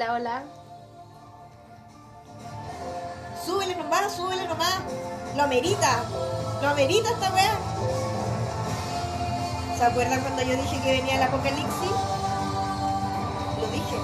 [0.00, 0.42] Hola, hola.
[3.44, 4.80] Súbele nomás, súbele nomás.
[5.36, 6.02] Lo amerita.
[6.62, 7.58] Lo amerita esta weá.
[9.76, 11.90] ¿Se acuerdan cuando yo dije que venía el apocalipsis?
[13.60, 13.98] Lo dije.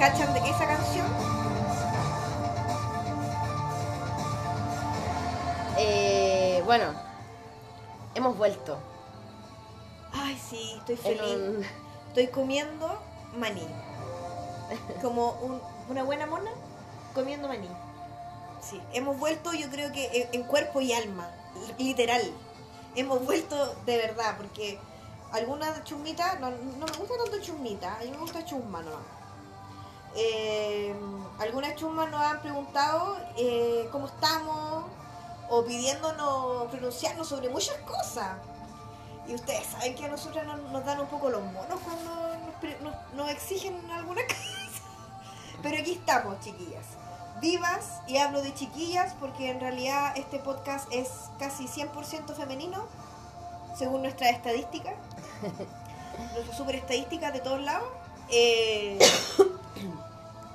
[0.00, 1.06] ¿Cachan de esa canción?
[5.78, 6.86] Eh, bueno,
[8.16, 8.89] hemos vuelto.
[10.80, 11.22] Estoy feliz.
[11.22, 11.64] un-
[12.08, 12.98] Estoy comiendo
[13.36, 13.66] maní.
[15.02, 16.50] Como un- una buena mona
[17.14, 17.68] comiendo maní.
[18.60, 21.28] Sí, hemos vuelto yo creo que en, en cuerpo y alma,
[21.78, 22.22] li- literal.
[22.96, 24.78] Hemos vuelto de verdad, porque
[25.32, 29.00] algunas chumitas, no, no me gusta tanto chumita, a mí me gusta chusma nomás.
[30.16, 30.92] Eh,
[31.38, 34.84] algunas chusmas nos han preguntado eh, cómo estamos
[35.48, 38.36] o pidiéndonos pronunciarnos sobre muchas cosas.
[39.30, 42.80] Y ustedes saben que a nosotros nos, nos dan un poco los monos cuando nos,
[42.82, 44.82] nos- nos exigen alguna cosa.
[45.62, 46.84] Pero aquí estamos, chiquillas.
[47.40, 51.08] Vivas, y hablo de chiquillas porque en realidad este podcast es
[51.38, 52.84] casi 100% femenino,
[53.78, 54.90] según nuestra estadística.
[56.34, 57.88] nuestra super estadística de todos lados.
[58.30, 58.98] Eh,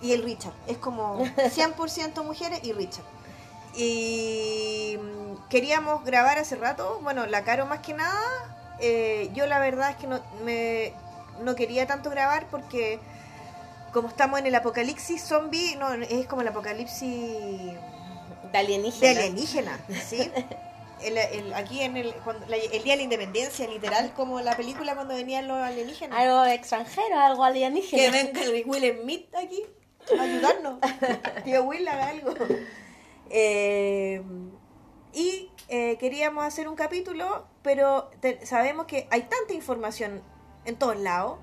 [0.01, 0.53] y el Richard.
[0.67, 3.05] Es como 100% mujeres y Richard.
[3.73, 6.99] Y mm, queríamos grabar hace rato.
[7.03, 8.54] Bueno, la Caro más que nada.
[8.79, 10.93] Eh, yo la verdad es que no, me,
[11.41, 12.99] no quería tanto grabar porque
[13.93, 17.09] como estamos en el apocalipsis zombie, no, es como el apocalipsis
[18.51, 19.13] De alienígena.
[19.13, 20.31] de alienígena, ¿sí?
[21.03, 24.55] El- el- aquí en el, cuando- la- el día de la independencia, literal, como la
[24.55, 26.17] película cuando venían los alienígenas.
[26.17, 28.11] Algo extranjero, algo Que alienígena.
[28.11, 29.61] venga el Will Smith aquí
[30.17, 30.79] a ayudarnos.
[31.43, 32.33] Tío Will, haga algo.
[33.29, 34.21] Eh,
[35.13, 38.09] y eh, queríamos hacer un capítulo, pero
[38.43, 40.21] sabemos que hay tanta información
[40.65, 41.39] en todos lados.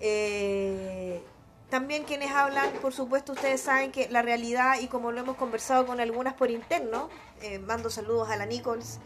[0.00, 1.22] Eh,
[1.70, 5.84] también quienes hablan, por supuesto, ustedes saben que la realidad, y como lo hemos conversado
[5.86, 7.08] con algunas por interno,
[7.42, 8.98] eh, mando saludos a la Nichols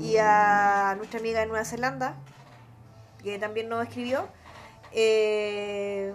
[0.00, 2.16] y a nuestra amiga de Nueva Zelanda,
[3.22, 4.26] que también nos escribió.
[4.92, 6.14] Eh,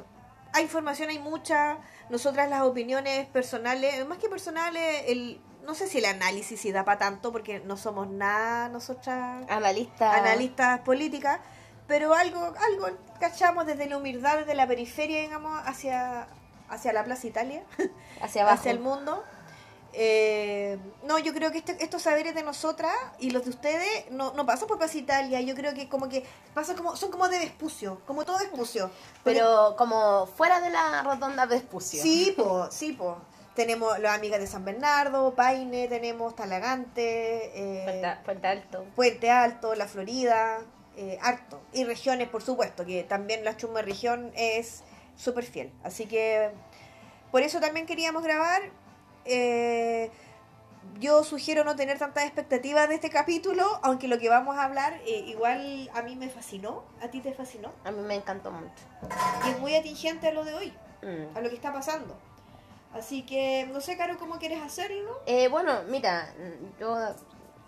[0.52, 1.78] hay información, hay mucha.
[2.10, 6.85] Nosotras las opiniones personales, más que personales, el, no sé si el análisis si da
[6.85, 10.13] para tanto, porque no somos nada nosotras Analista.
[10.13, 11.40] analistas políticas,
[11.88, 12.88] pero algo, algo
[13.19, 16.28] cachamos desde la humildad, desde la periferia, digamos, hacia,
[16.69, 17.63] hacia la Plaza Italia,
[18.22, 18.59] Hacia abajo.
[18.59, 19.24] hacia el mundo.
[19.96, 24.34] Eh, no, yo creo que este- estos saberes de nosotras y los de ustedes no,
[24.34, 25.40] no pasan por Plaza Italia.
[25.41, 26.25] Yo creo que como que
[26.56, 28.90] pasa como son como de Vespucio, como todo Vespucio.
[29.24, 32.01] Pero como fuera de la rotonda Vespucio.
[32.01, 33.18] Sí, po, sí, po.
[33.56, 38.86] Tenemos las amigas de San Bernardo, Paine, tenemos Talagante, eh, Puente, Puente Alto.
[38.96, 40.59] Puente Alto, La Florida,
[40.97, 41.62] eh, harto.
[41.72, 44.84] Y regiones, por supuesto, que también la Chuma región es
[45.16, 45.72] súper fiel.
[45.84, 46.50] Así que
[47.31, 48.63] por eso también queríamos grabar.
[49.25, 50.09] Eh,
[51.00, 55.00] yo sugiero no tener tantas expectativas de este capítulo, aunque lo que vamos a hablar
[55.06, 57.72] eh, igual a mí me fascinó, a ti te fascinó.
[57.86, 58.72] A mí me encantó mucho.
[59.46, 61.38] Y es muy atingente a lo de hoy, Mm.
[61.38, 62.18] a lo que está pasando.
[62.94, 65.20] Así que no sé, Caro, cómo quieres hacerlo.
[65.26, 66.98] Eh, bueno, mira, mm, yo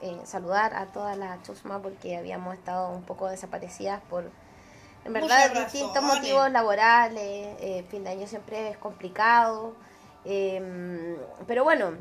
[0.02, 4.30] eh, saludar a toda la chusma porque habíamos estado un poco desaparecidas por,
[5.04, 6.16] en verdad, Muchas distintos razones.
[6.22, 7.22] motivos laborales.
[7.60, 9.74] eh, fin de año siempre es complicado.
[10.26, 11.92] eh, pero bueno,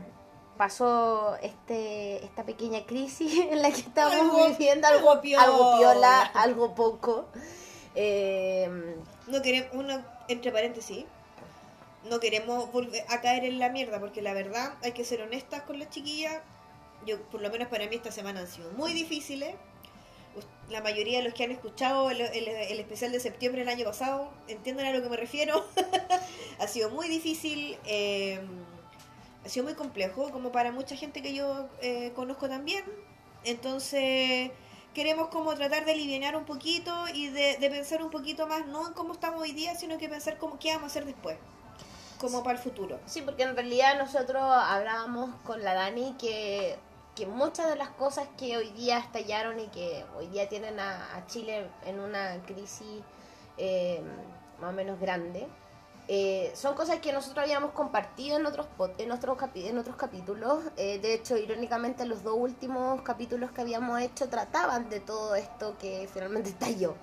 [0.59, 5.43] pasó este esta pequeña crisis en la que estamos Algo- viviendo, algo algo, piola.
[5.45, 7.25] algo piola, algo poco.
[7.95, 8.69] Eh,
[9.29, 11.05] No queremos, uno, entre paréntesis,
[12.05, 15.63] no queremos volver a caer en la mierda, porque la verdad hay que ser honestas
[15.63, 16.43] con las chiquillas.
[17.07, 19.55] Yo, por lo menos para mí, esta semana han sido muy difíciles.
[20.69, 24.87] La mayoría de los que han escuchado el, especial de septiembre del año pasado entienden
[24.87, 25.65] a lo que me refiero.
[26.59, 28.41] ha sido muy difícil, eh,
[29.45, 32.85] ha sido muy complejo, como para mucha gente que yo eh, conozco también.
[33.45, 34.51] Entonces,
[34.95, 38.89] queremos como tratar de aliviar un poquito y de, de pensar un poquito más, no
[38.89, 41.37] en cómo estamos hoy día, sino que pensar cómo, qué vamos a hacer después,
[42.25, 42.99] como para el futuro.
[43.07, 46.77] Sí, porque en realidad nosotros hablábamos con la Dani que,
[47.15, 51.25] que muchas de las cosas que hoy día estallaron y que hoy día tienen a,
[51.27, 53.03] Chile en una crisis
[53.59, 54.03] eh,
[54.61, 55.47] más o menos grande,
[56.07, 58.67] eh, son cosas que nosotros habíamos compartido en otros
[58.99, 60.63] en otros, capi- en otros capítulos.
[60.77, 65.77] Eh, de hecho, irónicamente, los dos últimos capítulos que habíamos hecho trataban de todo esto
[65.79, 66.95] que finalmente estalló.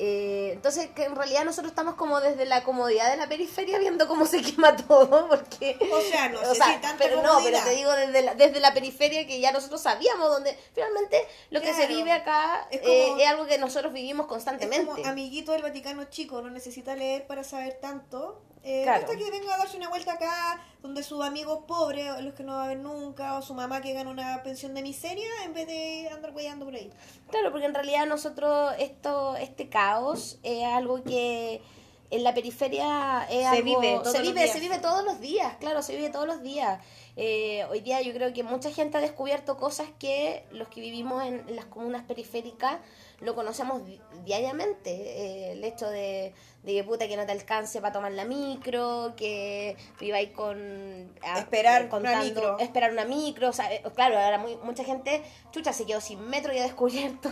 [0.00, 4.08] Eh, entonces, que en realidad nosotros estamos como desde la comodidad de la periferia viendo
[4.08, 5.78] cómo se quema todo, porque...
[5.92, 7.64] O sea, no o sea, tanta pero no, pero comodidad.
[7.64, 11.68] te digo desde la, desde la periferia que ya nosotros sabíamos donde finalmente lo que
[11.68, 11.94] se Claro.
[11.96, 14.84] vive acá Es eh, como- es algo que nosotros vivimos Es constantemente.
[14.90, 18.42] como amiguito del Vaticano chico, no necesita leer para saber tanto.
[18.64, 19.02] Eh, Claro.
[19.06, 22.52] Basta que venga a darse una vuelta acá, donde sus amigos pobres, los que no
[22.52, 25.66] va a ver nunca, o su mamá que gana una pensión de miseria, en vez
[25.66, 26.90] de andar weyando por ahí.
[27.30, 31.62] Claro, porque en realidad nosotros esto este caos es algo que
[32.10, 34.52] en la periferia es Se algo- vive se vive, días.
[34.52, 36.78] se vive todos los días, claro, se vive todos los días.
[37.16, 41.24] Eh, hoy día yo creo que mucha gente ha descubierto cosas que los que vivimos
[41.24, 42.76] en las comunas periféricas
[43.24, 44.90] lo conocemos di- diariamente.
[44.92, 46.32] Eh, el hecho de,
[46.62, 51.12] de que puta que no te alcance para tomar la micro, que viváis con...
[51.22, 52.58] a- Esperar una micro.
[52.58, 56.20] Esperar una micro, o sea, eh, claro, ahora muy, mucha gente, chucha, se quedó sin
[56.28, 57.30] metro y ha descubierto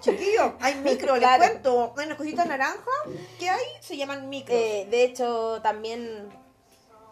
[0.00, 1.44] Chiquillo, hay micro, les Claro.
[1.44, 1.94] cuento.
[1.98, 2.84] Hay unas cositas naranjas
[3.38, 4.54] que hay, se llaman micro.
[4.54, 6.28] Eh, de hecho, también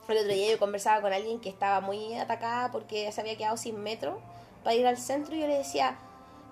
[0.09, 3.59] el otro día yo conversaba con alguien que estaba muy atacada porque se había quedado
[3.59, 4.23] sin metro
[4.65, 5.99] para ir al centro y yo le decía,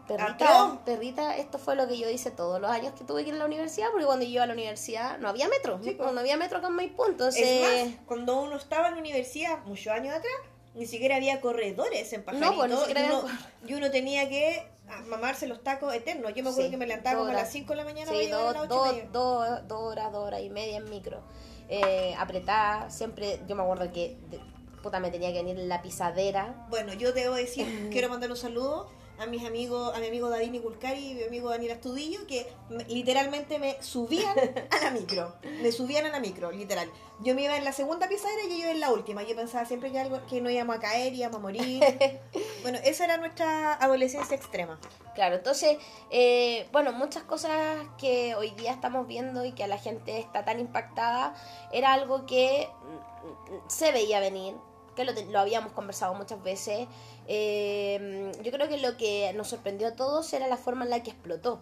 [0.07, 3.35] perrita, perrita, esto fue lo que yo hice todos los años que tuve que ir
[3.35, 6.05] a la universidad, porque cuando yo iba a la universidad no había metro, Sí, no,
[6.07, 6.13] po.
[6.13, 7.43] no había metro acá en Maipú, entonces...
[7.47, 10.33] Es más, cuando uno estaba en la universidad, muchos años atrás,
[10.75, 12.51] ni siquiera había corredores en Pajarito.
[12.51, 15.95] No, pues, ni siquiera y, uno, había y uno tenía que ah, mamarse los tacos
[15.95, 16.35] eternos.
[16.35, 17.53] Yo me acuerdo Sí, que me levantaba como a dos las horas.
[17.53, 20.41] 5 de la mañana Sí, llegar a dos, las dos, dos, dos horas, dos horas
[20.43, 21.23] y media en micro.
[21.69, 24.39] Eh, apretada, siempre, yo me acuerdo que, de-
[24.83, 26.67] puta, me tenía que venir en la pisadera.
[26.69, 30.51] Bueno, yo debo decir, quiero mandar un saludo a mis amigos, a mi amigo David
[30.51, 34.37] Niculcari y mi amigo Daniel Astudillo, que me- literalmente me subían
[34.71, 35.35] a la micro.
[35.63, 36.91] Me subían a la micro, literal.
[37.21, 39.23] Yo me iba en la segunda pisadera y ellos en la última.
[39.23, 41.83] Yo pensaba siempre que algo que no íbamos a caer, íbamos a morir.
[42.63, 44.79] bueno, esa era nuestra adolescencia extrema.
[45.15, 45.79] Claro, entonces,
[46.11, 50.45] eh, bueno, muchas cosas que hoy día estamos viendo y que a la gente está
[50.45, 51.35] tan impactada,
[51.73, 54.55] era algo que mm, se veía venir,
[54.97, 56.89] que lo, lo habíamos conversado muchas veces.
[57.29, 61.05] Eh, yo creo que lo que nos sorprendió a todos era la forma en la
[61.05, 61.61] que explotó.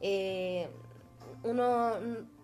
[0.00, 0.68] Eh,
[1.42, 1.92] uno,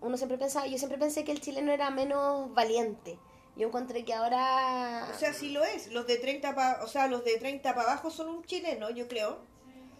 [0.00, 3.18] uno siempre pensaba, yo siempre pensé que el chileno era menos valiente.
[3.56, 5.08] Yo encontré que ahora...
[5.14, 5.92] O sea, sí lo es.
[5.92, 9.08] Los de 30 pa, o sea, los de 30 para abajo son un chileno, yo
[9.08, 9.38] creo.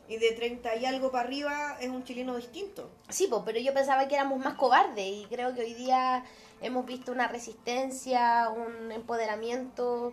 [0.08, 2.90] Y de 30 y algo para arriba es un chileno distinto.
[3.08, 6.24] Sí, po, pero yo pensaba que éramos más cobardes y creo que hoy día
[6.60, 10.12] hemos visto una resistencia, un empoderamiento.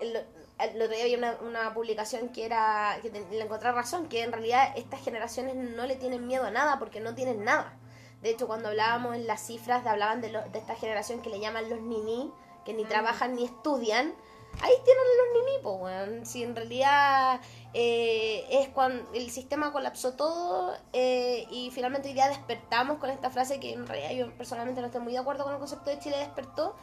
[0.00, 4.22] El, el otro día había una, una publicación que era que le encontré razón, que
[4.22, 7.78] en realidad estas generaciones no le tienen miedo a nada porque no tienen nada.
[8.22, 11.38] De hecho, cuando hablábamos en las cifras, hablaban de, lo- de esta generación que le
[11.40, 12.32] llaman los nini,
[12.64, 14.14] que ni trabajan ni estudian.
[14.62, 16.24] Ahí tienen los nini, po, weón.
[16.24, 17.40] Si en realidad
[17.74, 23.28] eh, es cuando el sistema colapsó todo eh, y finalmente hoy día despertamos con esta
[23.28, 25.98] frase que en realidad yo personalmente no estoy muy de acuerdo con el concepto de
[25.98, 26.74] Chile despertó,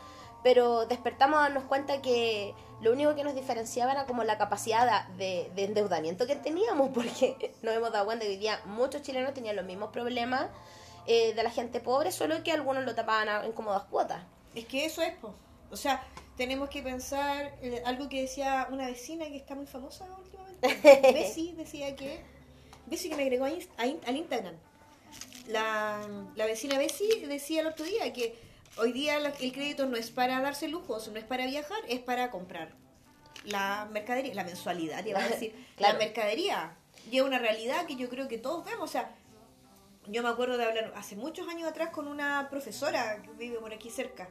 [0.43, 5.07] pero despertamos a darnos cuenta que lo único que nos diferenciaba era como la capacidad
[5.09, 9.33] de, de endeudamiento que teníamos, porque nos hemos dado cuenta que hoy día muchos chilenos
[9.33, 10.47] tenían los mismos problemas
[11.07, 14.21] eh, de la gente pobre, solo que algunos lo tapaban a- en cómodas cuotas.
[14.55, 15.33] Es que eso es, po.
[15.71, 16.03] O sea,
[16.37, 20.79] tenemos que pensar eh, algo que decía una vecina que está muy famosa últimamente.
[21.13, 22.21] Bessie decía que.
[22.85, 24.55] Bessie que me agregó a a al Instagram.
[25.47, 25.99] La,
[26.35, 28.35] la vecina Bessie decía el otro día que
[28.77, 32.31] hoy día el crédito no es para darse lujos, no es para viajar, es para
[32.31, 32.73] comprar
[33.45, 35.53] la mercadería, la mensualidad, iba a decir.
[35.75, 35.97] Claro.
[35.97, 36.77] La mercadería.
[37.11, 38.89] Y es una realidad que yo creo que todos vemos.
[38.89, 39.11] O sea,
[40.07, 43.73] yo me acuerdo de hablar hace muchos años atrás con una profesora que vive por
[43.73, 44.29] aquí cerca,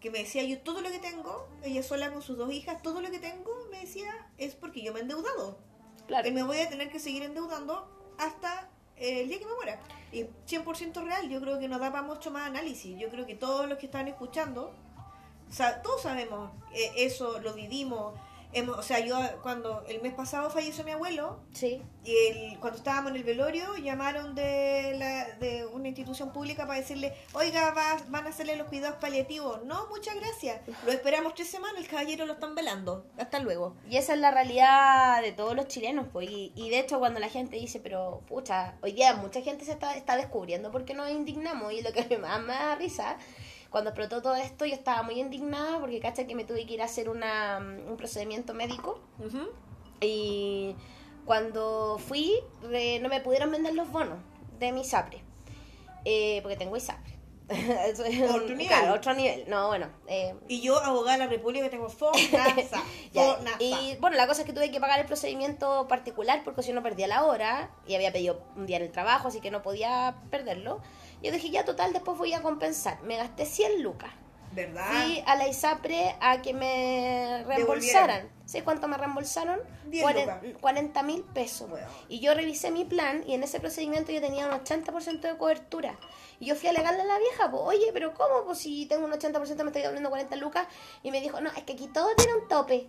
[0.00, 3.00] que me decía, yo todo lo que tengo, ella sola con sus dos hijas, todo
[3.00, 5.58] lo que tengo, me decía, es porque yo me he endeudado.
[6.06, 6.28] Claro.
[6.28, 7.88] Y me voy a tener que seguir endeudando
[8.18, 8.69] hasta
[9.00, 9.78] el día que me muera.
[10.12, 12.98] Y 100% real, yo creo que no da para mucho más análisis.
[12.98, 14.72] Yo creo que todos los que están escuchando,
[15.48, 18.14] sa- todos sabemos eh, eso, lo vivimos.
[18.52, 21.80] Hemos, o sea, yo cuando el mes pasado falleció mi abuelo, Sí.
[22.04, 26.80] y el, cuando estábamos en el velorio, llamaron de, la, de una institución pública para
[26.80, 29.64] decirle, oiga, va- van a hacerle los cuidados paliativos.
[29.64, 30.60] No, muchas gracias.
[30.84, 33.06] Lo esperamos tres semanas, el caballero lo están velando.
[33.18, 33.76] Hasta luego.
[33.88, 36.28] Y esa es la realidad de todos los chilenos, pues.
[36.28, 39.72] Y, y de hecho, cuando la gente dice, pero pucha, hoy día mucha gente se
[39.72, 41.72] está, está descubriendo porque nos indignamos.
[41.72, 43.16] Y lo que más me da risa,
[43.70, 46.82] cuando explotó todo esto, yo estaba muy indignada porque, cacha, que me tuve que ir
[46.82, 49.00] a hacer una, un procedimiento médico.
[50.00, 50.74] Y
[51.24, 54.18] cuando fui, no me pudieron vender los bonos
[54.58, 55.22] de mi ISAPRE,
[56.04, 57.18] eh, porque tengo ISAPRE.
[58.30, 58.68] Otro nivel.
[58.68, 59.44] Claro, otro nivel.
[59.48, 59.88] No, bueno.
[60.06, 62.80] eh, Y yo, abogada de la República, tengo FONASA.
[63.58, 66.80] y bueno, la cosa es que tuve que pagar el procedimiento particular porque si no
[66.80, 70.14] perdía la hora y había pedido un día en el trabajo, así que no podía
[70.30, 70.80] perderlo.
[71.22, 73.02] Yo dije, ya total, después voy a compensar.
[73.02, 74.10] Me gasté 100 lucas.
[74.52, 74.90] ¿Verdad?
[74.90, 78.28] Fui a la ISAPRE a que me reembolsaran.
[78.46, 79.60] ¿Sabes cuánto me reembolsaron?
[79.86, 80.40] 10 lucas.
[80.60, 81.70] 40 mil pesos.
[81.70, 81.86] Bueno.
[82.08, 85.96] Y yo revisé mi plan y en ese procedimiento yo tenía un 80% de cobertura.
[86.40, 88.44] Y yo fui a alegarle a la vieja, pues, oye, pero ¿cómo?
[88.44, 90.66] Pues si tengo un 80% me estoy devolviendo 40 lucas.
[91.04, 92.88] Y me dijo, no, es que aquí todo tiene un tope.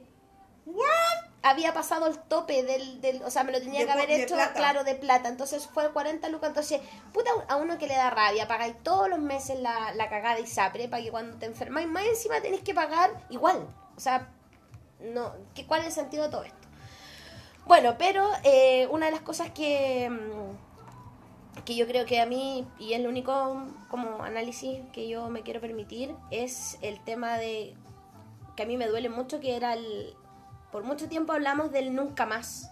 [1.44, 4.36] Había pasado el tope del, del o sea, me lo tenía De que haber hecho,
[4.36, 4.54] plata.
[4.54, 5.28] claro, de plata.
[5.28, 6.50] Entonces fue 40 lucas.
[6.50, 10.36] Entonces, puta, a uno que le da rabia, pagáis todos los meses la, la cagada
[10.36, 13.68] de ISAPRE para que cuando te enfermáis más encima tenéis que pagar igual.
[13.98, 14.30] O sea,
[15.00, 16.58] no, ¿qué, ¿cuál es el sentido de todo esto?
[17.66, 22.68] Bueno, pero eh, una de las cosas que, mm, que yo creo que a mí,
[22.78, 27.76] y es el único como análisis que yo me quiero permitir, es el tema de
[28.56, 30.16] que a mí me duele mucho, que era el...
[30.72, 32.72] Por mucho tiempo hablamos del nunca más.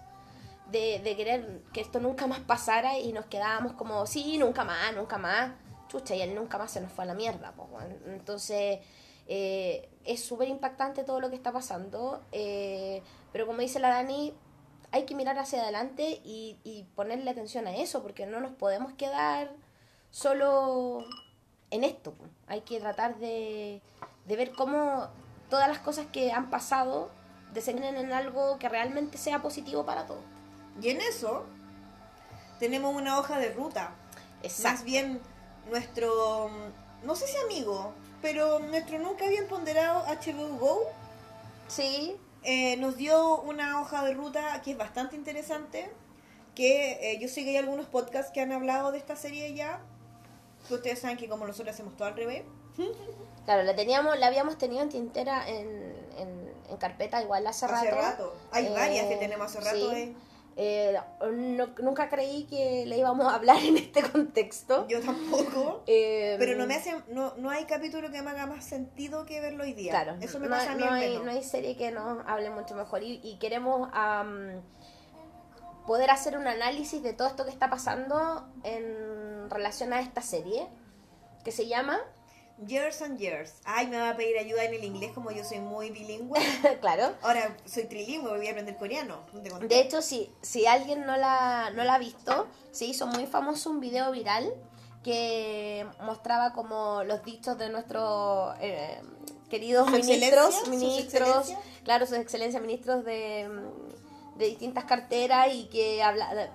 [0.72, 5.18] De, querer que esto nunca más pasara y nos quedábamos como, sí, nunca más, nunca
[5.18, 5.52] más.
[5.88, 7.54] Chucha, y el nunca más se nos fue a la mierda.
[7.58, 7.98] weón.
[8.06, 8.80] Entonces,
[9.28, 12.24] eh, es súper impactante todo lo que está pasando.
[12.32, 13.02] eh,
[13.32, 14.34] pero como dice la Dani,
[14.92, 19.52] hay que mirar hacia adelante y, ponerle atención a eso, porque no nos podemos quedar
[20.12, 21.04] solo
[21.72, 22.14] en esto.
[22.48, 23.82] Hay que tratar de
[24.28, 25.10] ver cómo
[25.50, 27.10] todas las cosas que han pasado
[27.54, 30.24] desencadenen en algo que realmente sea positivo para todos.
[30.82, 31.46] Y en eso
[32.60, 33.96] tenemos una hoja de ruta.
[34.64, 35.20] Más bien
[35.70, 40.88] nuestro, mm, no sé si amigo, pero nuestro nunca bien ponderado HBO Go
[41.70, 45.90] Sí, eh, nos dio una hoja de ruta que es bastante interesante.
[46.56, 49.80] Que eh, yo sé que hay algunos podcasts que han hablado de esta serie ya.
[50.68, 52.44] Que ustedes saben que como nosotros hacemos todo al revés.
[53.46, 57.92] claro, la teníamos, la habíamos tenido en tintera en, en, en carpeta igual hace, Hace
[57.92, 58.36] rato.
[58.52, 59.90] Hay Eh, varias que tenemos hace rato.
[59.92, 59.96] sí.
[59.96, 60.16] eh.
[60.62, 61.00] Eh,
[61.32, 64.86] no- nunca creí que le íbamos a hablar en este contexto.
[64.90, 65.84] Yo tampoco.
[65.88, 69.40] Eh, Pero no me hace, no, no hay capítulo que me haga más sentido que
[69.40, 69.92] verlo hoy día.
[69.92, 72.50] Claro, Eso me no, pasa a mí no hay, no hay serie que nos hable
[72.50, 73.88] mucho mejor y, y queremos
[75.88, 80.68] poder hacer un análisis de todo esto que está pasando en relación a esta serie
[81.44, 82.00] que se llama,
[82.68, 83.54] Years and Years.
[83.66, 86.40] Ay, me va a pedir ayuda en el inglés como yo soy muy bilingüe.
[86.82, 87.14] claro.
[87.22, 89.20] Ahora soy trilingüe, voy a aprender coreano.
[89.34, 89.60] No.
[89.60, 93.70] De hecho, si, si alguien no la, no la ha visto, se hizo muy famoso
[93.70, 94.54] un video viral
[95.04, 99.02] que mostraba como los dichos de nuestros eh,
[99.50, 101.60] queridos ministros, sus ministros, excelencias.
[101.84, 103.50] claro, sus excelencias, ministros de,
[104.36, 106.52] de distintas carteras y que habla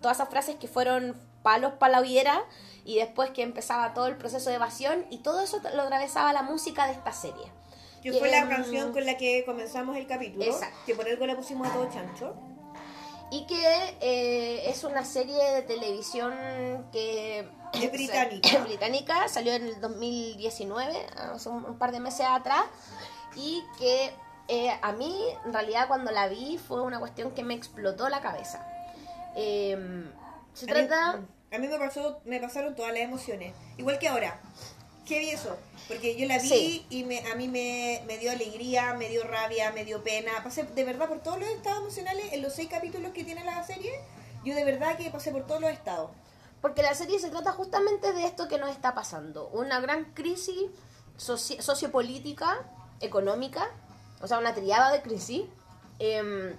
[0.00, 2.44] todas esas frases que fueron palos para la hoguera
[2.88, 6.40] y después que empezaba todo el proceso de evasión y todo eso lo atravesaba la
[6.40, 7.44] música de esta serie.
[8.02, 10.42] que fue la Em, canción con la que comenzamos el capítulo.
[10.42, 10.78] Exacto.
[10.86, 12.34] Que por algo la pusimos a todo chancho.
[13.30, 16.32] Y que eh, es una serie de televisión
[16.90, 17.46] que...
[17.74, 18.58] Es británica.
[18.60, 22.64] británica, salió en el 2019, hace un, par de meses atrás,
[23.36, 24.14] y que
[24.48, 25.14] eh, a mí,
[25.44, 28.66] en realidad, cuando la vi, fue una cuestión que me explotó la cabeza.
[29.36, 29.76] Eh,
[30.54, 31.20] se mí, trata...
[31.52, 33.54] a mí me, pasó, me pasaron todas las emociones.
[33.76, 34.40] Igual que ahora.
[35.06, 35.56] ¿Qué vi eso?
[35.88, 36.86] Porque yo la vi Sí.
[36.90, 40.32] y me, a mí me, me dio alegría, me dio rabia, me dio pena.
[40.44, 43.64] Pasé de verdad por todos los estados emocionales en los seis capítulos que tiene la
[43.64, 43.92] serie.
[44.44, 46.10] Yo de verdad que pasé por todos los estados.
[46.60, 49.48] Porque la serie se trata justamente de esto que nos está pasando.
[49.48, 50.66] Una gran crisis
[51.18, 52.58] soci- sociopolítica,
[53.00, 53.70] económica,
[54.20, 55.42] o sea, una triada de crisis,
[56.00, 56.54] em,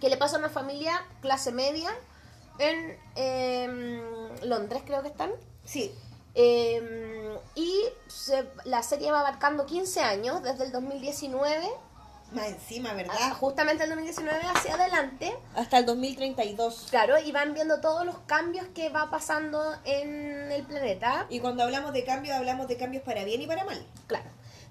[0.00, 1.90] que le pasa a una familia clase media
[2.60, 4.00] en em,
[4.44, 5.30] Londres, creo que están.
[5.64, 5.92] Sí,
[6.34, 11.68] Em, y se- la serie va abarcando 15 años, desde el 2019,
[12.32, 13.32] más encima, ¿verdad?
[13.40, 15.36] justamente el 2019 hacia adelante.
[15.56, 16.86] Hasta el 2032.
[16.90, 21.26] Claro, y van viendo todos los cambios que va pasando en el planeta.
[21.30, 23.84] Y cuando hablamos de cambios, hablamos de cambios para bien y para mal.
[24.06, 24.26] Claro.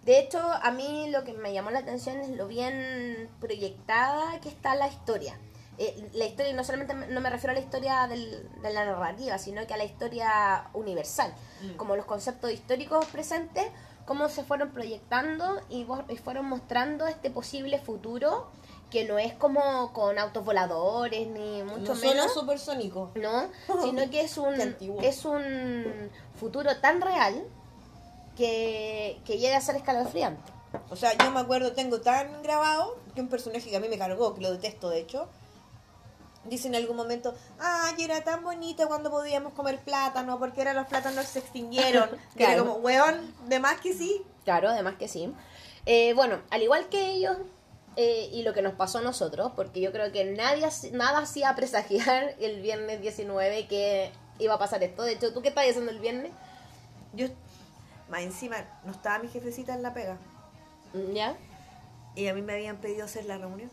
[0.06, 4.48] De hecho, a mí lo que me llamó la atención es lo bien proyectada que
[4.48, 5.38] está la historia.
[5.82, 8.84] Eh, la historia, no solamente me- no me refiero a la historia del- de la
[8.86, 11.78] narrativa, sino que a la historia universal, Mm.
[11.78, 13.66] como los conceptos históricos presentes,
[14.06, 18.48] cómo se fueron proyectando y, y fueron mostrando este posible futuro
[18.92, 22.34] que no es como con autos voladores ni mucho no menos.
[22.34, 23.12] supersónico.
[23.16, 23.50] ¿no?
[23.84, 24.56] Sino que es un,
[25.02, 26.10] es un
[26.40, 27.46] futuro tan real
[28.36, 30.52] que, que llega a ser escalofriante.
[30.90, 33.98] O sea, yo me acuerdo, tengo tan grabado que un personaje que a mí me
[33.98, 35.28] cargó, que lo detesto de hecho,
[36.46, 40.88] dice en algún momento, ay, era tan bonito cuando podíamos comer plátano, porque ahora los
[40.88, 42.10] plátanos se extinguieron.
[42.36, 42.66] Que era Claro.
[42.74, 44.24] como, weón, de más que sí.
[44.46, 45.34] Claro, además que sí.
[45.86, 47.38] Eh, bueno, al igual que ellos
[47.96, 51.54] eh, y lo que nos pasó a nosotros, porque yo creo que nadie, nada hacía
[51.56, 55.04] presagiar el viernes 19 que iba a pasar esto.
[55.04, 56.32] De hecho, ¿tú qué estabas haciendo el viernes?
[57.14, 57.28] Yo,
[58.10, 60.18] más encima, no estaba mi jefecita en la pega.
[61.14, 61.36] ¿Ya?
[62.16, 63.70] Y a mí me habían pedido hacer la reunión.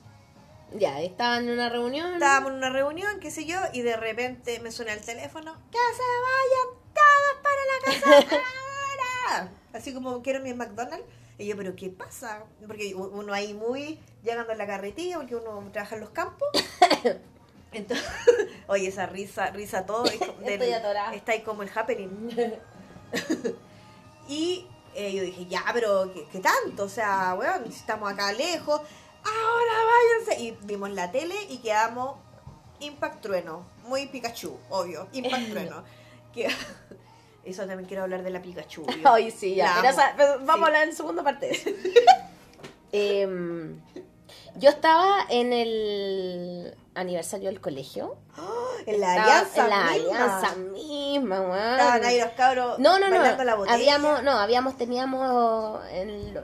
[0.73, 2.14] Ya, estaban en una reunión.
[2.14, 5.54] Estábamos en una reunión, qué sé yo, y de repente me suena el teléfono.
[5.70, 8.37] ¡Que se vayan todos para la casa
[9.30, 9.50] ahora!
[9.73, 11.04] Así como quiero mi McDonald's.
[11.38, 12.44] Y yo, ¿pero qué pasa?
[12.66, 16.49] Porque uno ahí muy llegando a la carretilla, porque uno trabaja en los campos.
[17.73, 18.06] Entonces,
[18.68, 20.04] oye, esa risa, risa todo.
[20.04, 21.14] del- Estoy atorada.
[21.14, 22.30] Está ahí como el happening.
[24.28, 26.85] y eh, yo dije, ya, pero ¿qué, qué tanto?
[26.85, 28.80] O sea, weón, si estamos acá lejos,
[29.26, 30.42] ahora váyanse.
[30.42, 32.16] Y vimos la tele y quedamos
[32.80, 33.66] Impact Trueno.
[33.85, 35.09] Muy Pikachu, obvio.
[35.12, 35.85] Impact Trueno.
[36.33, 36.49] Que-
[37.45, 38.85] Eso también quiero hablar de la Pikachu.
[38.87, 38.92] yo.
[39.12, 39.78] Ay, sí, ya.
[39.80, 40.62] Pero, pero vamos Sí.
[40.62, 41.71] a hablar en segunda parte de eso.
[42.92, 43.80] Em,
[44.56, 48.16] yo estaba en el aniversario del colegio.
[48.87, 49.64] En la Estaba alianza.
[49.64, 49.92] En la misma.
[49.95, 50.78] alianza misma,
[51.25, 51.56] weón.
[51.73, 53.44] Estaban ahí los cabros No, no, no.
[53.44, 53.75] la botella.
[53.75, 56.40] Habíamos, no, habíamos, teníamos el,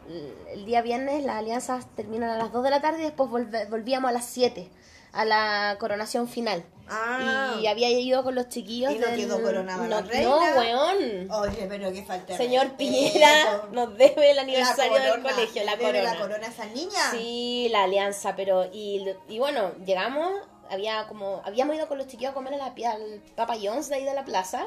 [0.52, 3.68] el día viernes las alianzas terminan a las 2 de la tarde y después volve-
[3.68, 4.70] volvíamos a las 7
[5.12, 6.64] a la coronación final.
[6.88, 7.56] Ah.
[7.60, 8.92] Y había ido con los chiquillos.
[8.92, 10.28] ¿Y no del- quedó coronada no, la reina?
[10.30, 11.30] No, weón.
[11.30, 12.36] Oye, pero qué falta.
[12.36, 12.72] Señor.
[12.76, 16.14] Piñera nos debe el aniversario del corona, colegio, la ¿le debe corona.
[16.14, 17.10] la corona a esa niña?
[17.10, 20.32] Sí, la alianza, pero y, y bueno, llegamos,
[20.70, 23.96] había como habíamos ido con los chiquillos a comer a la, al Papa John's de
[23.96, 24.66] ahí de la plaza.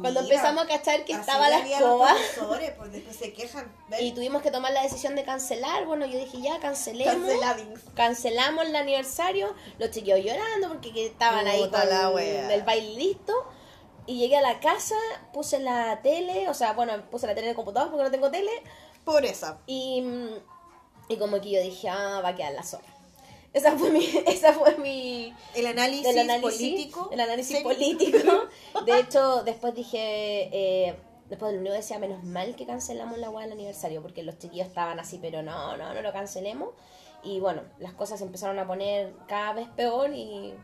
[0.00, 2.14] Cuando Mira, empezamos a cachar que estaba la escoba
[2.78, 3.70] pues después se quejan.
[3.88, 4.02] ¿ven?
[4.02, 7.30] y tuvimos que tomar la decisión de cancelar, bueno, yo dije, ya cancelemos.
[7.94, 12.10] Cancelamos el aniversario, los chiquillos llorando porque que estaban ahí con la
[12.54, 13.34] el baile listo.
[14.04, 14.96] Y llegué a la casa,
[15.32, 18.30] puse la tele, o sea, bueno, puse la tele en el computador porque no tengo
[18.32, 18.50] tele.
[19.04, 19.58] Por esa.
[19.66, 20.02] Y,
[21.08, 22.91] y como que yo dije, ah, va a quedar la sola.
[23.52, 27.08] Esa fue mi, esa fue mi El análisis, el análisis político.
[27.12, 27.62] El análisis Sí.
[27.62, 28.48] político.
[28.86, 29.98] De hecho, después dije,
[30.52, 30.96] eh,
[31.28, 34.66] después del unido decía, menos mal que cancelamos la hueá del aniversario, porque los chiquillos
[34.68, 36.70] estaban así, pero no, no, no lo cancelemos.
[37.24, 40.54] Y bueno, las cosas se empezaron a poner cada vez peor y,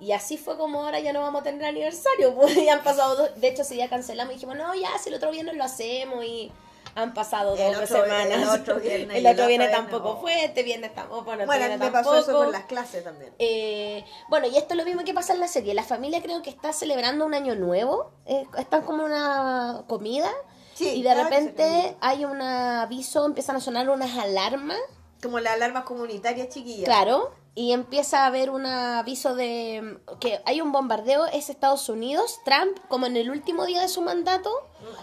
[0.00, 2.34] y así fue como ahora ya no vamos a tener aniversario.
[2.36, 5.16] Pues ya han pasado dos, de hecho, si ya cancelamos, dijimos, no, ya, si el
[5.16, 6.50] otro viernes lo hacemos y
[6.94, 8.26] han pasado dos otro- semanas.
[8.42, 10.20] el otro viernes El otro viernes, tampoco no.
[10.20, 13.32] fue, este viernes tampoco, bueno, este Bueno, viernes me pasó eso con las clases también.
[13.38, 15.74] Eh, bueno, y esto es lo mismo que pasa en la serie.
[15.74, 18.12] La familia creo que está celebrando un año nuevo.
[18.26, 20.30] eh, están como una comida.
[20.74, 24.78] Sí, y de repente hay un aviso, empiezan a sonar unas alarmas.
[25.22, 26.84] Como las alarmas comunitarias chiquillas.
[26.86, 27.32] Claro.
[27.54, 31.26] Y empieza a haber un aviso de mm, que hay un bombardeo.
[31.26, 32.40] Es Estados Unidos.
[32.46, 34.50] Trump, como en el último día de su mandato,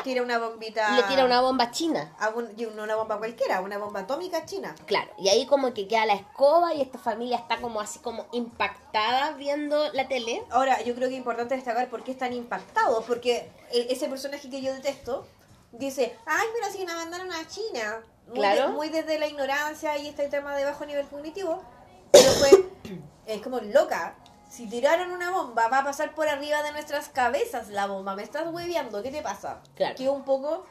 [0.04, 0.96] Tira una bombita.
[0.96, 2.12] le tira una bomba China.
[2.20, 4.74] a un- y una bomba cualquiera, una bomba atómica china.
[4.88, 8.26] Claro, y ahí como que queda la escoba y esta familia está como así como
[8.32, 10.44] impactada viendo la tele.
[10.50, 14.50] Ahora, yo creo que es importante destacar por qué están impactados, porque e- ese personaje
[14.50, 15.26] que yo detesto
[15.72, 18.02] dice, ay, pero si nos mandaron a China.
[18.28, 18.68] Muy, Claro.
[18.68, 21.64] de- muy desde la ignorancia y este tema de bajo nivel cognitivo.
[22.12, 22.50] Pero fue,
[23.26, 24.16] es como loca.
[24.50, 28.16] Si tiraron una bomba, va a pasar por arriba de nuestras cabezas la bomba.
[28.16, 29.62] Me estás hueveando, ¿qué te pasa?
[29.76, 29.96] Claro.
[29.96, 30.66] Que un poco,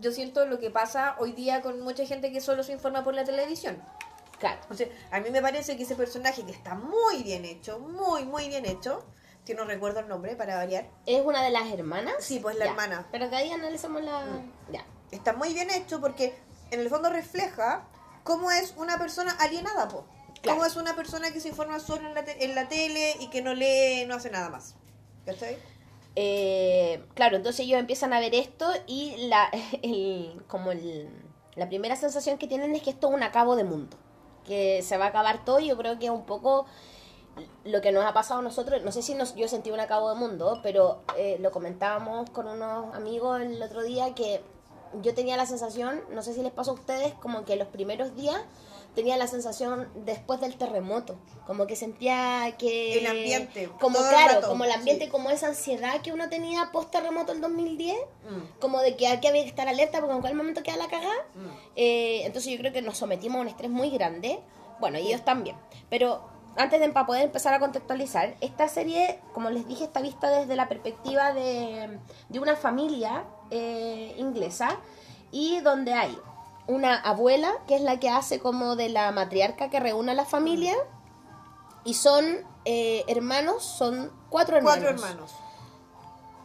[0.00, 3.14] yo siento lo que pasa hoy día con mucha gente que solo se informa por
[3.14, 3.82] la televisión.
[4.38, 4.60] Claro.
[4.70, 8.24] O sea, a mí me parece que ese personaje que está muy bien hecho, muy,
[8.24, 9.02] muy bien hecho,
[9.46, 12.14] que no recuerdo el nombre para variar, ¿Es una de las hermanas?
[12.20, 12.70] Sí, pues la Ya.
[12.72, 13.06] hermana.
[13.12, 14.22] Pero que ahí analizamos la...
[14.70, 14.84] Ya.
[15.10, 16.36] está muy bien hecho porque
[16.70, 17.84] en el fondo refleja
[18.24, 20.04] cómo es una persona alienada, po.
[20.42, 20.58] Claro.
[20.58, 23.28] Cómo es una persona que se informa solo en la, te- en la tele y
[23.30, 24.74] que no lee, no hace nada más.
[25.24, 25.56] ¿Cachai?
[26.16, 29.48] Eh, claro, entonces ellos empiezan a ver esto y la,
[29.82, 31.08] el, como el,
[31.54, 33.96] la primera sensación que tienen es que esto es un acabo de mundo,
[34.46, 36.66] que se va a acabar todo y yo creo que es un poco
[37.64, 40.10] lo que nos ha pasado a nosotros, no sé si nos, yo sentí un acabo
[40.12, 44.42] de mundo, pero eh, lo comentábamos con unos amigos el otro día que
[45.00, 48.14] yo tenía la sensación, no sé si les pasó a ustedes, como que los primeros
[48.14, 48.38] días
[48.94, 52.98] tenía la sensación después del terremoto, como que sentía que...
[52.98, 55.10] El ambiente, Como el claro, rato, como el ambiente, sí.
[55.10, 59.26] como esa ansiedad que uno tenía post terremoto el 2010, Mm, como de que aquí
[59.26, 61.14] había que estar alerta porque en cualquier momento queda la cagada.
[61.34, 61.48] mm.
[61.76, 64.40] Eh, entonces yo creo que nos sometimos a un estrés muy grande.
[64.78, 65.56] Bueno, y ellos también.
[65.90, 66.22] Pero
[66.56, 70.54] antes de para poder empezar a contextualizar, esta serie, como les dije, está vista desde
[70.54, 74.78] la perspectiva de, de una familia eh, inglesa
[75.30, 76.16] y donde hay
[76.66, 80.24] una abuela que es la que hace como de la matriarca que reúne a la
[80.24, 80.74] familia
[81.84, 82.24] y son
[82.64, 84.82] eh, hermanos son cuatro hermanos.
[84.82, 85.34] Cuatro hermanos.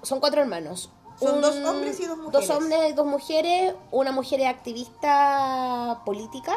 [0.03, 0.91] Son cuatro hermanos.
[1.19, 2.47] Son dos hombres y dos mujeres.
[2.47, 3.73] Dos hombres y dos mujeres.
[3.91, 6.55] Una mujer es activista política,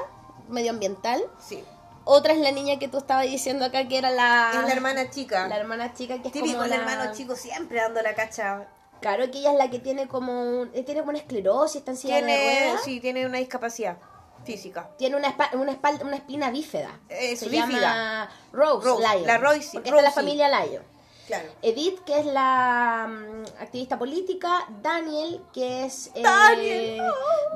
[0.48, 1.22] medioambiental.
[1.38, 1.64] Sí.
[2.04, 4.50] Otra es la niña que tú estabas diciendo acá, que era la...
[4.54, 5.48] Es la hermana chica.
[5.48, 6.76] La hermana chica que es Típico como el la...
[6.76, 8.68] hermano chico siempre dando la cacha.
[9.00, 11.92] Claro, que ella es la que tiene como un- eh, tiene como una esclerosis, está
[11.92, 12.82] en silla de Tiene, ruedas.
[12.84, 13.96] sí, tiene una discapacidad
[14.44, 14.90] física.
[14.98, 16.98] Tiene una, espa- una, espalda, una espina bífeda.
[17.08, 17.80] Eso, Se bífida.
[17.80, 19.26] llama Rose, Rose, Lyon.
[19.26, 20.82] la Royce, Porque es la familia Lyon.
[21.26, 21.48] Claro.
[21.62, 24.66] Edith, que es la mm, activista política.
[24.82, 26.10] Daniel, que es...
[26.14, 27.02] eh, Daniel,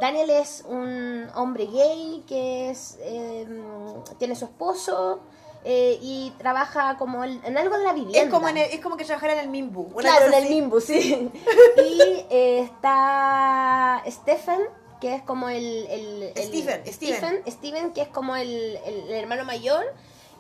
[0.01, 5.21] Daniel es un hombre gay que es eh, mm, tiene su esposo
[5.65, 8.21] eh, y trabaja como en, en algo de la vivienda.
[8.21, 9.95] Es como, en el- es como que trabajara en el Mimbu.
[9.95, 10.49] Claro, en el.
[10.51, 11.31] Mimbu, sí.
[11.79, 12.01] y
[12.31, 14.61] eh, está Stephen,
[15.01, 15.87] que es como el...
[15.89, 17.17] el- el- Steven, Steven.
[17.17, 19.85] Stephen, Steven, que es como el, el- el hermano mayor,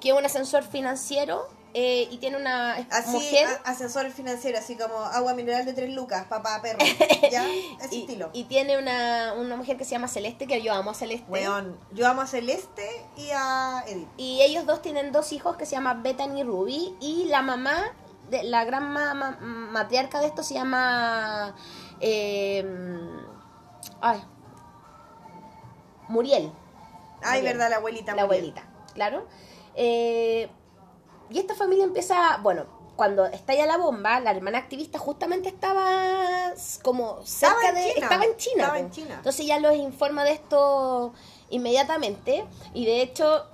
[0.00, 3.46] que es un ascensor financiero eh, y tiene una Así, mujer...
[3.64, 6.78] a- ascensor financiero, así como agua mineral de tres lucas, papá, perro.
[7.30, 7.44] ¿Ya?
[7.82, 8.30] Ese y, estilo.
[8.32, 11.30] y tiene una, una mujer que se llama Celeste, que yo amo a Celeste.
[11.30, 14.08] Weón, yo amo a Celeste y a Edith.
[14.16, 16.96] Y ellos dos tienen dos hijos que se llaman Bethany y Ruby.
[17.00, 17.92] Y la mamá,
[18.30, 21.54] de, la gran ma- ma- matriarca de esto se llama.
[22.00, 22.64] eh,
[24.00, 24.22] ay.
[26.08, 26.52] Muriel.
[27.22, 27.44] Ay, Muriel.
[27.56, 28.14] verdad, la abuelita.
[28.14, 28.40] La Muriel.
[28.54, 29.26] abuelita, claro.
[29.74, 30.48] Eh,
[31.30, 32.38] y esta familia empieza.
[32.38, 32.64] Bueno,
[32.96, 37.92] cuando estalla la bomba, la hermana activista justamente estaba como cerca Estaba en de.
[37.94, 38.04] China.
[38.06, 38.62] Estaba en China.
[38.62, 39.14] Estaba en China.
[39.16, 41.12] Entonces ya los informa de esto
[41.50, 42.44] inmediatamente.
[42.72, 43.46] Y de hecho,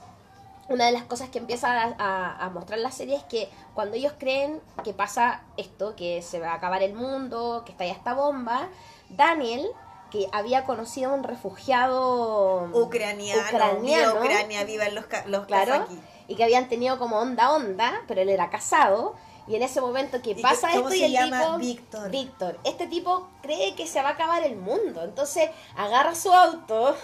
[0.68, 3.96] una de las cosas que empieza a, a- a mostrar la serie es que cuando
[3.96, 7.92] ellos creen que pasa esto, que se va a acabar el mundo, que está ya
[7.92, 8.68] esta bomba,
[9.08, 9.66] Daniel,
[10.10, 15.86] que había conocido a un refugiado Ucraniano, ucraniano, viva Ucrania, viva los, los claro.
[16.30, 19.16] Y que habían tenido como onda onda, pero él era casado.
[19.48, 21.40] Y en ese momento que pasa cómo esto y se el llama?
[21.42, 22.10] tipo Víctor.
[22.10, 26.96] Víctor, este tipo cree que se va a acabar el mundo, entonces agarra su auto,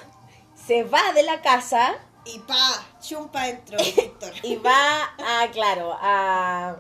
[0.54, 2.56] se va de la casa Y pa,
[3.00, 4.32] chumpa dentro, Víctor.
[4.44, 6.76] y va a, claro, a,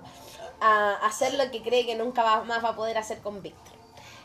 [0.60, 3.74] a hacer lo que cree que nunca va- más va a poder hacer con Víctor.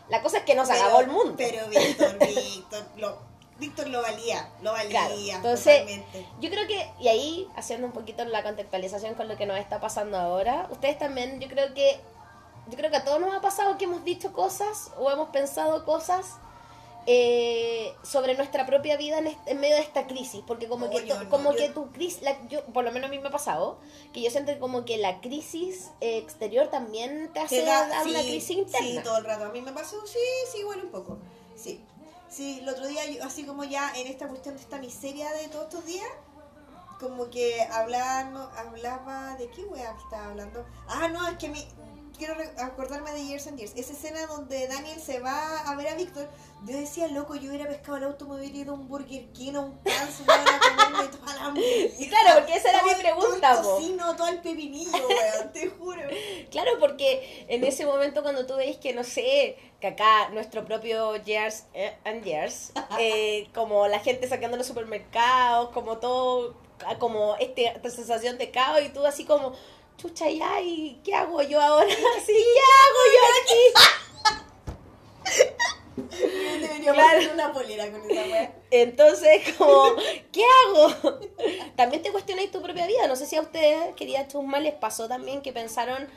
[0.10, 1.34] La cosa es que no se Pero- acabó el mundo.
[1.38, 3.17] Pero Víctor, Víctor, lo,
[3.62, 4.89] Víctor lo valía, lo valía.
[4.89, 6.26] Claro, entonces totalmente.
[6.41, 9.80] yo creo que, y ahí haciendo un poquito la contextualización con lo que nos está
[9.80, 12.00] pasando ahora, ustedes también, yo creo que,
[12.67, 15.86] yo creo que a todos nos ha pasado que hemos dicho cosas o hemos pensado
[15.86, 16.26] cosas
[17.08, 21.06] eh, sobre nuestra propia vida en, est- en medio de esta crisis, porque como que,
[21.08, 23.30] yo no, como yo- que tu crisis, la- yo, por lo menos a mí me
[23.30, 23.80] ha pasado,
[24.13, 28.19] que yo siento como que la crisis exterior también te hace Te da- dar una
[28.21, 28.88] sí, crisis interna.
[28.88, 29.45] Sí, todo el rato.
[29.45, 30.19] A mí me pasó, sí,
[30.52, 31.17] sí, igual un poco.
[31.56, 31.84] Sí.
[32.32, 35.50] Sí, el otro día, yo, así como ya en esta cuestión de esta miseria de
[35.50, 36.08] todos estos días,
[36.98, 40.65] como que hablaba, hablaba de qué wea estaba hablando.
[40.88, 41.67] Ah, no, es que mi,
[42.21, 43.73] quiero acordarme de Years and Years.
[43.75, 46.29] Esa escena donde Daniel se va a ver a Víctor.
[46.67, 49.55] Yo decía, loco, yo hubiera pescado el auto, me hubiera ido a un Burger King,
[49.55, 53.01] a un Cans, me hubiera comerme toda la hamburguesa, Claro, porque esa era todo mi
[53.01, 56.01] pregunta, Todo el tocino, todo el pepinillo, weón, te juro.
[56.51, 61.15] Claro, porque en ese momento cuando tú veis que, no sé, que acá nuestro propio
[61.15, 66.55] Years eh, and Years, eh, como la gente saqueando los supermercados, como todo,
[66.99, 69.53] como este, esta sensación de caos y tú así como,
[69.97, 71.88] chucha ya, ¿y qué hago yo ahora?
[72.25, 73.62] ¿qué hago yo aquí?
[76.93, 77.17] Claro.
[77.19, 78.51] hacer una polera con esa.
[78.71, 79.95] Entonces, como,
[80.32, 81.19] ¿qué hago?
[81.75, 83.08] También te cuestionáis tu propia vida.
[83.08, 86.08] No sé si a ustedes, queridas chusmas, les pasó también que pensaron,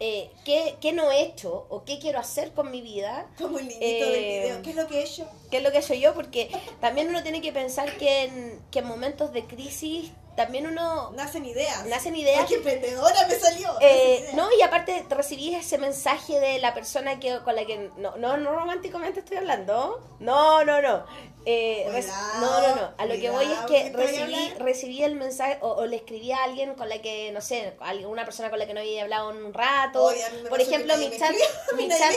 [0.00, 3.26] eh, ¿qué, ¿qué no he hecho o qué quiero hacer con mi vida?
[3.38, 4.62] Como el niñito Eh, del video.
[4.62, 5.28] ¿Qué es lo que he hecho?
[5.50, 6.14] ¿Qué es lo que soy yo?
[6.14, 6.50] Porque
[6.80, 11.44] también uno tiene que pensar que en, que en momentos de crisis también uno Nacen
[11.44, 11.84] ideas.
[11.86, 12.46] nacen ideas.
[12.46, 13.76] Qué emprendedora me salió.
[13.80, 18.16] Eh, no, y aparte recibís ese mensaje de la persona que con la que no,
[18.16, 20.00] no, no románticamente estoy hablando.
[20.20, 21.04] No, no, no.
[21.44, 22.90] Eh, Cuidado, no, no, no.
[22.98, 26.44] A lo que voy es que recibí, recibí el mensaje o, o le escribí a
[26.44, 29.44] alguien con la que, no sé, alguna persona con la que no había hablado en
[29.44, 30.04] un rato.
[30.04, 31.34] Oye, Por ejemplo, mi chat,
[31.76, 32.14] mi chat.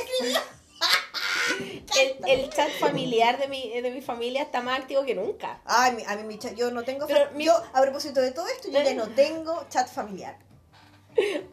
[1.99, 5.59] El, el chat familiar de mi, de mi familia está más activo que nunca.
[5.65, 7.07] Ay, mi- a mí mi chat, yo no tengo.
[7.07, 10.37] Pero mi- Yo, a propósito de todo esto, yo ya no tengo chat familiar.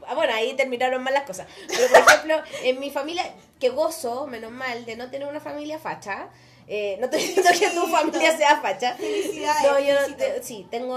[0.06, 1.46] Ah, Bueno, ahí terminaron mal las cosas.
[1.66, 3.24] Pero, por ejemplo, en mi familia,
[3.58, 6.28] que gozo, menos mal, de no tener una familia facha,
[6.70, 8.94] Eh, no estoy diciendo que tu familia sea facha.
[8.94, 10.94] Felicidades, No, yo te- sí, tengo.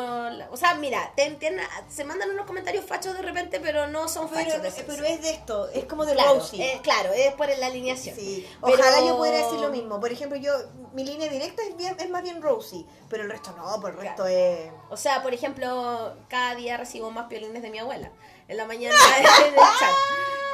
[0.51, 1.55] o sea, mira, te, te-
[1.89, 4.61] se mandan unos comentarios fachos de repente, pero no son Pero, fachos.
[4.75, 6.61] de pero es de esto, es como de claro, Rosie.
[6.73, 8.15] eh, claro, es por la alineación.
[8.17, 9.99] Sí, Pero- ojalá yo pudiera decir lo mismo.
[10.01, 10.51] Por ejemplo, yo,
[10.93, 13.97] mi línea directa es, bien, es más bien Rosie, pero el resto no, por el
[13.97, 14.69] resto es...
[14.89, 18.11] O sea, por ejemplo, cada día recibo más piolines de mi abuela.
[18.49, 19.95] En la mañana en el chat.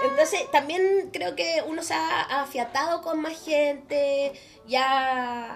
[0.03, 4.33] Entonces, también creo que uno se ha afiatado con más gente.
[4.67, 5.55] Ya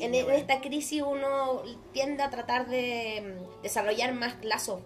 [0.00, 4.80] en, esta crisis uno tiende a tratar de mm, desarrollar más lazos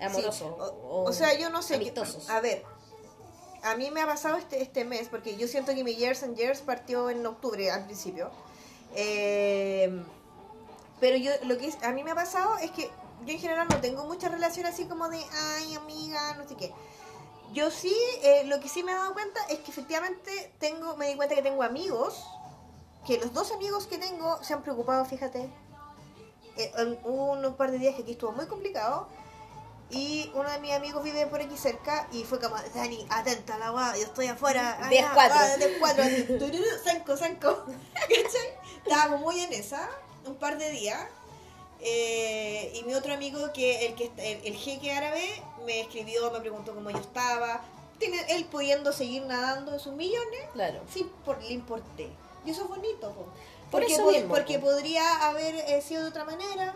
[0.00, 0.36] amorosos.
[0.36, 1.76] Sí, O, o sea, yo no sé.
[1.76, 2.28] Amistosos.
[2.30, 2.64] a ver,
[3.62, 6.36] a mí me ha pasado este, este mes, porque yo siento que mi Years and
[6.36, 8.30] Years partió en octubre al principio.
[8.94, 10.02] Eh,
[11.00, 12.90] pero yo lo que a mí me ha pasado es que
[13.24, 15.20] yo en general no tengo mucha relación así como de,
[15.56, 16.72] ay, amiga, no sé qué.
[17.52, 21.08] Yo sí, eh, lo que sí me he dado cuenta es que efectivamente tengo, me
[21.08, 22.22] di cuenta que tengo amigos,
[23.06, 25.48] que los dos amigos que tengo se han preocupado, fíjate.
[26.56, 29.08] Eh, hubo un par de días que aquí estuvo muy complicado
[29.90, 33.70] y uno de mis amigos vive por aquí cerca y fue como, Dani, atenta la
[33.70, 34.76] guada, yo estoy afuera.
[34.80, 35.14] ah, 10-4.
[35.14, 37.64] ah, 10-4, así, tururú, Sanco, sanco.
[37.94, 38.58] ¿Cachai?
[38.84, 39.88] Estábamos muy en esa,
[40.26, 41.06] un par de días.
[41.80, 45.24] Eh, y mi otro amigo, que el que el, el jeque árabe,
[45.64, 47.62] me escribió, me preguntó cómo yo estaba.
[47.98, 50.80] Tiene, él pudiendo seguir nadando en sus millones, Claro.
[50.92, 52.08] sí por, le importé.
[52.44, 53.24] Y eso es bonito, po.
[53.70, 54.66] Por porque, eso po- porque po.
[54.66, 56.74] podría haber eh, sido de otra manera.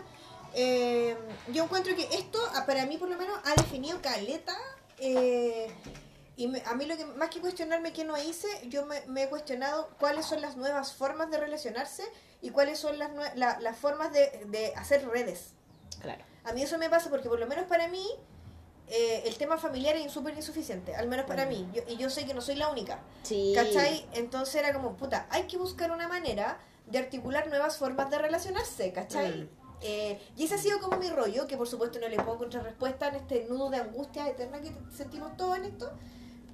[0.53, 1.17] Eh,
[1.51, 4.55] yo encuentro que esto, ah, para mí por lo menos, ha definido caleta.
[4.99, 5.67] eh,
[6.35, 9.23] y me- a mí lo que más que cuestionarme qué no hice, yo me, me
[9.23, 12.03] he cuestionado cuáles son las nuevas formas de relacionarse
[12.43, 15.53] y cuáles son las, la- las formas de, de hacer redes.
[15.99, 16.23] Claro.
[16.43, 18.05] A mí eso me pasa porque por lo menos para mí
[18.87, 21.67] eh, el tema familiar es súper insuficiente, al menos para mí.
[21.73, 22.99] Yo- y yo sé que no soy la única.
[23.23, 23.53] Sí.
[23.55, 24.05] ¿Cachai?
[24.13, 28.91] Entonces era como, puta, hay que buscar una manera de articular nuevas formas de relacionarse,
[28.91, 29.43] ¿cachai?
[29.43, 29.49] Mm.
[29.85, 32.63] Eh, y ese ha sido como mi rollo, que por supuesto no le puedo encontrar
[32.63, 35.91] respuesta en este nudo de angustia eterna que sentimos todos en esto.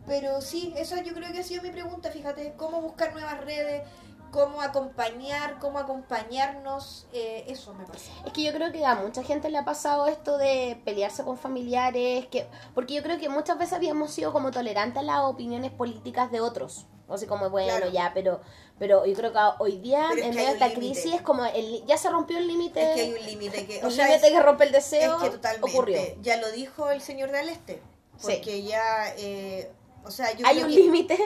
[0.08, 3.84] Pero sí, eso yo creo que ha sido mi pregunta, fíjate, cómo buscar nuevas redes,
[4.32, 8.12] cómo acompañar, cómo acompañarnos, eh, eso me pasa.
[8.26, 11.38] Es que yo creo que a mucha gente le ha pasado esto de pelearse con
[11.38, 15.72] familiares, que porque yo creo que muchas veces habíamos sido como tolerantes a las opiniones
[15.72, 16.86] políticas de otros.
[17.08, 17.92] O sea, como bueno, Claro.
[17.92, 18.40] ya, pero
[18.78, 20.92] pero yo creo que hoy día, en medio de esta límite.
[20.94, 22.82] crisis, es como el, ya se rompió el límite.
[22.82, 25.24] Es que hay un límite que, o sea, límite es- que rompe el deseo Es
[25.24, 25.70] que totalmente.
[25.70, 26.00] ocurrió.
[26.22, 27.82] Ya lo dijo el señor de Aleste.
[28.18, 28.32] Sí.
[28.34, 29.70] Porque ya, eh,
[30.06, 31.18] o sea, yo Hay creo un límite.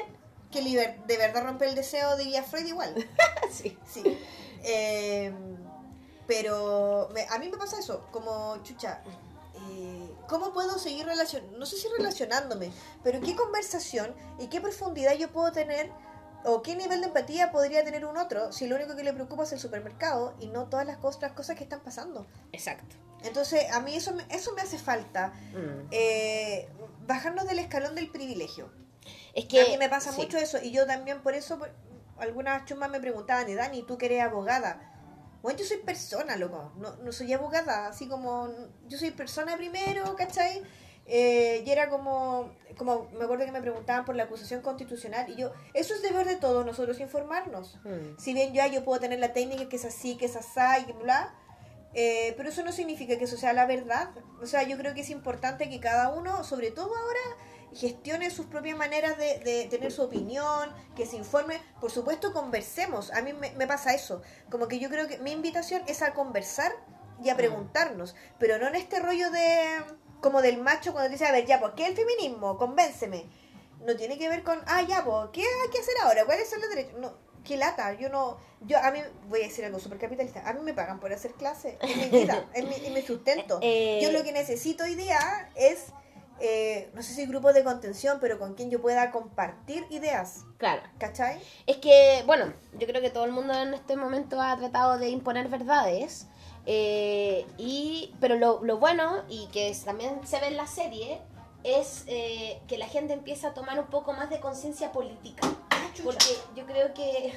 [0.53, 2.93] Que liber- de verdad rompe el deseo, diría Freud igual.
[3.51, 3.77] sí.
[3.91, 4.03] Sí.
[4.63, 5.33] Eh,
[6.27, 9.01] pero me- a mí me pasa eso, como chucha.
[9.55, 11.57] eh, ¿Cómo puedo seguir relacionando?
[11.57, 12.71] No sé si relacionándome,
[13.03, 15.91] pero qué conversación y qué profundidad yo puedo tener
[16.45, 19.43] o qué nivel de empatía podría tener un otro si lo único que le preocupa
[19.43, 22.25] es el supermercado y no todas las otras cosas que están pasando.
[22.51, 22.95] Exacto.
[23.23, 25.27] Entonces, a mí eso me, eso me hace falta.
[25.53, 25.87] Mm.
[25.91, 26.67] eh,
[27.05, 28.69] bajarnos del escalón del privilegio.
[29.33, 30.21] Es que a mí me pasa sí.
[30.21, 30.57] mucho eso.
[30.61, 31.71] Y yo también por eso, por-
[32.17, 34.89] algunas chumas me preguntaban, y Dani, ¿tú que eres abogada?
[35.41, 36.71] Bueno, yo soy persona, loco.
[36.77, 37.87] No, no soy abogada.
[37.87, 38.49] Así como,
[38.87, 40.63] yo soy persona primero, ¿cachai?
[41.05, 45.29] Eh, y era como, como, me acuerdo que me preguntaban por la acusación constitucional.
[45.29, 47.77] Y yo, eso es deber de todos nosotros informarnos.
[47.83, 48.17] Mm.
[48.17, 50.89] Si bien ya yo puedo tener la técnica que es así, que es asá y
[50.93, 51.35] bla,
[51.93, 54.11] eh, pero eso no significa que eso sea la verdad.
[54.41, 57.19] O sea, yo creo que es importante que cada uno, sobre todo ahora,
[57.75, 61.61] gestione sus propias maneras de, de tener su opinión, que se informe.
[61.79, 63.11] Por supuesto, conversemos.
[63.11, 64.21] A mí me, me pasa eso.
[64.49, 66.71] Como que yo creo que mi invitación es a conversar
[67.23, 69.83] y a preguntarnos, pero no en este rollo de
[70.19, 72.57] como del macho cuando dice, a ver, ya, pues, ¿qué es el feminismo?
[72.57, 73.25] Convénceme.
[73.85, 76.25] No tiene que ver con, ah, ya, pues, ¿qué hay que hacer ahora?
[76.25, 76.97] ¿Cuáles son los derechos?
[76.99, 80.53] No, qué lata, yo no, yo a mí, voy a decir algo súper capitalista, a
[80.53, 83.59] mí me pagan por hacer clase, es mi vida, es mi, es mi sustento.
[83.61, 85.87] Eh, Yo lo que necesito hoy día es,
[86.39, 90.81] eh, no sé si grupo de contención, pero con quien yo pueda compartir ideas, Claro.
[90.97, 91.39] ¿cachai?
[91.67, 95.09] Es que, bueno, yo creo que todo el mundo en este momento ha tratado de
[95.09, 96.27] imponer verdades.
[96.65, 101.19] eh, y Pero lo, lo bueno, y que es- también se ve en la serie,
[101.63, 105.47] es eh, que la gente empieza a tomar un poco más de conciencia política.
[106.03, 107.33] Porque yo creo que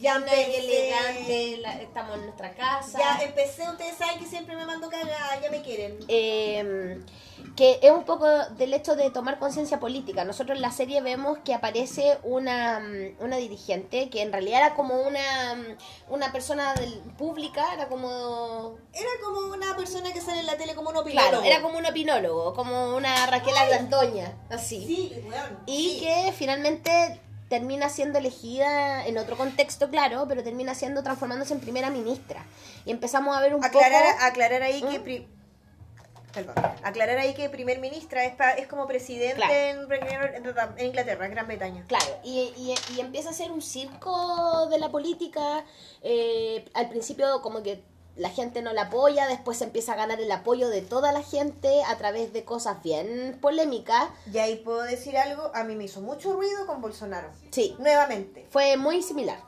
[0.00, 0.58] Ya empecé.
[0.58, 2.98] elegante, la- estamos en nuestra casa.
[2.98, 5.98] Ya empecé, ustedes saben que siempre me mando cagada, ya me quieren.
[6.08, 7.00] eh,
[7.56, 10.24] que es un poco del hecho de tomar conciencia política.
[10.24, 14.74] Nosotros en la serie vemos que aparece una, mm, una dirigente que en realidad era
[14.74, 18.76] como una, mm, una persona del, pública, era como...
[18.92, 21.30] Era como una persona que sale en la tele como un opinólogo.
[21.30, 24.84] Claro, era como un opinólogo, como una Raquel Argandoña, así.
[24.86, 25.58] Sí, weón.
[25.66, 26.00] Y sí.
[26.00, 27.20] que finalmente
[27.54, 32.44] termina siendo elegida en otro contexto, claro, pero termina siendo transformándose en primera ministra.
[32.84, 34.24] Y empezamos a ver un aclarar, poco...
[34.24, 34.98] Aclarar ahí que...
[34.98, 35.02] ¿Mm?
[35.04, 35.28] pri-
[36.34, 36.54] Perdón.
[36.82, 39.54] Aclarar ahí que primer ministra es, pa- es como presidente Claro.
[39.54, 41.84] en, Inglaterra, en Gran Bretaña.
[41.86, 45.64] Claro, y, y, y empieza a ser un circo de la política.
[46.02, 47.84] eh, al principio como que
[48.16, 51.22] la gente no la apoya, después se empieza a ganar el apoyo de toda la
[51.22, 54.08] gente a través de cosas bien polémicas.
[54.32, 57.28] Y ahí puedo decir algo, a mí me hizo mucho ruido con Bolsonaro.
[57.50, 58.46] Sí, Nuevamente.
[58.50, 59.38] fue muy similar.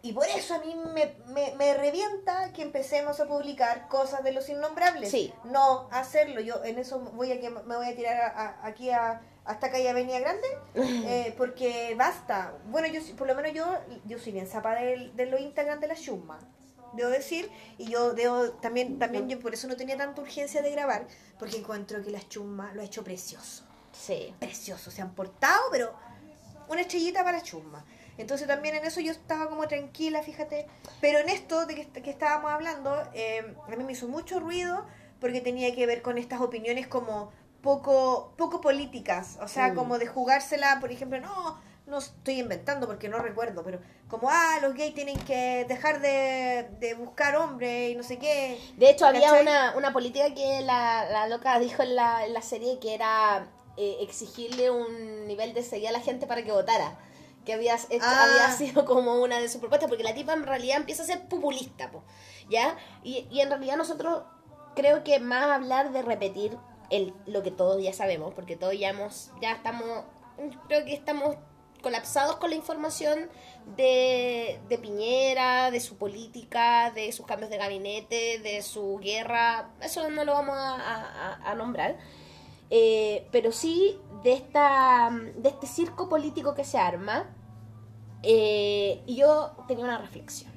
[0.00, 4.30] Y por eso a mí me, me, me revienta que empecemos a publicar cosas de
[4.32, 5.10] los innombrables.
[5.10, 5.32] Sí.
[5.44, 6.40] No hacerlo.
[6.40, 8.28] Yo en eso voy a me voy a tirar a-
[8.62, 10.46] a- aquí a, hasta calle Avenida Grande.
[10.76, 12.54] eh, porque basta.
[12.66, 13.66] Bueno, yo por lo menos yo,
[14.06, 16.38] yo soy bien zapa de, de los Instagram de la Shuma.
[16.92, 20.70] Debo decir, y yo debo también, también yo por eso no tenía tanta urgencia de
[20.70, 21.06] grabar,
[21.38, 24.34] porque encuentro que la Chuma lo ha hecho precioso Sí.
[24.38, 25.94] preciosos, se han portado, pero
[26.68, 27.84] una estrellita para chusma.
[28.18, 30.66] Entonces también en eso yo estaba como tranquila, fíjate.
[31.00, 34.84] Pero en esto de que, que estábamos hablando, eh, a mí me hizo mucho ruido
[35.20, 37.30] porque tenía que ver con estas opiniones como
[37.62, 39.38] poco, poco políticas.
[39.40, 39.74] O sea, Mm.
[39.76, 44.58] como de jugársela, por ejemplo, no, no estoy inventando porque no recuerdo, pero como, ah,
[44.62, 48.60] los gays tienen que dejar de, de buscar hombres y no sé qué.
[48.76, 52.42] De hecho, había una, una política que la, la loca dijo en la, en la
[52.42, 56.98] serie que era eh, exigirle un nivel de seguir a la gente para que votara.
[57.44, 58.24] Que había, hecho- Ah.
[58.24, 61.28] había sido como una de sus propuestas, porque la tipa en realidad empieza a ser
[61.28, 62.04] populista, po,
[62.50, 62.76] ¿ya?
[63.02, 64.22] Y, y en realidad nosotros
[64.76, 66.58] creo que más hablar de repetir
[66.90, 70.04] el, lo que todos ya sabemos, porque todos ya hemos, ya estamos,
[70.66, 71.36] creo que estamos
[71.82, 73.28] colapsados con la información
[73.76, 80.24] de, Piñera, de su política, de sus cambios de gabinete, de su guerra, eso no
[80.24, 81.96] lo vamos a nombrar.
[82.70, 87.24] Eh, pero sí de esta de este circo político que se arma
[88.22, 90.52] eh, y yo tenía una reflexión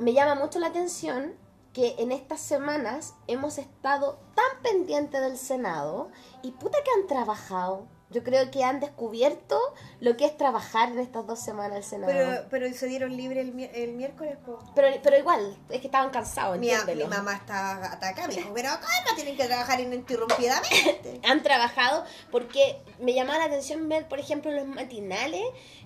[0.00, 1.34] me llama mucho la atención
[1.72, 6.10] que en estas semanas hemos estado tan pendientes del Senado
[6.42, 9.58] y puta que han trabajado yo creo que han descubierto
[10.00, 13.40] lo que es trabajar en estas dos semanas del Senado Pero, pero se dieron libre
[13.40, 14.58] el, mi- el miércoles, po.
[14.74, 18.68] pero, pero igual es que estaban cansados Mi, mi mamá está atacada, me dijo, pero
[18.74, 21.20] ¿cómo tienen que trabajar ininterrumpidamente?
[21.24, 25.42] han trabajado porque me llamaba la atención ver, por ejemplo, los matinales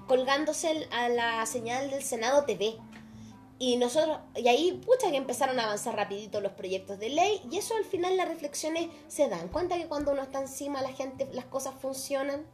[0.06, 2.76] colgándose el- a la señal del Senado TV.
[3.58, 7.56] Y nosotros, y ahí, pucha, que empezaron a avanzar rapidito los proyectos de ley, y
[7.56, 11.26] eso al final las reflexiones se dan cuenta que cuando uno está encima la gente,
[11.32, 12.46] las cosas funcionan.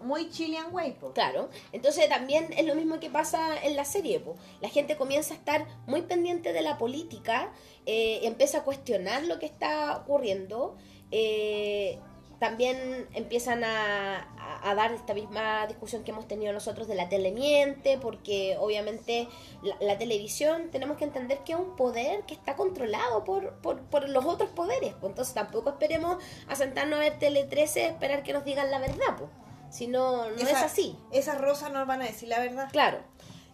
[0.00, 1.12] Muy Chilean way, po.
[1.12, 4.18] Claro, entonces también es lo mismo que pasa en la serie.
[4.18, 4.34] po.
[4.60, 7.52] La gente comienza a estar muy pendiente de la política,
[7.86, 10.74] eh, empieza a cuestionar lo que está ocurriendo,
[11.12, 12.00] eh,
[12.42, 17.08] también empiezan a, a- a dar esta misma discusión que hemos tenido nosotros de la
[17.08, 19.28] tele miente, porque obviamente
[19.62, 23.80] la, la televisión tenemos que entender que es un poder que está controlado por, por,
[23.82, 24.92] por los otros poderes.
[24.94, 25.06] po.
[25.06, 26.16] Entonces tampoco esperemos
[26.48, 29.16] a sentarnos a ver Tele 13 esperar que nos digan la verdad.
[29.18, 29.28] Po.
[29.70, 30.98] Si no, no es así.
[31.12, 32.68] Esas rosas nos van a decir la verdad.
[32.72, 32.98] Claro.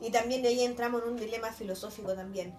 [0.00, 2.54] Y también de ahí entramos en un dilema filosófico también.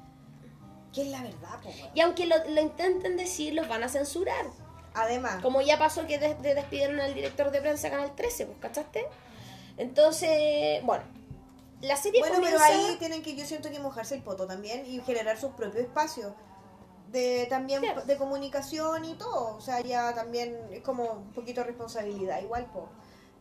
[0.94, 1.72] ¿Qué es la verdad, po?
[1.96, 4.46] Y aunque lo, lo intenten decir, los van a censurar.
[4.94, 8.58] Además, Como ya pasó que des- de- despidieron al director de prensa Canal 13, pues,
[8.60, 9.06] ¿cachaste?
[9.78, 11.04] Entonces, bueno,
[11.82, 15.00] la serie bueno, pero ahí tienen que, yo siento que mojarse el poto también y
[15.02, 16.34] generar sus propios espacios.
[17.12, 18.04] De también Claro.
[18.04, 19.56] de comunicación y todo.
[19.56, 22.88] O sea, ya también es como un poquito de responsabilidad, igual, po.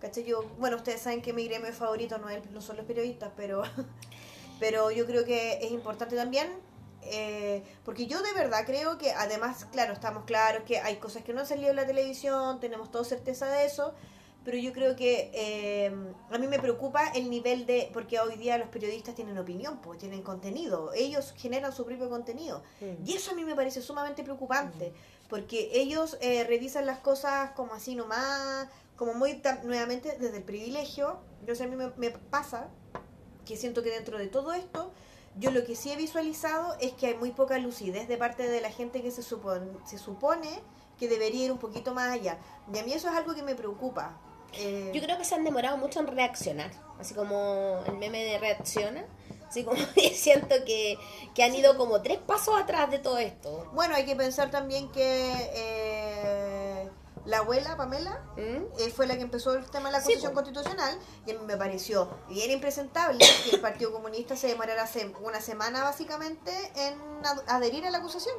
[0.00, 0.24] ¿Cachai?
[0.24, 3.62] Yo, bueno, ustedes saben que mi gremio favorito no, es, no son los periodistas, pero,
[4.61, 6.48] pero yo creo que es importante también,
[7.02, 11.32] eh, porque yo de verdad creo que, además, claro, estamos claros que hay cosas que
[11.32, 13.94] no han salido en la televisión, tenemos toda certeza de eso,
[14.44, 15.92] pero yo creo que eh,
[16.30, 19.98] a mí me preocupa el nivel de, porque hoy día los periodistas tienen opinión, pues
[19.98, 22.62] tienen contenido, ellos generan su propio contenido.
[22.80, 23.06] Mm.
[23.06, 24.92] Y eso a mí me parece sumamente preocupante,
[25.28, 31.18] porque ellos eh, revisan las cosas como así nomás, como muy nuevamente desde el privilegio.
[31.40, 32.68] Entonces a mí me, me pasa
[33.44, 34.92] que siento que dentro de todo esto,
[35.38, 38.61] yo lo que sí he visualizado es que hay muy poca lucidez de parte de
[38.61, 40.61] la gente que se supone, se supone
[40.98, 42.38] que debería ir un poquito más allá.
[42.72, 44.18] Y a mí eso es algo que me preocupa.
[44.55, 48.38] Eh, Yo creo que se han demorado mucho en reaccionar, así como el meme de
[48.38, 49.05] reacciona.
[49.48, 49.79] Así como
[50.14, 50.98] siento que,
[51.35, 53.70] que han ido como tres pasos atrás de todo esto.
[53.72, 55.97] Bueno, hay que pensar también que eh,
[57.28, 58.80] la abuela Pamela ¿Mm?
[58.80, 61.40] eh, fue la que empezó el tema de la Sí, acusación constitucional y a mí
[61.46, 66.94] me pareció bien impresentable que el Partido Comunista se demorara se- una semana básicamente en
[67.24, 68.34] ad- adherir a la acusación.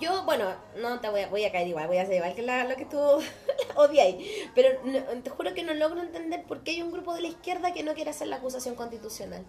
[0.00, 2.40] Yo, bueno, no te voy a, voy a caer igual, voy a hacer igual que
[2.42, 2.98] la- lo que tú
[3.76, 4.26] odiáis.
[4.54, 7.28] Pero no- te juro que no logro entender por qué hay un grupo de la
[7.28, 9.44] izquierda que no quiere hacer la acusación constitucional.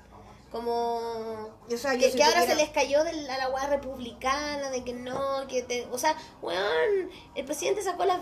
[0.54, 4.84] Como o sea, que, ahora se les cayó de la, a la hueá republicana, de
[4.84, 8.20] que no, que te, o sea, weón, el presidente sacó las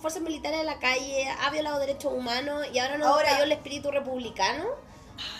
[0.00, 3.50] fuerzas militares a la calle, ha violado derechos humanos y ahora nos Ahora- cayó el
[3.50, 4.64] espíritu republicano.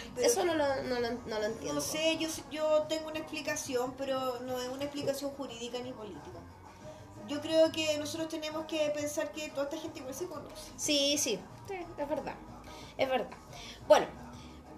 [0.01, 1.75] Ay, pero- Eso no lo, no, lo, no lo entiendo.
[1.75, 6.41] No sé, yo, yo tengo una explicación, pero no es una explicación jurídica ni política.
[7.29, 10.73] Yo creo que nosotros tenemos que pensar que toda esta gente igual se conoce.
[10.77, 11.39] Sí, sí,
[11.69, 12.35] sí, es verdad.
[12.99, 13.31] Es verdad.
[13.87, 14.07] Bueno,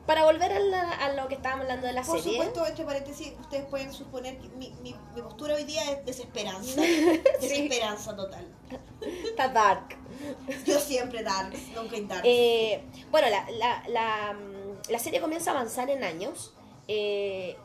[0.07, 2.32] para volver a, la- a lo que estábamos hablando de la Por serie.
[2.38, 6.80] supuesto, entre paréntesis, ustedes pueden suponer que mi, mi, mi postura hoy día es desesperanza.
[7.40, 8.46] Desesperanza total.
[9.00, 9.96] Está dark.
[10.66, 12.22] Yo siempre dark, nunca dark.
[12.24, 16.55] Eh, bueno, la, la, la, mm, la serie comienza a avanzar en años
[16.88, 17.57] eh,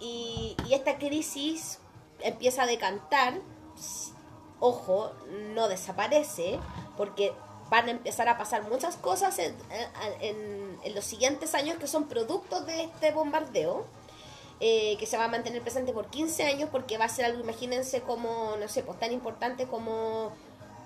[0.00, 1.78] y, y esta crisis
[2.20, 3.34] empieza a decantar.
[4.62, 5.12] Ojo,
[5.54, 6.58] no desaparece
[6.96, 7.32] porque
[7.70, 9.54] van a empezar a pasar muchas cosas en,
[10.20, 13.86] en- en los siguientes años que son productos de este bombardeo.
[14.62, 17.40] eh, que se va a mantener presente por 15 años porque va a ser algo,
[17.40, 20.32] imagínense, como, no sé, pues tan importante como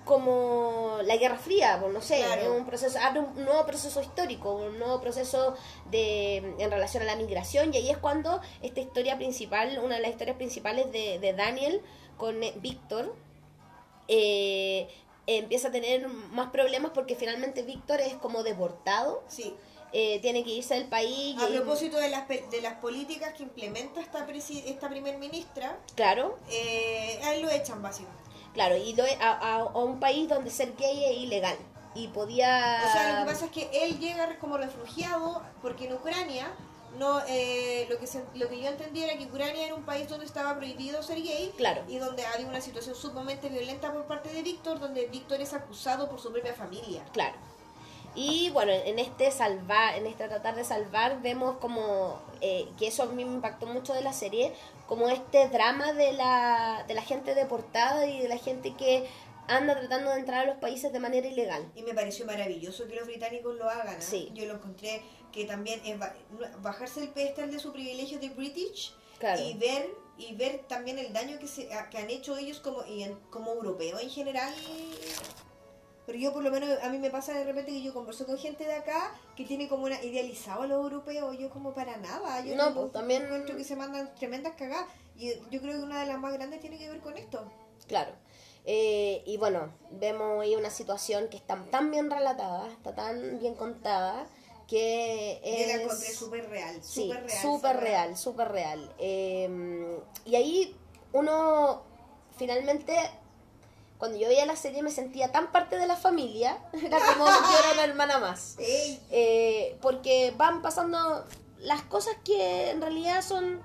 [0.05, 2.41] como la Guerra Fría, pues no sé, Claro.
[2.41, 5.55] es un proceso, abre un nuevo proceso histórico, un nuevo proceso
[5.91, 10.01] de en relación a la migración y ahí es cuando esta historia principal, una de
[10.03, 11.81] las historias principales de, de Daniel
[12.17, 13.13] con eh, Víctor,
[14.07, 14.87] eh,
[15.27, 19.55] empieza a tener más problemas porque finalmente Víctor es como deportado, sí.
[19.93, 21.35] eh, tiene que irse del país.
[21.41, 26.37] A y- propósito de las, de las políticas que implementa esta, esta primer ministra, Claro,
[26.49, 28.23] eh, a él lo echan básicamente.
[28.53, 31.57] claro, y lo- a, a- a un país donde ser gay es ilegal.
[31.97, 32.83] Y podía...
[32.85, 36.51] O sea, lo que pasa es que él llega como refugiado porque en Ucrania
[36.97, 40.07] no eh, lo que se- lo que yo entendí era que Ucrania era un país
[40.07, 41.83] donde estaba prohibido ser gay Claro.
[41.87, 46.09] y donde había una situación sumamente violenta por parte de Víctor donde Víctor es acusado
[46.09, 47.03] por su propia familia.
[47.13, 47.35] Claro.
[48.17, 53.03] Y bueno, en este salvar, en este tratar de salvar, vemos como eh, que eso
[53.03, 54.53] a mí me impactó mucho de la serie,
[54.87, 59.05] como este drama de la, de la gente deportada y de la gente que
[59.47, 61.69] anda tratando de entrar a los países de manera ilegal.
[61.75, 63.97] Y me pareció maravilloso que los británicos lo hagan.
[63.97, 64.01] ¿ah?
[64.01, 64.31] Sí.
[64.33, 65.01] Yo lo encontré
[65.35, 66.15] que también es ba-
[66.61, 69.41] bajarse el pedestal de su privilegio de British Claro.
[69.43, 73.03] y ver y ver también el daño que se que han hecho ellos como y
[73.03, 74.53] en- como europeos en general.
[76.05, 78.37] Pero yo por lo menos a mí me pasa de repente que yo converso con
[78.37, 82.39] gente de acá que tiene como una idealizado a los europeos, yo como para nada.
[82.45, 85.99] Yo No, pues, también- encuentro que se mandan tremendas cagadas y yo creo que una
[86.01, 87.51] de las más grandes tiene que ver con esto.
[87.87, 88.11] Claro.
[88.65, 93.55] Eh, y bueno, vemos ahí una situación que está tan bien relatada, está tan bien
[93.55, 94.27] contada,
[94.67, 95.81] que Yo la es...
[95.81, 97.41] encontré súper real, Sí, súper real.
[97.41, 98.93] súper real, súper real.
[98.99, 100.75] Eh, y ahí
[101.13, 101.83] uno
[102.37, 102.95] finalmente,
[103.97, 107.59] cuando yo veía la serie me sentía tan parte de la familia, era como yo
[107.59, 108.55] era una hermana más.
[108.59, 111.25] Eh, porque van pasando
[111.59, 113.61] las cosas que en realidad son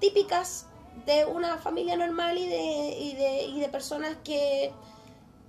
[0.00, 0.66] típicas
[1.06, 4.72] de una familia normal y de, y de, y de personas que,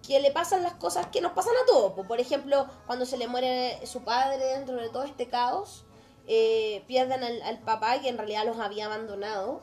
[0.05, 1.93] que le pasan las cosas que nos pasan a todos.
[1.93, 2.03] po.
[2.05, 5.85] Por ejemplo, cuando se le muere su padre dentro de todo este caos,
[6.27, 9.61] eh, pierden al, al papá que en realidad los había abandonado.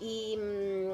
[0.00, 0.92] Y, mm,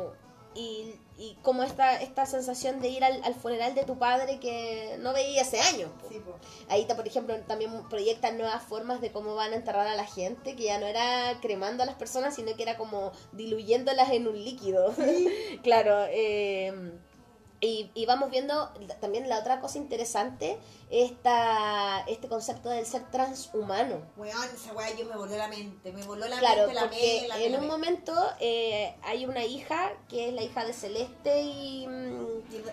[0.54, 4.96] y, y como esta, esta sensación de ir al, al funeral de tu padre que
[5.00, 5.90] no veía hace años.
[6.00, 6.08] po.
[6.08, 6.34] sí, po.
[6.68, 10.06] Ahí, está, por ejemplo, también proyectan nuevas formas de cómo van a enterrar a la
[10.06, 14.28] gente, que ya no era cremando a las personas, sino que era como diluyéndolas en
[14.28, 14.92] un líquido.
[15.62, 16.04] claro.
[16.10, 16.92] eh,
[17.60, 20.58] y, y vamos viendo también la otra cosa interesante,
[20.90, 24.00] esta, este concepto del ser transhumano.
[24.16, 27.12] Weón, esa weá yo me voló la mente, me voló la Claro, mente, la porque
[27.20, 31.42] mente, la en un momento eh, hay una hija, que es la hija de Celeste
[31.42, 31.86] y...
[31.86, 32.26] mm,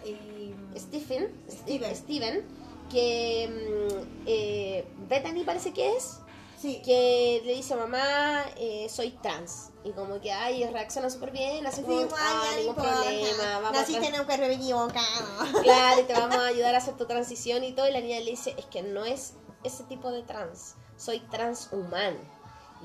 [0.06, 1.96] Y- y- Stephen, Steven.
[1.96, 2.46] Steven,
[2.92, 6.20] que mm, eh, Bethany parece que es,
[6.60, 9.70] Sí, que le dice mamá, eh, soy trans.
[9.84, 12.94] Y como que, ay, reacciona súper bien, así Sí, como, weón, ah, ningún importa.
[12.94, 15.28] problema, vamos Naciste en un cuerpo equivocado.
[15.64, 17.88] Claro, y te vamos a ayudar a hacer tu transición y todo.
[17.88, 19.34] Y la niña le dice, es que no es
[19.64, 22.18] ese tipo de trans, soy transhumano.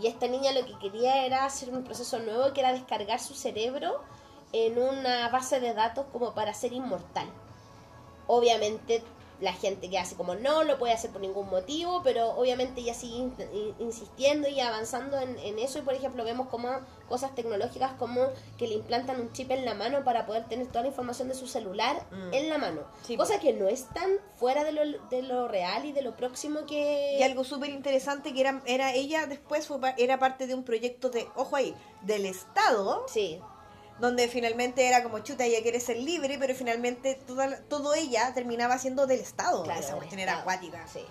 [0.00, 3.34] Y esta niña lo que quería era hacer un proceso nuevo, que era descargar su
[3.34, 4.02] cerebro
[4.52, 7.28] en una base de datos como para ser inmortal.
[8.26, 9.02] Obviamente
[9.42, 12.94] la gente que hace como no lo puede hacer por ningún motivo, pero obviamente ella
[12.94, 15.78] sigue in- in- insistiendo y avanzando en, en eso.
[15.80, 16.70] Y por ejemplo vemos como
[17.08, 20.82] cosas tecnológicas como que le implantan un chip en la mano para poder tener toda
[20.82, 22.32] la información de su celular Mm.
[22.34, 25.84] en la mano, Sí, cosa que no es tan fuera de lo, de lo real
[25.84, 27.16] y de lo próximo que...
[27.18, 31.10] Y algo súper interesante que era, era ella después fue, era parte de un proyecto
[31.10, 33.40] de, ojo ahí, del Estado, Sí,
[34.02, 38.76] donde finalmente era como chuta, ella quiere ser libre, pero finalmente toda, todo ella terminaba
[38.76, 39.62] siendo del Estado.
[39.62, 39.78] claro.
[39.78, 40.84] Esa cuestión era acuática.
[40.92, 41.06] Sí,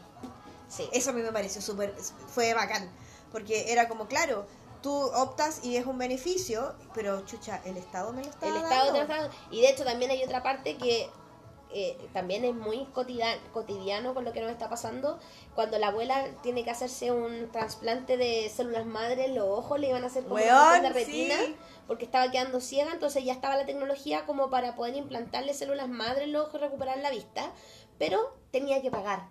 [0.67, 0.89] sí.
[0.91, 1.95] Eso a mí me pareció súper,
[2.27, 2.91] fue bacán,
[3.31, 4.45] porque era como, claro,
[4.81, 8.67] tú optas y es un beneficio, pero chucha, el Estado me lo está el dando.
[8.67, 9.35] Estado te lo está dando.
[9.51, 11.09] Y de hecho también hay otra parte que
[11.73, 15.19] eh, también es muy cotidiano, cotidiano con lo que nos está pasando.
[15.55, 20.03] Cuando la abuela tiene que hacerse un trasplante de células madre los ojos, le iban
[20.03, 21.55] a hacer como una de retina sí.
[21.87, 26.25] porque estaba quedando ciega, entonces ya estaba la tecnología como para poder implantarle células madre
[26.25, 27.51] en los ojos y recuperar la vista,
[27.97, 29.29] pero tenía que pagar.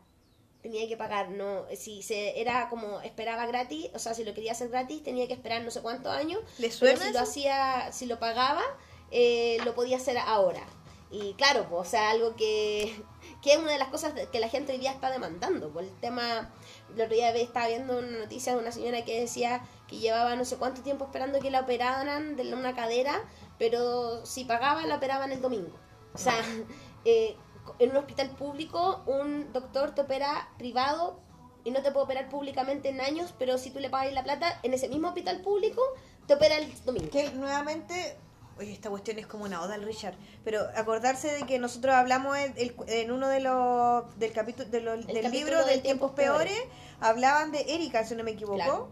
[0.62, 4.52] Tenía que pagar, no, si se era como esperaba gratis, o sea, si lo quería
[4.52, 7.92] hacer gratis tenía que esperar no sé cuántos años, ¿Le pero suena si lo hacía,
[7.92, 8.62] si lo pagaba,
[9.10, 10.66] eh, lo podía hacer ahora.
[11.10, 13.04] Y claro, pues, o sea, algo que,
[13.42, 15.70] que es una de las cosas que la gente hoy día está demandando.
[15.70, 16.50] Por el tema,
[16.94, 20.44] el otro día estaba viendo una noticia de una señora que decía que llevaba no
[20.44, 23.24] sé cuánto tiempo esperando que la operaran de una cadera,
[23.58, 25.76] pero si pagaba, la operaban el domingo.
[26.14, 26.34] O sea,
[27.04, 27.36] eh,
[27.78, 31.18] en un hospital público, un doctor te opera privado
[31.64, 34.60] y no te puede operar públicamente en años, pero si tú le pagas la plata,
[34.62, 35.82] en ese mismo hospital público,
[36.26, 37.10] te opera el domingo.
[37.10, 38.16] Que nuevamente,
[38.60, 42.36] oye, esta cuestión es como una oda al Richard, pero acordarse de que nosotros hablamos
[42.38, 46.58] en, uno de los del capítulo de del capítulo libro de del Tiempos Peores,
[47.00, 48.56] hablaban de Erika, si no me equivoco.
[48.56, 48.88] Claro.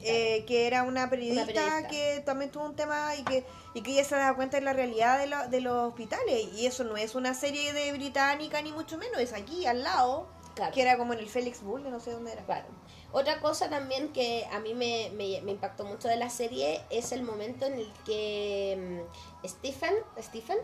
[0.00, 1.88] eh, que era una periodista, periodista.
[1.88, 3.44] que también tuvo un tema y que
[3.74, 6.66] y que ella se daba cuenta de la realidad de, lo- de los hospitales y
[6.66, 10.72] eso no es una serie de británica ni mucho menos es aquí al lado Claro.
[10.72, 12.66] que era como en el Félix Bull no sé dónde era Claro.
[13.12, 17.12] Otra cosa también que a mí me, me, me impactó mucho de la serie es
[17.12, 19.02] el momento en el que
[19.42, 20.58] mm, Stephen, Stephen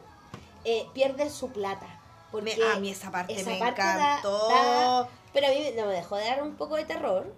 [0.64, 1.86] eh, pierde su plata.
[2.30, 5.70] Porque Me- a mí esa parte esa me parte da- encantó da- pero a mí
[5.76, 7.32] no me dejó de dar un poco de terror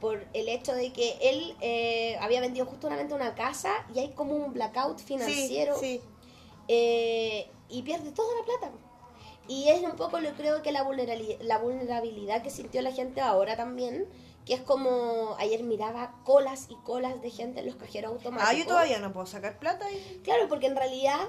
[0.00, 4.34] por el hecho de que él eh, había vendido justamente una casa y hay como
[4.34, 6.02] un blackout financiero sí, sí.
[6.68, 8.72] eh, y pierde toda la plata.
[9.48, 13.20] Y es un poco, lo creo que la vulnerabilidad, la vulnerabilidad que sintió la gente
[13.20, 14.06] ahora también,
[14.44, 18.54] que es como ayer miraba colas y colas de gente en los cajeros automáticos.
[18.54, 19.86] ah yo todavía no puedo sacar plata
[20.24, 21.20] Claro, porque en realidad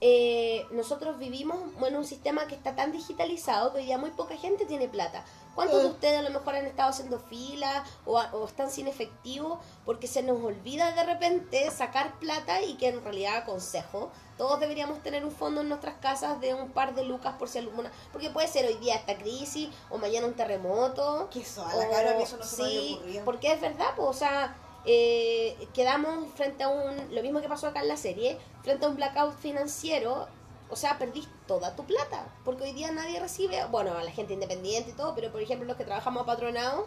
[0.00, 4.36] eh, nosotros vivimos en un sistema que está tan digitalizado que hoy día muy poca
[4.36, 5.24] gente tiene plata.
[5.54, 5.92] ¿Cuántos de Mm.
[5.92, 10.06] ustedes a lo mejor han estado haciendo fila o, a- o están sin efectivo porque
[10.06, 14.10] se nos olvida de repente sacar plata y que en realidad aconsejo?
[14.36, 17.56] Todos deberíamos tener un fondo en nuestras casas de un par de lucas por si
[17.58, 17.90] alguna...
[18.12, 21.28] Porque puede ser hoy día esta crisis o mañana un terremoto.
[21.32, 23.52] que eso a la cara a mí eso no se me había sí, ocurrido porque
[23.52, 24.54] es verdad, pues, o sea,
[24.86, 28.88] eh, quedamos frente a un, lo mismo que pasó acá en la serie, frente a
[28.88, 30.28] un blackout financiero,
[30.70, 34.32] o sea, perdís toda tu plata, porque hoy día nadie recibe, bueno, a la gente
[34.34, 36.86] independiente y todo, pero por ejemplo los que trabajamos apatronados,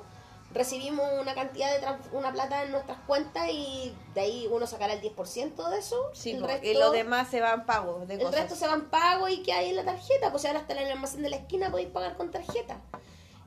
[0.51, 4.93] recibimos una cantidad de trans- una plata en nuestras cuentas y de ahí uno sacará
[4.93, 8.21] el 10% de eso, sí, el resto, y lo demás se van pagos de el
[8.21, 10.79] cosas resto se van pagos y que hay en la tarjeta, pues ahora hasta en
[10.79, 12.81] el almacén de la esquina podéis pagar con tarjeta.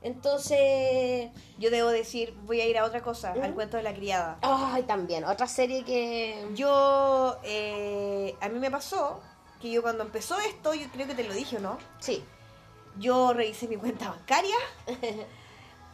[0.03, 3.55] Entonces, yo debo decir voy a ir a otra cosa al ¿Mm?
[3.55, 4.37] cuento de la criada.
[4.41, 6.45] Ay, también, otra serie que...
[6.53, 9.21] yo eh, a mí me pasó
[9.61, 12.21] que yo cuando empezó esto yo creo que te lo dije no Sí,
[12.99, 14.55] yo revisé mi cuenta bancaria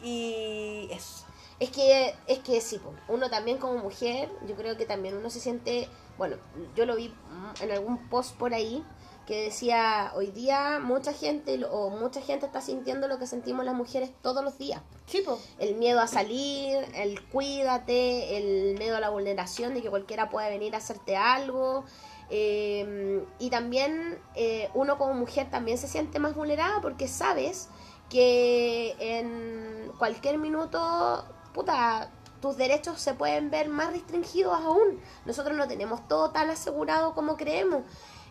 [0.02, 1.24] y eso.
[1.60, 5.40] Es que, es que sí, uno también como mujer, yo creo que también uno se
[5.40, 6.36] siente, bueno,
[6.74, 7.14] yo lo vi
[7.60, 8.82] en algún post por ahí
[9.30, 13.76] que decía, hoy día mucha gente o mucha gente está sintiendo lo que sentimos las
[13.76, 14.82] mujeres todos los días.
[15.06, 15.38] sí po.
[15.60, 20.48] El miedo a salir, el cuídate, el miedo a la vulneración de que cualquiera pueda
[20.48, 21.84] venir a hacerte algo.
[22.28, 27.68] eh, y también eh, uno como mujer también se siente más vulnerada porque sabes
[28.08, 31.24] que en cualquier minuto,
[31.54, 32.10] puta,
[32.42, 35.00] tus derechos se pueden ver más restringidos aún.
[35.24, 37.84] Nosotros no tenemos todo tan asegurado como creemos.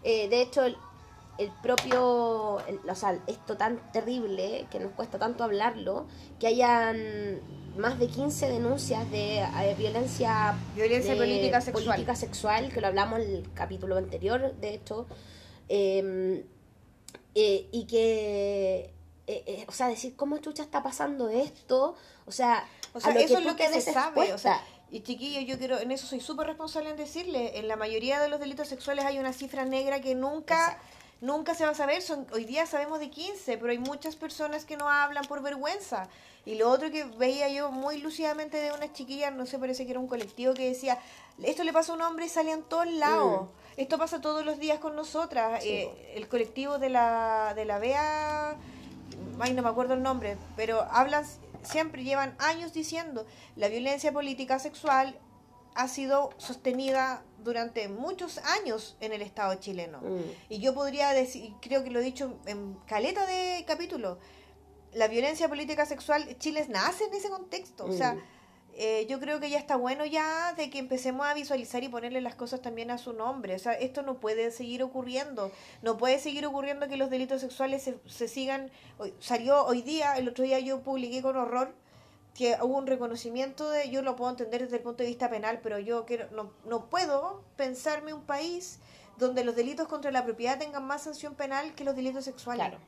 [0.04, 0.62] Eh, de hecho,
[1.40, 6.06] el, propio, el- o sea, esto tan terrible que nos cuesta tanto hablarlo,
[6.40, 7.40] que hayan
[7.78, 11.86] más de 15 denuncias de eh, violencia, Violencia de política sexual.
[11.86, 15.08] política sexual, que lo hablamos en el capítulo anterior, de hecho,
[15.70, 16.44] eh,
[17.36, 18.94] eh, y que,
[19.28, 21.96] eh, eh, o sea, decir, ¿cómo chucha está pasando esto?
[22.26, 24.34] O sea, O sea, a lo eso que es lo que se sabe.
[24.34, 24.62] O sea,
[24.92, 28.28] y chiquillos, yo quiero, en eso soy súper responsable en decirle, en la mayoría de
[28.28, 30.84] los delitos sexuales hay una cifra negra que nunca, Exacto.
[31.22, 34.64] Nunca se va a saber, son, hoy día sabemos de 15, pero hay muchas personas
[34.64, 36.08] que no hablan por vergüenza.
[36.46, 39.92] Y lo otro que veía yo muy lúcidamente de una chiquilla, no sé, parece que
[39.92, 40.98] era un colectivo que decía,
[41.44, 43.44] esto le pasa a un hombre y sale en todos lados.
[43.44, 43.82] Mm.
[43.82, 45.62] Esto pasa todos los días con nosotras.
[45.66, 48.56] Eh, el colectivo de la, de la BEA,
[49.42, 51.26] ay, no me acuerdo el nombre, pero hablan,
[51.64, 53.26] siempre llevan años diciendo,
[53.58, 55.20] la violencia política sexual
[55.76, 60.00] ha sido sostenida durante muchos años en el Estado chileno.
[60.02, 60.22] Mm.
[60.50, 64.18] Y yo podría decir, creo que lo he dicho en caleta de capítulo,
[64.94, 67.86] la violencia política sexual, Chile nace en ese contexto.
[67.86, 68.22] O sea, Mm.
[68.74, 72.22] eh, yo creo que ya está bueno ya de que empecemos a visualizar y ponerle
[72.22, 73.54] las cosas también a su nombre.
[73.56, 75.52] O sea, esto no puede seguir ocurriendo.
[75.82, 78.72] No puede seguir ocurriendo que los delitos sexuales se, se sigan.
[78.98, 81.76] Hoy, salió hoy día, el otro día yo publiqué con horror
[82.36, 85.60] que hubo un reconocimiento de, yo lo puedo entender desde el punto de vista penal,
[85.62, 88.80] pero yo quiero, no, no puedo pensarme un país
[89.18, 92.68] donde los delitos contra la propiedad tengan más sanción penal que los delitos sexuales.
[92.68, 92.82] Claro.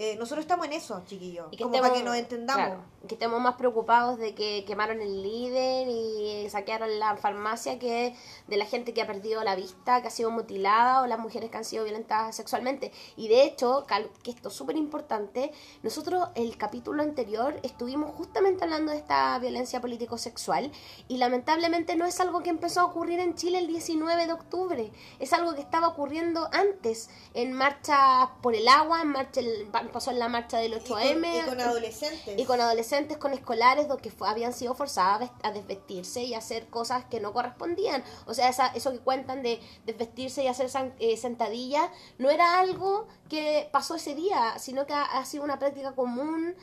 [0.00, 2.64] Eh, nosotros estamos en eso, chiquillos, como estemos, para que nos entendamos.
[2.66, 8.14] claro, que estemos más preocupados de que quemaron el líder y saquearon la farmacia que
[8.46, 11.50] de la gente que ha perdido la vista, que ha sido mutilada o las mujeres
[11.50, 12.92] que han sido violentadas sexualmente.
[13.16, 13.86] Y de hecho,
[14.22, 15.50] que esto es súper importante,
[15.82, 20.70] nosotros el capítulo anterior estuvimos justamente hablando de esta violencia político-sexual
[21.08, 24.92] y lamentablemente no es algo que empezó a ocurrir en Chile el 19 de octubre,
[25.18, 30.10] es algo que estaba ocurriendo antes, en marcha por el agua, en marcha el- pasó
[30.10, 31.20] en la marcha del Y 8M.
[31.20, 32.38] con, y con adolescentes.
[32.38, 36.66] Y con adolescentes, con escolares que habían sido forzadas a vest- a desvestirse y hacer
[36.68, 38.02] cosas que no correspondían.
[38.26, 42.60] O sea, esa- eso que cuentan de desvestirse y hacer san- eh, sentadillas no era
[42.60, 46.54] algo que pasó ese día, sino que ha, ha sido una práctica común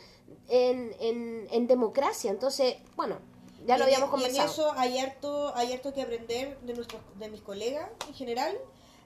[0.49, 2.31] en, en, en democracia.
[2.31, 3.17] Entonces, bueno,
[3.65, 4.51] ya lo Y habíamos y en conversado.
[4.51, 8.55] eso hay harto, hay harto que aprender de nuestros, de mis colegas en general,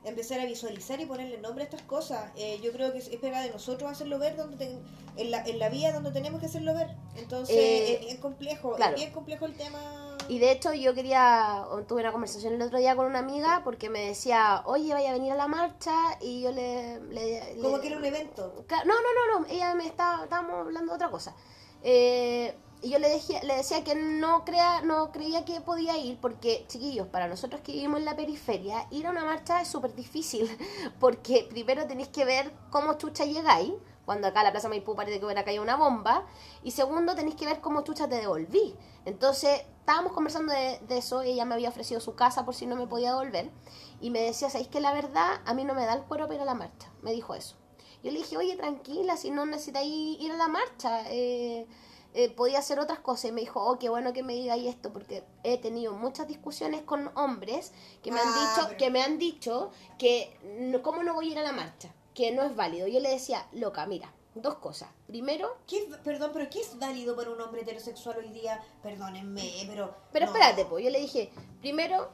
[0.05, 2.31] empezar a visualizar y ponerle nombre a estas cosas.
[2.35, 4.81] Eh, yo creo que es, pega de nosotros hacerlo ver donde ten-
[5.17, 6.89] en, la, en la vía donde tenemos que hacerlo ver.
[7.17, 8.95] Entonces Eh, es complejo, claro.
[8.95, 10.05] es bien complejo el tema.
[10.29, 13.89] Y de hecho yo quería, tuve una conversación el otro día con una amiga porque
[13.89, 16.99] me decía, oye, vaya a venir a la marcha y yo le...
[17.01, 18.63] le- Como le- que era un evento.
[18.85, 21.35] No, no, no, no, ella me estaba, estábamos hablando de otra cosa.
[21.81, 26.17] Eh, y yo le, dejé, le decía que no, crea, no creía que podía ir
[26.21, 29.93] porque, chiquillos, para nosotros que vivimos en la periferia, ir a una marcha es súper
[29.95, 30.49] difícil
[30.99, 33.73] porque primero tenéis que ver cómo chucha llegáis,
[34.05, 36.25] cuando acá en la Plaza Maipú parece que hubiera caído una bomba,
[36.63, 38.75] y segundo tenéis que ver cómo chucha te devolví.
[39.05, 42.65] Entonces, estábamos conversando de, de eso, y ella me había ofrecido su casa por si
[42.65, 43.51] no me podía devolver,
[43.99, 46.35] y me decía, ¿sabéis que la verdad a mí no me da el cuero para
[46.35, 46.91] ir a la marcha?
[47.01, 47.57] Me dijo eso.
[48.01, 51.67] Yo le dije, oye, tranquila, si no necesitáis ir a la marcha, eh,
[52.13, 53.25] eh, podía hacer otras cosas.
[53.25, 56.81] Y me dijo, oh, qué bueno que me digáis esto, porque he tenido muchas discusiones
[56.81, 57.71] con hombres
[58.03, 61.29] que me han Ah, dicho, pero- que me han dicho que no, cómo no voy
[61.29, 62.87] a ir a la marcha, que no es válido.
[62.87, 64.89] Yo le decía, loca, mira, dos cosas.
[65.07, 68.61] Primero, ¿Qué es- perdón, pero ¿qué es válido para un hombre heterosexual hoy día?
[68.83, 69.95] Perdónenme, pero...
[70.11, 70.31] pero no.
[70.31, 71.31] espérate, pues yo le dije,
[71.61, 72.09] primero,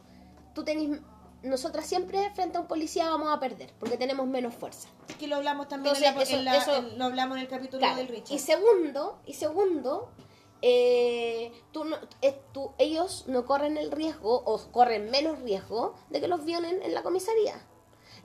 [0.54, 1.00] tú tenés,
[1.46, 4.89] nosotras siempre frente a un policía vamos a perder, porque tenemos menos fuerza.
[5.20, 7.43] Que lo hablamos también Entonces, en la- en eso- la- eso- en- lo hablamos en
[7.43, 7.96] el capítulo Claro.
[7.98, 8.36] del Richard.
[8.36, 10.10] Y segundo, y segundo,
[10.62, 16.22] eh, tú no, eh, tú- ellos no corren el riesgo o corren menos riesgo de
[16.22, 17.66] que los violen en la comisaría.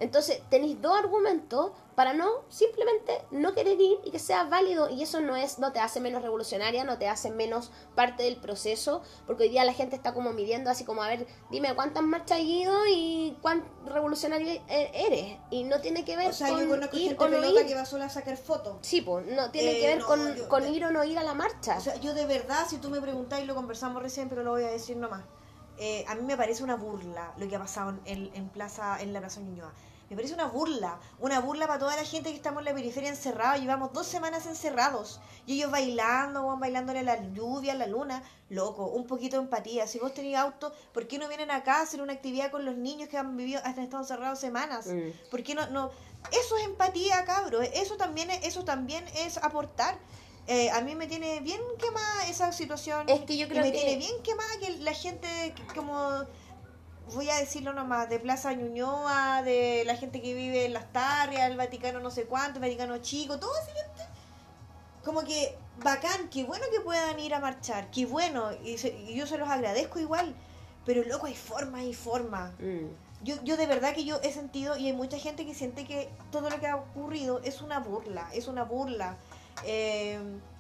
[0.00, 4.88] Entonces, tenéis dos argumentos para no simplemente no querer ir y que sea válido.
[4.88, 8.36] Y eso no es, no te hace menos revolucionaria, no te hace menos parte del
[8.36, 12.02] proceso, porque hoy día la gente está como midiendo así como, a ver, dime cuántas
[12.02, 15.36] marchas has ido y cuán revolucionario e- eres.
[15.50, 17.66] Y no tiene que ver O sea, con yo ir gente o no pelota ir.
[17.66, 18.78] que va sola a sacar fotos.
[18.80, 21.18] Sí, pues, no tiene Eh, que ver no, con, yo- con ir o no ir
[21.18, 21.76] a la marcha.
[21.76, 24.64] O sea, yo de verdad, si tú me preguntáis, lo conversamos recién, pero lo voy
[24.64, 25.24] a decir nomás.
[25.76, 29.12] Eh, a mí me parece una burla lo que ha pasado en, en Plaza, en
[29.12, 29.72] la Plaza Ñuñoa.
[30.10, 33.08] Me parece una burla, una burla para toda la gente que estamos en la periferia
[33.08, 33.60] encerrados.
[33.60, 38.20] Llevamos dos semanas encerrados y ellos bailando, van bailándole a la lluvia, a la luna.
[38.48, 39.86] Loco, un poquito de empatía.
[39.86, 42.74] Si vos tenés auto, ¿por qué no vienen acá a hacer una actividad con los
[42.74, 44.88] niños que han vivido, hasta estado encerrados semanas?
[44.88, 45.10] Mm.
[45.30, 45.92] ¿Por qué no, no?
[46.32, 47.62] Eso es empatía, cabro.
[47.62, 49.96] Eso también es, eso también es aportar.
[50.48, 53.08] Eh, a mí me tiene bien quemada esa situación.
[53.08, 56.24] Es que yo Y creo me que- tiene bien quemada que la gente, que- como,
[57.14, 61.50] voy a decirlo nomás, de Plaza Ñuñoa, de la gente que vive en las Tarrias,
[61.50, 64.02] el Vaticano no sé cuánto, el Vaticano Chico, toda esa gente.
[65.04, 69.14] Como que bacán, qué bueno que puedan ir a marchar, qué bueno, y, se- y
[69.14, 70.34] yo se los agradezco igual.
[70.86, 72.52] Pero loco, hay formas y formas.
[72.58, 72.86] Mm.
[73.22, 76.08] Yo, yo de verdad que yo he sentido y hay mucha gente que siente que
[76.32, 79.16] todo lo que ha ocurrido es una burla, es una burla.
[79.64, 80.18] Eh,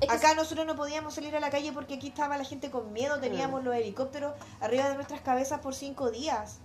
[0.08, 3.18] acá nosotros no podíamos salir a la calle porque aquí estaba la gente con miedo,
[3.18, 6.58] teníamos los helicópteros arriba de nuestras cabezas por cinco días.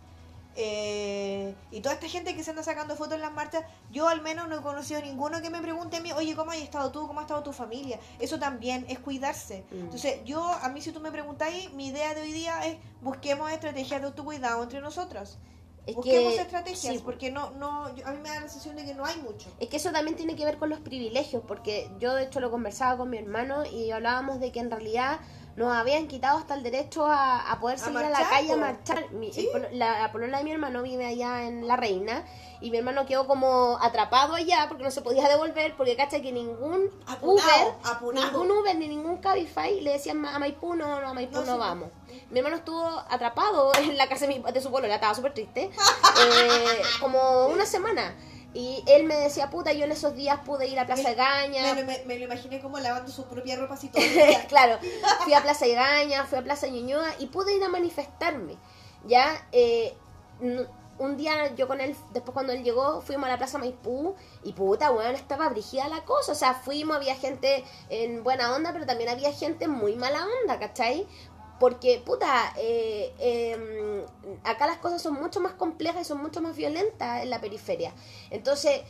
[0.58, 4.22] eh, y toda esta gente que se anda sacando fotos en las marchas, yo al
[4.22, 7.08] menos no he conocido ninguno que me pregunte a mí, oye, ¿cómo has estado tú?
[7.08, 8.00] ¿Cómo ha estado tu familia?
[8.20, 9.66] Eso también es cuidarse.
[9.70, 9.80] Mm.
[9.80, 13.52] Entonces, yo, a mí si tú me preguntáis, mi idea de hoy día es busquemos
[13.52, 15.38] estrategias de autocuidado entre nosotras.
[15.88, 17.02] Es busquemos que- estrategias, sí.
[17.04, 19.50] porque no, no, a mí me da la sensación de que no hay mucho.
[19.60, 22.50] Es que eso también tiene que ver con los privilegios, porque yo de hecho lo
[22.50, 25.20] conversaba con mi hermano y hablábamos de que en realidad
[25.56, 28.58] nos habían quitado hasta el derecho a, a poder A salir a, la calle a
[28.58, 29.10] marchar.
[29.12, 29.48] Mi- Sí.
[29.48, 32.26] el polo- la, la polola de mi hermano vive allá en La Reina
[32.62, 36.32] y mi hermano quedó como atrapado allá porque no se podía devolver porque cacha que
[36.32, 38.28] ningún Apunado, Uber, apunado.
[38.32, 41.46] ningún Uber ni ningún Cabify le decían "Ma- a Maipú no, no, a Maipú No,
[41.46, 41.60] no, sí.
[41.60, 41.90] vamos.
[42.32, 45.70] Mi hermano estuvo atrapado en la casa de, mi- de su polola, estaba súper triste,
[46.20, 48.14] eh, como una semana.
[48.56, 51.62] Y él me decía, puta, yo en esos días pude ir a Plaza de Gaña.
[51.74, 54.02] Me, lo- me- me lo imaginé como lavando su propia ropa así todo
[54.48, 54.80] claro,
[55.26, 58.56] fui a Plaza Gaña, fui a Plaza Ñuñoa y pude ir a manifestarme.
[59.06, 59.94] Ya, eh,
[60.98, 64.54] un día yo con él, después cuando él llegó, fuimos a la Plaza Maipú y
[64.54, 66.32] puta, weón, estaba brigida la cosa.
[66.32, 70.26] O sea, fuimos, había gente en buena onda, pero también había gente en muy mala
[70.42, 71.06] onda, ¿cachai?
[71.60, 74.06] Porque, puta, eh, eh,
[74.44, 77.94] acá las cosas son mucho más complejas y son mucho más violentas en la periferia.
[78.30, 78.82] Entonces,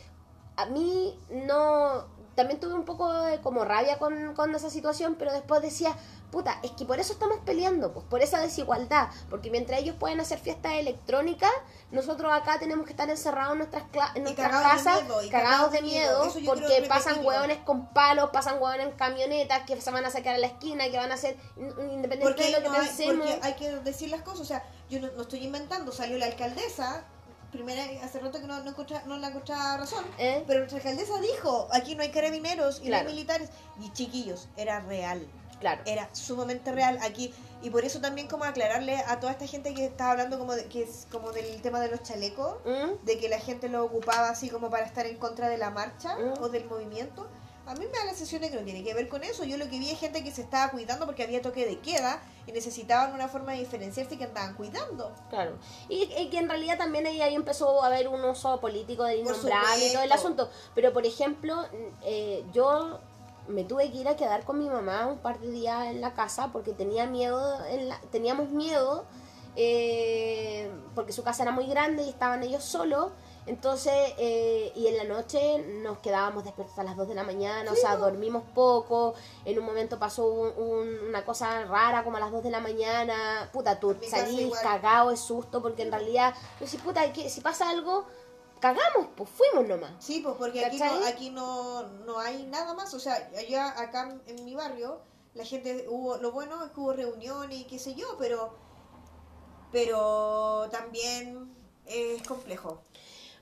[0.56, 2.14] a mí no...
[2.34, 5.96] También tuve un poco de como rabia con, con esa situación, pero después decía,
[6.30, 10.20] puta, es que por eso estamos peleando, pues por esa desigualdad, porque mientras ellos pueden
[10.20, 11.50] hacer fiestas electrónicas,
[11.90, 15.72] nosotros acá tenemos que estar encerrados en nuestras, en nuestras cagados de casas, miedo, cagados
[15.72, 20.04] de miedo, porque que pasan hueones con palos, pasan hueones en camionetas que se van
[20.04, 22.74] a sacar a la esquina, que van a hacer, independientemente Porque, de lo que no
[22.74, 23.26] hay, pensemos.
[23.26, 24.40] porque hay que decir las cosas.
[24.40, 25.92] O sea, yo no, no estoy inventando.
[25.92, 27.04] Salió la alcaldesa,
[27.52, 30.04] primera hace rato que no, no, encontra- no la encontraba razón.
[30.18, 30.44] ¿Eh?
[30.46, 33.04] Pero nuestra alcaldesa dijo: aquí no hay carabineros y Claro.
[33.04, 33.48] no hay militares.
[33.80, 35.26] Y chiquillos, era real.
[35.60, 35.82] Claro.
[35.86, 37.32] Era sumamente real aquí.
[37.62, 40.66] Y por eso también, como aclararle a toda esta gente que estaba hablando como, de,
[40.66, 42.56] que es como del tema de los chalecos.
[42.64, 43.04] ¿Mm?
[43.06, 46.16] de que la gente lo ocupaba así como para estar en contra de la marcha
[46.16, 46.42] Mm.
[46.42, 47.26] o del movimiento.
[47.66, 49.42] A mí me da la sensación de que no tiene que ver con eso.
[49.42, 52.22] Yo lo que vi es gente que se estaba cuidando porque había toque de queda
[52.46, 55.12] y necesitaban una forma de diferenciarse y que andaban cuidando.
[55.30, 55.58] Claro.
[55.88, 59.18] Y, y que en realidad también ahí, ahí empezó a haber un uso político del
[59.20, 60.48] innombrable y todo el asunto.
[60.76, 61.66] Pero, por ejemplo,
[62.04, 63.00] eh, yo
[63.48, 66.14] me tuve que ir a quedar con mi mamá un par de días en la
[66.14, 69.04] casa porque tenía miedo, en la- teníamos miedo
[69.58, 73.10] eh, porque su casa era muy grande y estaban ellos solos.
[73.46, 77.70] Entonces, eh, y en la noche nos quedábamos despiertos a las 2 de la mañana,
[77.70, 79.14] o sea, dormimos poco.
[79.44, 82.58] En un momento pasó un- un- una cosa rara, como a las 2 de la
[82.60, 83.48] mañana.
[83.52, 88.04] Puta, tú salís cagado de susto, porque en realidad, decía, puta, que si pasa algo,
[88.74, 89.92] cagamos, pues fuimos nomás.
[89.98, 92.92] Sí, pues porque aquí, no, aquí no, no hay nada más.
[92.94, 95.00] O sea, allá acá en mi barrio,
[95.34, 98.56] la gente hubo, lo bueno es que hubo reuniones y qué sé yo, pero,
[99.72, 101.54] pero también
[101.86, 102.82] es complejo.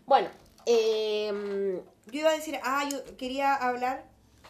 [0.06, 0.28] Bueno,
[0.66, 4.04] eh, Yo iba a decir, ah, yo quería hablar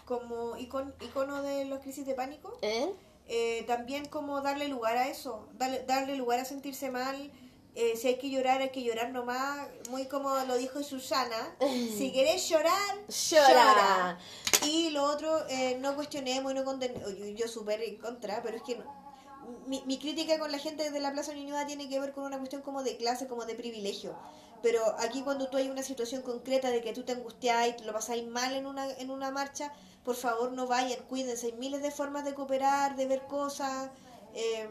[0.05, 2.59] como icon, icono de los crisis de pánico.
[2.63, 2.93] ¿eh?
[3.27, 7.31] eh, también como darle lugar a eso, darle, darle lugar a sentirse mal.
[7.75, 9.67] Eh, si hay que llorar, hay que llorar nomás.
[9.91, 11.57] Muy como lo dijo Susana.
[11.99, 13.49] Si querés llorar, Llora.
[13.49, 14.19] llora.
[14.67, 17.17] Y lo otro, eh, no cuestionemos y no condenemos.
[17.17, 19.05] Yo, yo súper en contra, pero es que no-
[19.67, 22.39] mi, mi crítica con la gente de la Plaza Ñuñoa tiene que ver con una
[22.39, 24.17] cuestión como de clase, como de privilegio.
[24.63, 28.27] Pero aquí cuando tú hay una situación concreta de que tú te te lo pasáis
[28.27, 29.71] mal en una, en una marcha,
[30.03, 31.47] por favor no vayan, cuídense.
[31.49, 33.91] Hay miles de formas de cooperar, de ver cosas.
[34.35, 34.67] Eh,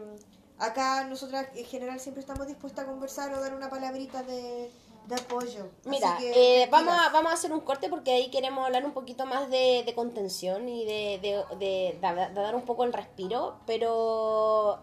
[0.58, 4.70] acá nosotras en general siempre estamos dispuestas a conversar o dar una palabrita de,
[5.06, 5.70] de apoyo.
[5.84, 8.92] Mira, que, eh, vamos, a, vamos a hacer un corte porque ahí queremos hablar un
[8.92, 11.18] poquito más de, de contención y de,
[11.58, 14.80] de, dar un poco el respiro, pero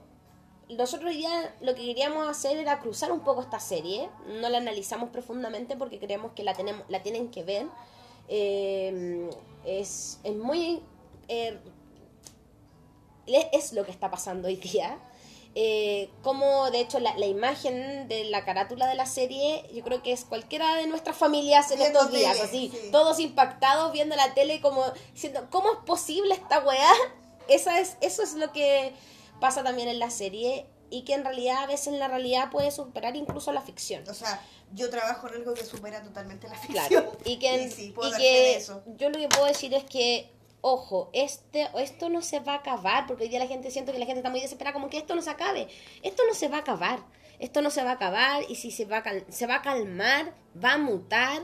[0.69, 5.09] nosotros día lo que queríamos hacer era cruzar un poco esta serie, no la analizamos
[5.09, 7.67] profundamente porque creemos que la, tenemos, la tienen que ver.
[8.27, 9.29] Eh,
[9.65, 10.81] es, es muy...
[11.27, 11.59] eh,
[13.25, 14.97] es lo que está pasando hoy día.
[15.53, 20.01] Eh, como de hecho la, la imagen de la carátula de la serie, yo creo
[20.01, 22.89] que es cualquiera de nuestras familias en Viendo estos días, tele, así, sí.
[22.91, 24.83] todos impactados viendo la tele como
[25.13, 26.91] diciendo, ¿cómo es posible esta weá?
[27.49, 28.93] Esa es, eso es lo que
[29.41, 33.15] pasa también en la serie y que en realidad a veces la realidad puede superar
[33.17, 34.07] incluso la ficción.
[34.09, 34.41] O sea,
[34.73, 36.85] yo trabajo en algo que supera totalmente la ficción.
[36.87, 38.83] Claro, y que, Y sí, puedo y que eso.
[38.97, 40.31] yo lo que puedo decir es que,
[40.61, 43.99] ojo, este, esto no se va a acabar, porque hoy día la gente siento que
[43.99, 45.67] la gente está muy desesperada, como que esto no se acabe.
[46.03, 46.99] Esto no se va a acabar,
[47.39, 49.61] esto no se va a acabar, y si se va a, cal- se va a
[49.61, 50.33] calmar,
[50.63, 51.41] va a mutar.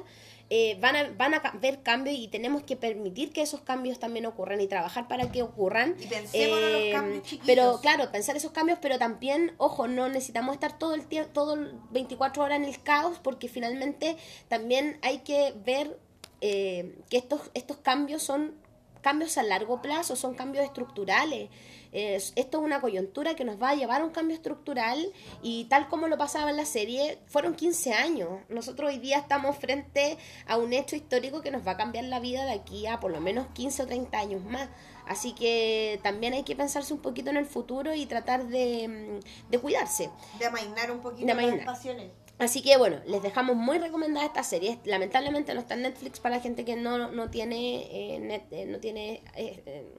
[0.49, 4.26] eh, van, a, van a ver cambios y tenemos que permitir que esos cambios también
[4.26, 5.97] ocurran y trabajar para que ocurran.
[5.99, 7.45] Y pensemos en los cambios chiquitos.
[7.47, 11.55] Pero claro, pensar esos cambios, pero también, ojo, no necesitamos estar todo el tiempo, todo
[11.55, 14.15] el 24 horas en el caos, porque finalmente
[14.47, 15.99] también hay que ver
[16.39, 18.53] eh, que estos, estos cambios son
[19.02, 21.50] cambios a largo plazo, son cambios estructurales.
[21.91, 25.66] Es- esto es una coyuntura que nos va a llevar a un cambio estructural y
[25.66, 28.30] tal como lo pasaba en la serie, fueron 15 años.
[28.50, 30.18] Nosotros hoy día estamos frente
[30.48, 33.12] a un hecho histórico que nos va a cambiar la vida de aquí a por
[33.12, 34.70] lo menos 15 o 30 años más.
[35.08, 39.50] Así que también hay que pensarse un poquito en el futuro y tratar de, mm,
[39.52, 40.10] de cuidarse.
[40.38, 42.12] De amainar un poquito De las pasiones.
[42.39, 44.79] Así que bueno, les dejamos muy recomendada esta serie.
[44.85, 48.65] Lamentablemente no está en Netflix para la gente que no, no tiene eh, net- eh,
[48.67, 49.91] no tiene eh, eh,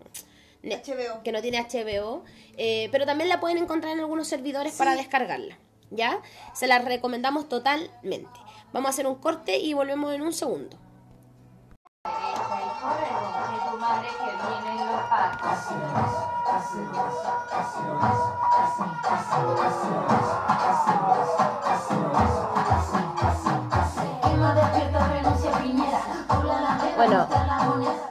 [0.63, 1.23] net- HBO.
[1.25, 2.25] que no tiene HBO,
[2.57, 4.79] eh, pero también la pueden encontrar en algunos servidores Sí.
[4.79, 5.59] para descargarla.
[5.91, 6.21] ¿Ya?
[6.55, 8.29] Se la recomendamos totalmente.
[8.73, 10.77] Vamos a hacer un corte y volvemos en un segundo.
[12.05, 12.11] de
[15.51, 16.38] tu
[26.97, 27.29] Bueno.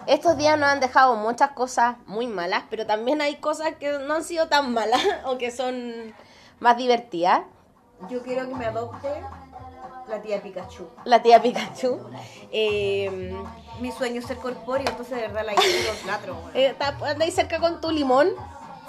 [0.07, 4.13] Estos días nos han dejado muchas cosas muy malas, pero también hay cosas que no
[4.13, 6.13] han sido tan malas o que son
[6.59, 7.41] más divertidas.
[8.09, 9.09] Yo quiero que me adopte
[10.07, 10.87] la tía Pikachu.
[11.03, 11.99] La tía Pikachu.
[12.51, 13.35] Eh,
[13.79, 16.37] Mi sueño es ser corpóreo, entonces de verdad la quiero los latros.
[16.53, 18.29] eh, está- anda ahí cerca con tu limón.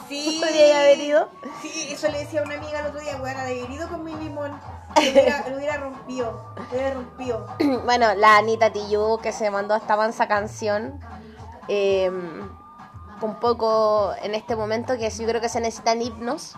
[0.09, 0.41] Sí.
[0.45, 1.29] podría haber ido.
[1.63, 4.15] Sí, eso le decía a una amiga el otro día, weón, de herido con mi
[4.15, 4.59] limón.
[4.97, 6.55] Lo hubiera, lo hubiera rompido.
[6.57, 7.47] Lo hubiera rompido.
[7.85, 10.99] bueno, la Anita Tijoux que se mandó esta mansa canción.
[11.69, 12.11] eh,
[13.21, 16.55] un poco en este momento que yo creo que se necesitan himnos.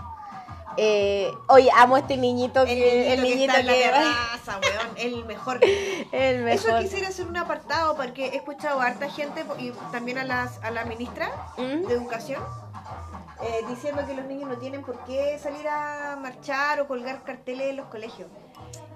[0.76, 3.12] Eh, oye, amo este niñito que.
[3.14, 5.60] El niñito, que, está en la terraza, weón, el mejor.
[6.12, 10.24] el Eso quisiera hacer un apartado porque he escuchado a harta gente y también a,
[10.24, 11.86] las, a la ministra ¿Mm?
[11.86, 12.42] de Educación
[13.42, 17.70] eh, diciendo que los niños no tienen por qué salir a marchar o colgar carteles
[17.70, 18.28] en los colegios.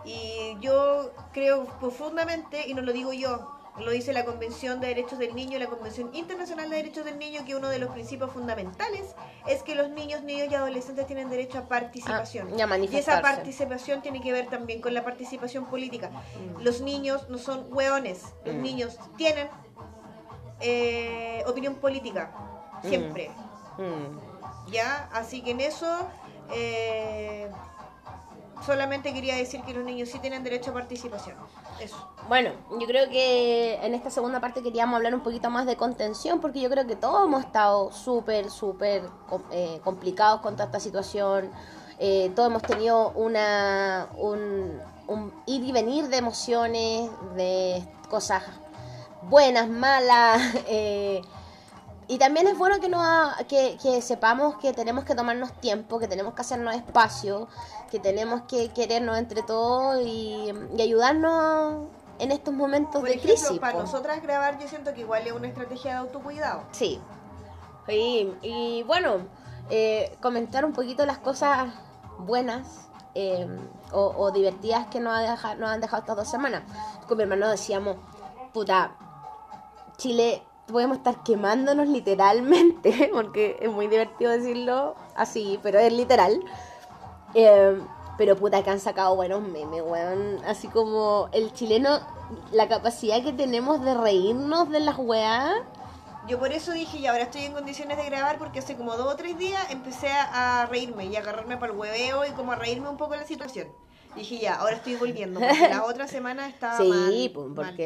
[0.05, 5.19] Y yo creo profundamente, y no lo digo yo, lo dice la Convención de Derechos
[5.19, 9.15] del Niño, la Convención Internacional de Derechos del Niño, que uno de los principios fundamentales
[9.49, 12.49] es que los niños, niños y adolescentes tienen derecho a participación.
[12.53, 16.11] Ah, y a y esa participación tiene que ver también con la participación política.
[16.61, 18.63] Los niños no son hueones, los Mm.
[18.63, 19.49] niños tienen
[20.61, 22.33] eh, opinión política,
[22.83, 23.31] siempre.
[23.77, 24.71] Mm.
[24.71, 25.11] ¿Ya?
[25.13, 26.09] Así que en eso
[26.53, 27.51] eh,
[28.65, 31.37] solamente quería decir que los niños sí tienen derecho a participación.
[31.81, 31.97] Eso.
[32.29, 32.51] Bueno,
[32.81, 36.61] yo creo que en esta segunda parte queríamos hablar un poquito más de contención, porque
[36.61, 39.03] yo creo que todos hemos estado súper, súper
[39.51, 41.51] eh, complicados con toda esta situación.
[41.99, 48.43] Eh, todos hemos tenido una, un, un ir y venir de emociones, de cosas
[49.29, 50.41] buenas, malas.
[50.67, 51.21] eh,
[52.09, 53.03] y también es bueno que, no,
[53.49, 57.49] que, que sepamos que tenemos que tomarnos tiempo, que tenemos que hacernos espacio,
[57.91, 61.87] que tenemos que querernos entre todos y, y ayudarnos
[62.19, 63.59] en estos momentos Por de ejemplo, crisis.
[63.59, 63.81] para po.
[63.81, 66.63] nosotras grabar yo siento que igual es una estrategia de autocuidado.
[66.73, 67.01] Sí.
[67.89, 69.17] Y, y bueno,
[69.71, 71.69] eh, comentar un poquito las cosas
[72.19, 73.47] buenas eh,
[73.93, 76.63] o, o divertidas que nos, ha deja- nos han dejado estas dos semanas.
[77.09, 77.97] Con mi hermano decíamos,
[78.53, 78.93] puta,
[79.97, 86.43] Chile, podemos estar quemándonos literalmente, porque es muy divertido decirlo así, pero es literal.
[87.35, 87.81] Eh,
[88.17, 90.39] pero puta que han sacado buenos memes, weón.
[90.47, 92.01] Así como el chileno,
[92.53, 95.53] la capacidad que tenemos de reírnos de las weas.
[96.29, 99.13] Yo por eso dije, y ahora estoy en condiciones de grabar porque hace como dos
[99.13, 102.55] o tres días empecé a, reírme y a agarrarme para el hueveo y como a
[102.55, 103.69] reírme un poco de la situación.
[104.17, 107.77] Dije, ya, ahora estoy volviendo, porque la otra semana estaba Sí, mal, pues, mal.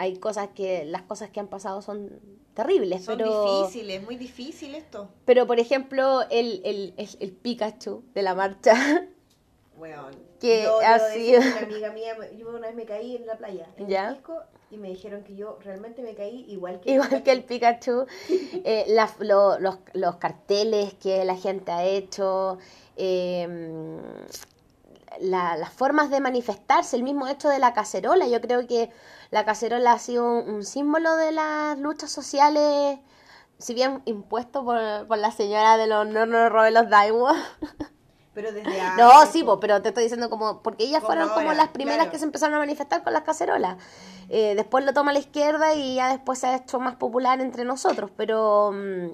[0.00, 2.18] Hay cosas que, las cosas que han pasado son
[2.54, 3.60] terribles, Son pero...
[3.62, 5.08] difíciles, muy difícil esto.
[5.26, 8.72] Pero, por ejemplo, el, el, el, el Pikachu de la marcha,
[9.76, 10.14] Weón.
[10.40, 13.66] Que yo, ha sido- Una amiga mía, yo una vez me caí en la playa,
[13.76, 14.08] en ¿Ya?
[14.08, 14.38] el pisco,
[14.70, 18.06] y me dijeron que yo realmente me caí igual que igual que el Pikachu,
[18.64, 18.86] eh,
[19.20, 22.56] lo- los, los carteles que la gente ha hecho,
[22.96, 23.46] eh,
[25.20, 28.26] la- las formas de manifestarse, el mismo hecho de la cacerola.
[28.28, 28.90] Yo creo que
[29.30, 32.98] la cacerola ha sido un, símbolo de las luchas sociales,
[33.58, 37.34] si bien impuesto por, por la señora de los no nos robe los Daiwa.
[38.34, 39.58] Pero desde antes, No, sí, po.
[39.58, 42.12] pero te estoy diciendo como, porque ellas fueron como las primeras claro.
[42.12, 43.76] que se empezaron a manifestar con las cacerolas.
[44.28, 47.64] Eh, después lo toma la izquierda y ya después se ha hecho más popular entre
[47.64, 48.70] nosotros, pero...
[48.72, 49.10] mm,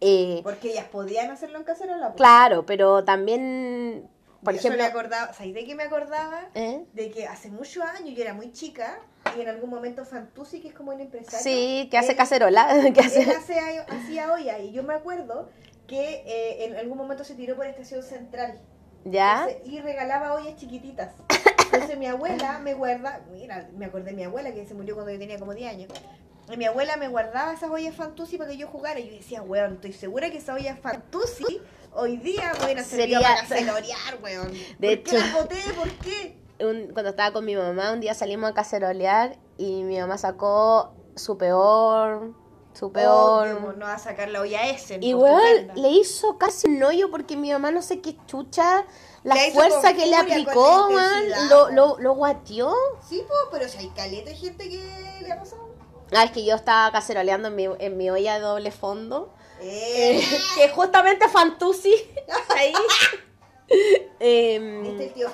[0.00, 2.14] eh, Porque ellas podían hacerlo en cacerola.
[2.14, 4.08] claro, pero también
[4.42, 4.82] por ejemplo...
[4.82, 6.48] me acordaba, ¿sabes de qué me acordaba?
[6.54, 6.84] ¿Eh?
[6.92, 8.98] De que hace muchos años yo era muy chica
[9.36, 11.38] y en algún momento Fantuzzi, que es como un empresario.
[11.42, 13.84] Sí, que hace él- cacerola, que Él hace...
[13.88, 15.48] hacía olla y yo me acuerdo
[15.86, 18.58] que eh, en algún momento se tiró por Estación Central
[19.04, 19.46] ¿Ya?
[19.48, 21.10] Entonces, y regalaba ollas chiquititas.
[21.72, 25.10] Entonces mi abuela me guarda, mira, me acordé de mi abuela que se murió cuando
[25.12, 25.92] yo tenía como 10 años.
[26.52, 29.00] Y mi abuela me guardaba esas ollas Fantuzzi para que yo jugara.
[29.00, 31.60] Y yo decía, weón, estoy segura que esas ollas Fantuzzi
[31.94, 34.52] hoy día servido Sería- para cacerolear, weón.
[34.78, 35.56] De ¿Por qué hecho- las boté?
[35.76, 36.36] ¿Por qué?
[36.60, 40.92] Un- cuando estaba con mi mamá, un día salimos a cacerolear y mi mamá sacó
[41.16, 42.32] su peor,
[42.72, 43.48] su peor...
[43.56, 44.98] Obvio, no va a sacar la olla ese.
[45.00, 48.84] y weón, le hizo casi un hoyo porque mi mamá no sé qué chucha,
[49.24, 52.74] la hizo fuerza que le aplicó, man, lo, lo, lo guateó.
[53.08, 54.78] Sí, po, pero si hay caleta de gente que
[55.20, 55.68] le ha pasado.
[56.14, 59.32] Ah, es que yo estaba caceroleando en mi, en mi olla de doble fondo.
[59.60, 60.22] Eh,
[60.56, 61.94] que justamente Fantuzzi
[62.56, 62.72] ahí.
[64.24, 65.28] Em, ¿Viste el tío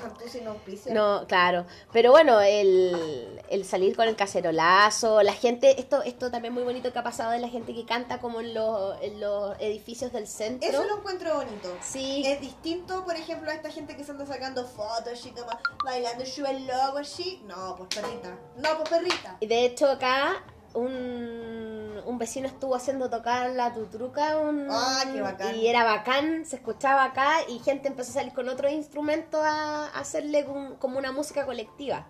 [0.91, 1.67] no claro.
[1.93, 6.91] Pero bueno, el, el salir con el cacerolazo, la gente, esto, esto también muy bonito
[6.91, 10.25] que ha pasado de la gente que canta como en los, en los edificios del
[10.25, 10.67] centro.
[10.67, 11.71] Eso lo encuentro bonito.
[11.83, 12.23] Sí.
[12.25, 15.51] Es distinto, por ejemplo, a esta gente que se anda sacando fotos, así como
[15.85, 17.43] bailando sube el logo, así.
[17.45, 18.39] No, pues perrita.
[18.57, 19.37] No, pues perrita.
[19.39, 21.58] Y de hecho acá un,
[22.05, 25.55] un vecino estuvo haciendo tocar la tutruca un- Ah, qué bacán.
[25.55, 29.85] y era bacán, se escuchaba acá y gente empezó a salir con otro instrumento a,
[29.87, 32.07] a hacerle un- como una música colectiva.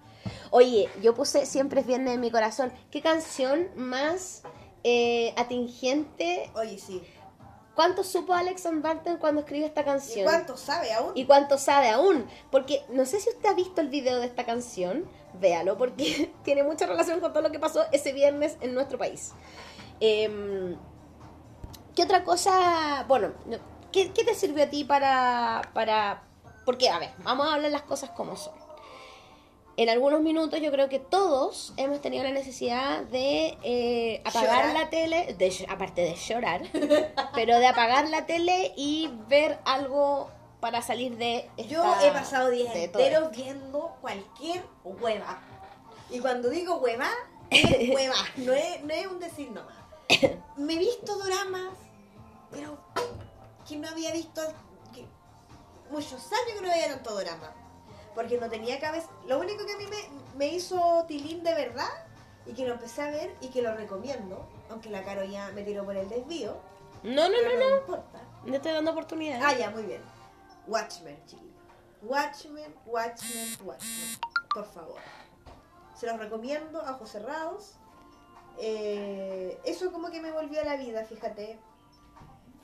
[0.51, 2.71] Oye, yo puse Siempre es viernes en mi corazón.
[2.91, 4.43] ¿Qué canción más
[4.83, 6.49] eh, atingente?
[6.55, 7.01] Oye, sí.
[7.75, 10.25] ¿Cuánto supo Alex Barton cuando escribió esta ¿Y canción?
[10.25, 11.11] cuánto sabe aún?
[11.15, 12.25] ¿Y cuánto sabe aún?
[12.51, 15.05] Porque no sé si usted ha visto el video de esta canción,
[15.39, 19.31] véalo, porque tiene mucha relación con todo lo que pasó ese viernes en nuestro país.
[19.99, 20.75] Em,
[21.95, 23.03] ¿Qué otra cosa?
[23.07, 23.57] Bueno, no,
[23.91, 26.23] ¿qué, qué te sirvió a ti para, para...
[26.65, 28.53] Porque, a ver, vamos a hablar las cosas como son.
[29.75, 34.73] En algunos minutos yo creo que todos hemos tenido la necesidad de eh, apagar Llorar.
[34.73, 36.61] la tele, de, aparte de llorar,
[37.33, 40.29] pero de apagar la tele y ver algo
[40.59, 45.39] para salir de esta- Yo he pasado días enteros viendo cualquier hueva.
[46.09, 47.09] Y cuando digo hueva,
[47.49, 48.15] es hueva.
[48.35, 49.61] No es, no es un decir no.
[50.57, 51.73] Me he visto dramas,
[52.51, 52.77] pero
[53.67, 54.41] que no había visto
[54.93, 55.05] que
[55.89, 57.53] muchos años que no veía tanto drama.
[58.15, 59.09] Porque no tenía cabeza.
[59.27, 61.89] Lo único que a mí me, me hizo tilín de verdad
[62.45, 65.63] y que lo empecé a ver y que lo recomiendo, aunque la Caro ya me
[65.63, 66.57] tiró por el desvío.
[67.03, 67.77] No, no, pero no, no.
[67.77, 68.19] importa.
[68.45, 69.39] No estoy dando oportunidad.
[69.43, 70.01] Ah, ya, muy bien.
[70.67, 71.49] Watchmen, chiquillos.
[72.01, 74.19] Watchmen, Watchmen, Watchmen.
[74.53, 74.99] Por favor.
[75.95, 77.73] Se los recomiendo, a ojos cerrados.
[78.59, 81.59] Eh, eso como que me volvió a la vida, fíjate.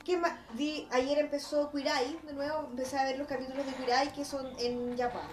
[0.04, 0.34] ¿Qué más?
[0.54, 4.46] Vi, ayer empezó Eye, de nuevo, empecé a ver los capítulos de Eye que son
[4.58, 5.26] en Japón.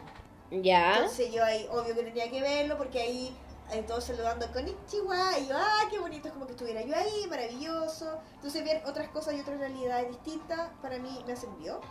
[0.49, 0.95] Ya.
[0.97, 3.37] Entonces yo ahí, obvio que tenía que verlo porque ahí
[3.87, 7.25] todos saludando con Ichiwa y yo, ah, qué bonito, es como que estuviera yo ahí,
[7.27, 8.19] maravilloso.
[8.35, 11.81] Entonces ver otras cosas y otras realidades distintas para mí me sirvió.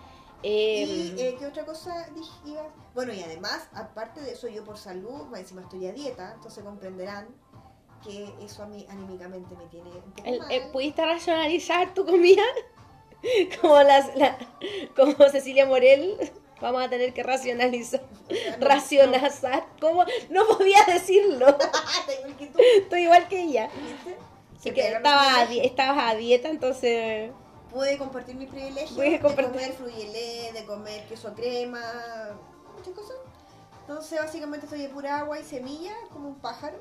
[0.44, 2.58] Em, y eh, qué otra cosa dije?
[2.94, 6.64] Bueno, y además, aparte de eso, yo por salud, más encima estoy a dieta, entonces
[6.64, 7.28] comprenderán
[8.04, 10.50] que eso a mí anímicamente me tiene un poco el- mal.
[10.52, 12.42] eh, ¿Pudiste racionalizar tu comida?
[13.60, 14.38] como, las, la-
[14.96, 16.16] como Cecilia Morel.
[16.60, 18.02] Vamos a tener que racionalizar.
[18.60, 19.66] No, Racionalizar.
[19.80, 20.04] ¿Cómo?
[20.30, 21.46] No podía decirlo.
[22.76, 23.68] Estoy igual que ella.
[23.82, 24.16] ¿viste?
[24.60, 27.32] Se que estaba a estabas a dieta, entonces.
[27.72, 28.90] pude compartir mis privilegios
[29.20, 29.46] compartir.
[29.46, 31.80] de comer fruyelé, de comer queso crema,
[32.76, 33.16] muchas cosas.
[33.80, 36.80] Entonces básicamente estoy de pura agua y semilla, como un pájaro,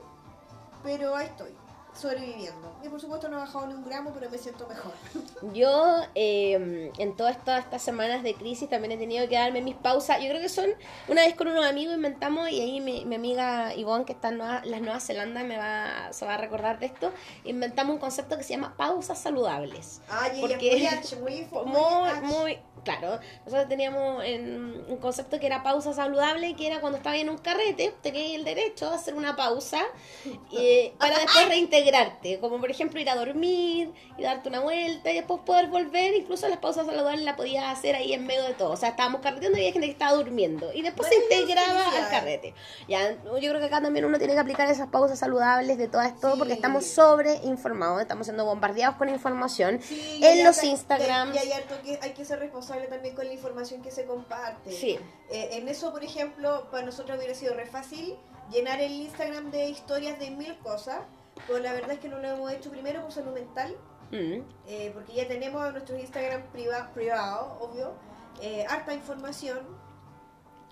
[0.84, 1.52] pero ahí estoy,
[1.94, 2.74] sobreviviendo.
[2.84, 4.92] Y por supuesto no he bajado ni un gramo, pero me siento mejor.
[5.54, 9.76] Yo, eh, en todas estas, estas semanas de crisis, también he tenido que darme mis
[9.76, 10.20] pausas.
[10.22, 10.70] Yo creo que son,
[11.08, 14.38] una vez con unos amigos inventamos, y ahí mi, mi amiga Ivonne, que está en
[14.38, 17.12] Nueva, las Nueva Zelanda, me va, se va a recordar de esto,
[17.44, 20.02] inventamos un concepto que se llama pausas saludables.
[20.32, 23.20] Ella Porque- es muy muy, muy, Muy, claro.
[23.46, 27.38] Nosotros teníamos en- un concepto que era pausa saludable, que era cuando estaba en un
[27.38, 29.82] carrete, tenías el derecho a hacer una pausa
[30.54, 31.48] eh, para después
[31.82, 32.40] reintegrarte.
[32.40, 36.16] Como por ejemplo ir a dormir y darte una vuelta y después poder volver.
[36.16, 38.72] Incluso las pausas saludables las podías hacer ahí en medio de todo.
[38.72, 40.72] O sea, estábamos carreteando y había gente que estaba durmiendo.
[40.74, 42.54] Y después se Maravilloso, integraba al carrete.
[42.88, 46.02] Ya, yo creo que acá también uno tiene que aplicar esas pausas saludables de todo
[46.02, 46.38] esto Sí.
[46.38, 51.36] porque estamos sobreinformados, estamos siendo bombardeados con información Sí, en los Instagrams.
[51.36, 54.72] Y hay harto que hay que ser responsable también con la información que se comparte.
[54.72, 54.98] Sí.
[55.30, 58.16] Eh, en eso, por ejemplo, para nosotros hubiera sido re fácil
[58.52, 61.00] llenar el Instagram de historias de mil cosas,
[61.48, 63.76] pero la verdad es que no lo hemos hecho primero por salud mental,
[64.12, 64.42] Mm.
[64.68, 67.94] eh, porque ya tenemos nuestros Instagram priva- privados, obvio,
[68.42, 69.60] eh, harta información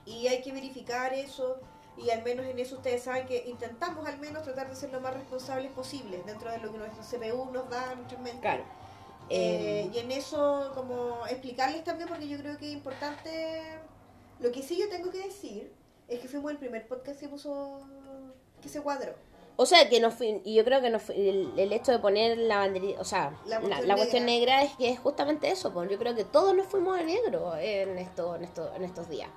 [0.05, 1.59] Y hay que verificar eso
[1.95, 5.01] y al menos en eso ustedes saben que intentamos al menos tratar de ser lo
[5.01, 8.39] más responsables posible dentro de lo que nuestro CPU nos da, nuestra mente.
[8.41, 8.63] Claro.
[9.29, 13.79] Eh, y en eso, como explicarles también, porque yo creo que es importante.
[14.39, 15.71] Lo que sí yo tengo que decir
[16.07, 17.81] es que fuimos el primer podcast que puso.
[18.61, 19.13] que se cuadró.
[19.61, 20.09] O sea, que no
[20.45, 23.59] y yo creo que no el, el hecho de poner la banderita, o sea, La
[23.59, 24.63] cuestión la cuestión negra.
[24.63, 27.97] es que es justamente eso, pues yo creo que todos nos fuimos a negro en,
[27.97, 29.27] esto, en, esto, en estos días.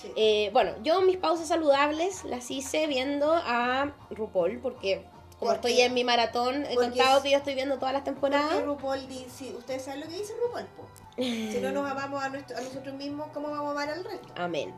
[0.00, 0.12] Sí.
[0.14, 5.04] Eh, bueno, yo mis pausas saludables las hice viendo a RuPaul, porque
[5.40, 8.62] como Porque- estoy en mi maratón, he contado que yo estoy viendo todas las temporadas.
[8.62, 10.84] RuPaul dice, ustedes saben lo que dice RuPaul, po?
[11.16, 14.28] Si no nos amamos a, nuestro- a nosotros mismos, ¿cómo vamos a amar al resto?
[14.36, 14.72] Amén.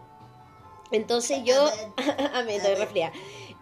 [0.91, 1.68] Entonces yo,
[2.32, 2.57] Amén.
[2.57, 3.12] estoy resfriada.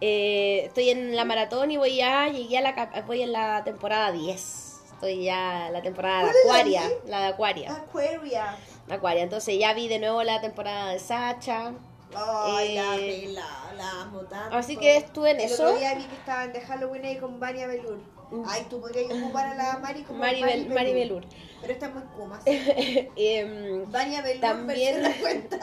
[0.01, 4.11] Eh, estoy en la maratón y voy ya, llegué a la, voy en la temporada
[4.11, 4.73] 10.
[4.93, 6.99] Estoy ya en la temporada de ¿Cuál es la Acuaria, 10?
[7.09, 7.71] la de Acuaria.
[7.73, 8.57] Aquaria.
[8.89, 9.23] Acuaria.
[9.23, 11.73] Entonces ya vi de nuevo la temporada de Sacha.
[12.15, 13.45] Ay, la Eh, pela,
[13.75, 14.55] la amo tanto.
[14.55, 15.65] Así que estuve en El eso.
[15.65, 17.99] otro día vi que estaban de Halloween ahí con Vania Belur.
[18.47, 21.23] Ay, tú podrías ocupar a la Mari como Maribel, Mari Maribelur.
[21.61, 22.39] Pero está muy kuma.
[22.45, 25.57] Em, Vania Belur También- la cuenta.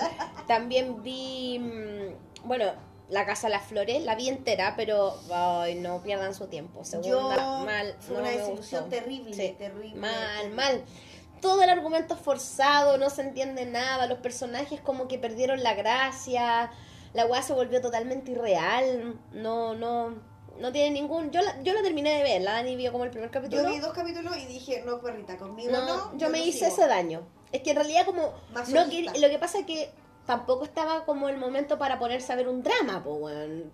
[0.47, 2.72] también vi, mm, bueno,
[3.15, 6.85] La Casa de las Flores, la vi entera, pero ay, no pierdan su tiempo.
[6.85, 7.97] Segunda, Yo mal.
[8.01, 9.95] fue no una desilusión terrible, Sí, terrible.
[9.99, 10.85] Mal, mal.
[11.41, 15.75] Todo el argumento es forzado, no se entiende nada, los personajes como que perdieron la
[15.75, 16.71] gracia,
[17.12, 20.15] la weá se volvió totalmente irreal, no, no,
[20.59, 21.31] no tiene ningún...
[21.31, 23.62] Yo la, yo la terminé de ver, la Dani vio como el primer capítulo.
[23.62, 26.17] Yo vi dos capítulos y dije, no, perrita, conmigo no, no.
[26.19, 26.73] yo me no hice sigo.
[26.73, 27.27] ese daño.
[27.53, 28.23] Es que en realidad como...
[28.23, 29.12] No Masoquista.
[29.12, 29.91] quer- lo que pasa es que
[30.27, 33.72] tampoco estaba como el momento para ponerse a ver un drama, po, weón.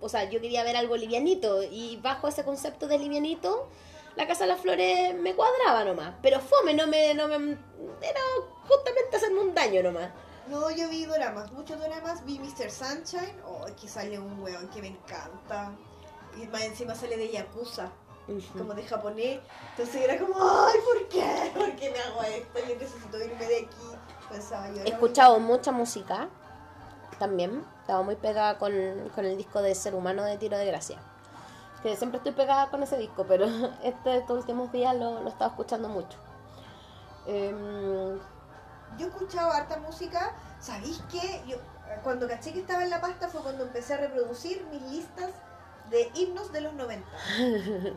[0.00, 3.68] O sea, yo quería ver algo livianito y bajo ese concepto de livianito,
[4.16, 6.14] la Casa de las Flores me cuadraba nomás.
[6.22, 7.14] Pero fome, no me...
[7.14, 8.20] No me era
[8.66, 10.10] justamente hacerme un daño nomás.
[10.48, 12.24] No, yo vi dramas, muchos dramas.
[12.24, 12.70] Vi Mr.
[12.70, 13.40] Sunshine.
[13.46, 15.72] Oh, aquí sale un weón que me encanta.
[16.36, 17.90] Y más encima sale de Yakuza,
[18.56, 19.40] como de japonés.
[19.70, 21.52] Entonces era como, ay, ¿por qué?
[21.54, 22.58] ¿Por qué me hago esto?
[22.68, 23.76] Yo necesito irme de aquí.
[24.84, 26.28] He escuchado mucha música
[27.18, 27.64] también.
[27.80, 28.72] Estaba muy pegada con,
[29.14, 30.98] con el disco de Ser Humano de Tiro de Gracia.
[31.82, 33.46] Que siempre estoy pegada con ese disco, pero
[33.82, 36.18] este, estos últimos días lo, lo he estado escuchando mucho.
[37.26, 38.16] Em,
[38.98, 40.34] Yo he escuchado harta música.
[40.60, 41.42] ¿Sabéis qué?
[41.46, 41.56] Yo,
[42.02, 45.30] cuando caché que estaba en la pasta fue cuando empecé a reproducir mis listas
[45.90, 47.06] de himnos de los 90.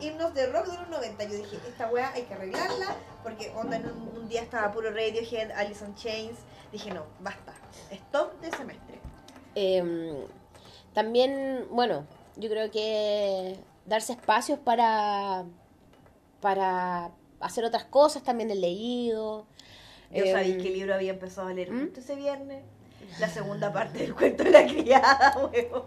[0.00, 1.24] himnos de rock de los 90.
[1.24, 2.96] Yo dije, esta weá hay que arreglarla.
[3.22, 6.38] Porque onda, en un, un día estaba puro Radiohead, Alice in Chains.
[6.72, 7.54] Dije, no, basta.
[7.90, 8.98] Stop de semestre.
[9.54, 10.16] em,
[10.92, 15.44] también, bueno, yo creo que darse espacios para,
[16.40, 19.46] para hacer otras cosas, también he leído.
[20.10, 21.80] Yo Em, sabéis que libro había empezado a leer ¿Mm?
[21.84, 22.62] justo ese viernes.
[23.20, 25.84] La segunda parte del cuento de la criada, weón.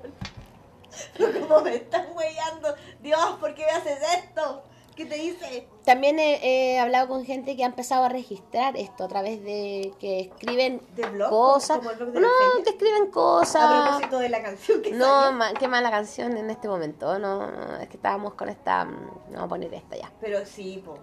[1.47, 2.73] Como me están weyando.
[3.01, 4.63] Dios, ¿por qué me haces esto?
[4.95, 5.67] ¿Qué te hice?
[5.85, 9.93] También he, he hablado con gente que ha empezado a registrar esto a través de
[9.99, 11.29] que escriben ¿De blog?
[11.29, 11.77] cosas.
[11.77, 12.27] ¿Como el blog de No,
[12.63, 13.83] que escriben A cosas.
[13.83, 17.19] propósito de la canción que No, ma- qué mala canción en este momento.
[17.19, 18.85] No, no, es que estábamos con esta.
[18.85, 20.11] mm, Vamos a poner esta ya.
[20.19, 20.97] Pero sí, po.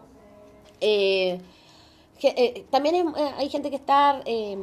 [0.80, 1.40] Eh,
[2.20, 4.58] eh, también hay, eh, hay gente que está eh,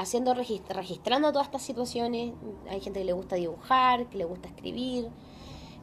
[0.00, 2.32] haciendo regist- registrando todas estas situaciones.
[2.68, 5.08] Hay gente que le gusta dibujar, que le gusta escribir.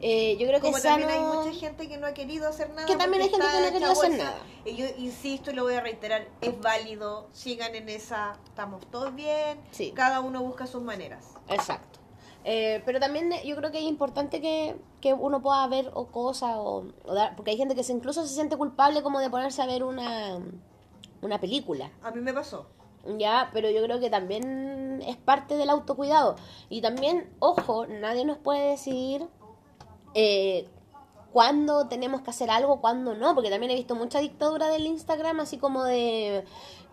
[0.00, 2.70] Eh, yo creo que Como es también hay mucha gente que no ha querido hacer
[2.70, 2.86] nada.
[2.86, 4.36] Que también hay gente que no ha querido hacer nada.
[4.64, 9.12] Y yo insisto y lo voy a reiterar, es válido, sigan en esa, estamos todos
[9.14, 9.90] bien, Sí.
[9.92, 11.34] cada uno busca sus maneras.
[11.48, 11.98] Exacto.
[12.44, 16.52] Eh, pero también yo creo que es importante que, que uno pueda ver o cosas
[16.56, 19.60] o, o dar, porque hay gente que se, incluso se siente culpable como de ponerse
[19.62, 20.38] a ver una,
[21.20, 21.90] una película.
[22.02, 22.66] A mí me pasó.
[23.16, 26.36] Ya, pero yo creo que también es parte del autocuidado.
[26.68, 29.26] Y también, ojo, nadie nos puede decir
[30.14, 30.68] eh,
[31.32, 35.40] cuándo tenemos que hacer algo, cuándo no, porque también he visto mucha dictadura del Instagram,
[35.40, 36.44] así como de,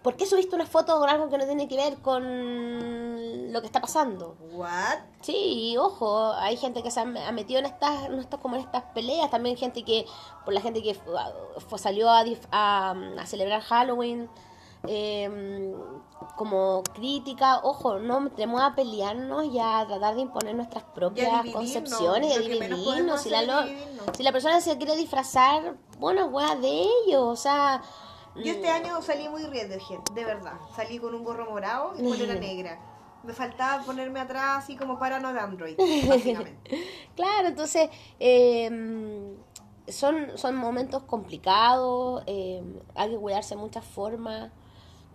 [0.03, 3.66] ¿por qué subiste una foto con algo que no tiene que ver con lo que
[3.68, 4.36] está pasando?
[4.53, 4.99] ¿What?
[5.22, 8.61] Sí, y ojo, hay gente que se ha, metido en estas, en estas, como en
[8.61, 10.05] estas peleas, también gente que,
[10.43, 11.11] por la gente que fu-
[11.68, 14.30] fue- salió a, a, a celebrar Halloween,
[14.88, 15.74] eh,
[16.36, 22.34] como crítica, ojo, no entremos a pelearnos y a tratar de imponer nuestras propias concepciones,
[22.49, 23.22] de menos podemos dividirnos.
[23.22, 26.68] Si la, lo- si persona se quiere disfrazar, bueno, weá de
[27.07, 27.82] ellos, o sea...
[28.36, 30.53] Yo este año salí muy Radiohead, de verdad.
[30.76, 32.80] Salí con un gorro morado y polera negra.
[33.24, 36.86] Me faltaba ponerme atrás así como paranoid Android, básicamente.
[37.16, 37.89] Claro, entonces
[38.20, 39.36] eh,
[39.88, 42.61] son, son momentos complicados, eh,
[42.93, 44.51] hay que cuidarse de muchas formas.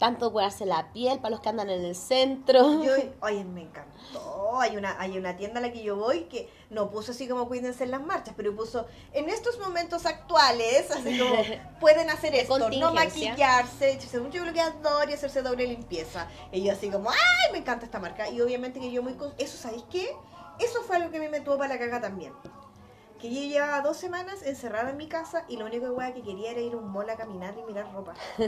[0.01, 2.83] Tanto cuidarse la piel para los que andan en el centro.
[2.83, 4.59] Yo, oye, me encantó.
[4.59, 7.47] Hay una, hay una tienda a la que yo voy que no puso así como
[7.47, 11.35] cuídense en las marchas, pero puso en estos momentos actuales, así como
[11.81, 16.27] pueden hacer esto, no maquillarse, echarse mucho bloqueador y hacerse doble limpieza.
[16.51, 17.53] Y yo así como, ¡ay!
[17.53, 18.29] Me encanta esta marca.
[18.31, 19.15] Y obviamente que yo muy...
[19.37, 20.17] Eso, ¿sabéis qué?
[20.59, 22.33] Eso fue algo que a mí me tuvo para la caga también.
[23.21, 26.53] Que yo llevaba dos semanas encerrada en mi casa y lo único que, que quería
[26.53, 28.15] era ir a un mall a caminar y mirar ropa.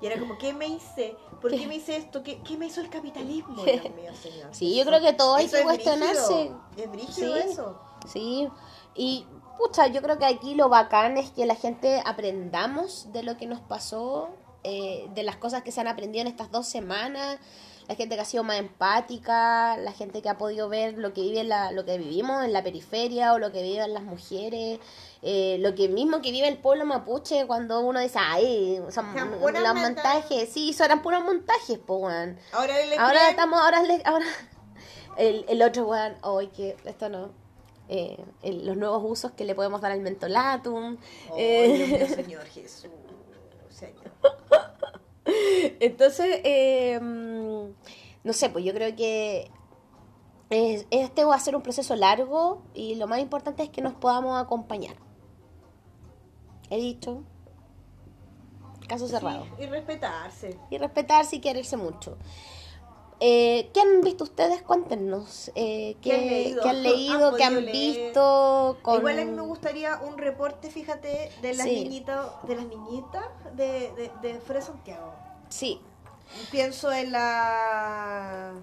[0.00, 1.16] Y era como, ¿qué me hice?
[1.40, 2.24] ¿Por qué me hice esto?
[2.24, 3.62] ¿Qué, qué me hizo el capitalismo?
[3.64, 4.48] Dios mío, señor.
[4.52, 6.50] Sí, yo creo que todo hay que es cuestionarse.
[6.76, 7.42] Es brígido Sí.
[7.48, 7.78] eso.
[8.08, 8.48] Sí,
[8.96, 9.24] y
[9.58, 13.46] pucha, yo creo que aquí lo bacán es que la gente aprendamos de lo que
[13.46, 14.30] nos pasó,
[14.64, 17.38] eh, de las cosas que se han aprendido en estas dos semanas,
[17.92, 21.20] la gente que ha sido más empática, la gente que ha podido ver lo que
[21.20, 24.80] vive la, lo que vivimos en la periferia o lo que viven las mujeres,
[25.20, 29.74] eh, lo que mismo que vive el pueblo mapuche cuando uno dice, ay, son los
[29.74, 30.48] montajes".
[30.48, 32.38] sí, eso eran puros montajes, po, weón.
[32.52, 34.24] Ahora le Ahora estamos, ahora, le- ahora
[35.18, 37.30] el, el otro weón, hoy que esto no.
[37.90, 40.96] eh, el- los nuevos usos que le podemos dar al mentolatum.
[41.28, 42.86] Oh, eh, Dios mío, Señor Jesús.
[43.68, 44.12] Señor.
[45.80, 49.50] entonces, eh, no sé, pues yo creo que
[50.50, 53.94] es- este va a ser un proceso largo y lo más importante es que nos
[53.94, 54.96] podamos acompañar.
[56.70, 57.22] He dicho.
[58.88, 59.44] Caso cerrado.
[59.56, 60.58] Sí, y respetarse.
[60.70, 62.18] y respetarse y quererse mucho.
[63.24, 64.62] Eh, ¿Qué han visto ustedes?
[64.62, 65.52] Cuéntenos.
[65.54, 66.62] Eh, ¿qué, ¿Qué han leído?
[66.62, 67.28] qué han leído?
[67.28, 68.06] ¿Han ¿Qué han podido leer?
[68.06, 68.78] visto?
[68.82, 68.96] Con...
[68.96, 71.84] Igual a mí me gustaría un reporte, fíjate, de las Sí.
[71.84, 73.24] niñitas, de las niñitas
[73.54, 75.12] de, de, de Fuera de Santiago.
[75.48, 75.80] Sí,
[76.50, 78.54] Pienso en la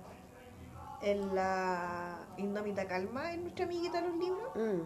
[1.03, 4.49] en la Indómita Calma, en nuestra amiguita de los libros.
[4.55, 4.81] mm,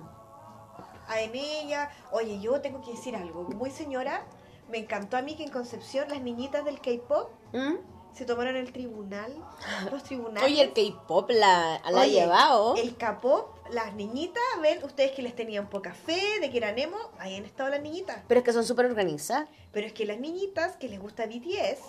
[1.08, 1.90] a en ella.
[2.12, 3.44] Oye, yo tengo que decir algo.
[3.56, 4.26] Muy señora,
[4.70, 7.76] me encantó a mí que en Concepción las niñitas del K-pop ¿Mm?
[8.14, 9.34] Se tomaron el tribunal.
[9.92, 10.44] Los tribunales.
[10.44, 12.76] Oye, el K-pop la, la ha llevado.
[12.76, 16.98] El K-pop, las niñitas, ven, ustedes que les tenían poca fe, de que eran emo,
[17.20, 18.20] ahí han estado las niñitas.
[18.28, 19.50] Pero es que son súper organizadas.
[19.72, 21.80] Pero es que las niñitas que les gusta BTS,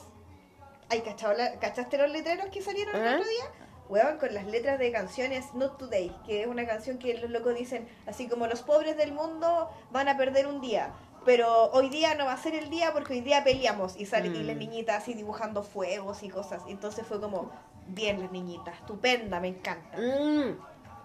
[0.89, 3.45] ¿hay cachado la- ¿cachaste los letreros que salieron el otro día?
[3.89, 7.55] Huevan con las letras de canciones Not Today, que es una canción que los locos
[7.55, 10.95] dicen, así como los pobres del mundo van a perder un día,
[11.25, 14.35] pero hoy día no va a ser el día porque hoy día peleamos y salen
[14.37, 14.47] y Mm.
[14.47, 16.63] las niñitas así dibujando fuegos y cosas.
[16.69, 17.51] Entonces fue como,
[17.89, 19.97] bien las niñitas, estupenda, me encanta.
[19.99, 20.57] Mm,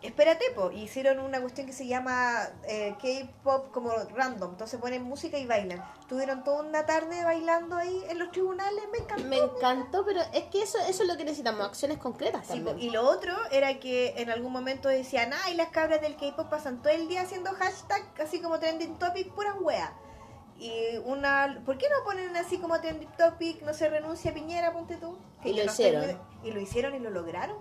[0.02, 5.38] Espérate, po, hicieron una cuestión que se llama eh, K-pop como random, entonces ponen música
[5.38, 5.84] y bailan.
[6.08, 9.26] Tuvieron toda una tarde bailando ahí en los tribunales, me encantó.
[9.28, 12.70] me encantó, pero es que eso, eso es lo que necesitamos, acciones concretas Sí, po,
[12.70, 12.88] también.
[12.88, 16.82] y lo otro era que en algún momento decían, ay, las cabras del K-pop pasan
[16.82, 19.91] todo el día haciendo hashtag, así como trending topic, puras weas.
[20.60, 24.73] Y una, ¿por qué no ponen así como trending topic, no se renuncia a Piñera,
[24.73, 25.18] ponte tú?
[25.44, 26.19] Y lo hicieron.
[26.44, 27.57] Y lo hicieron y lo lograron.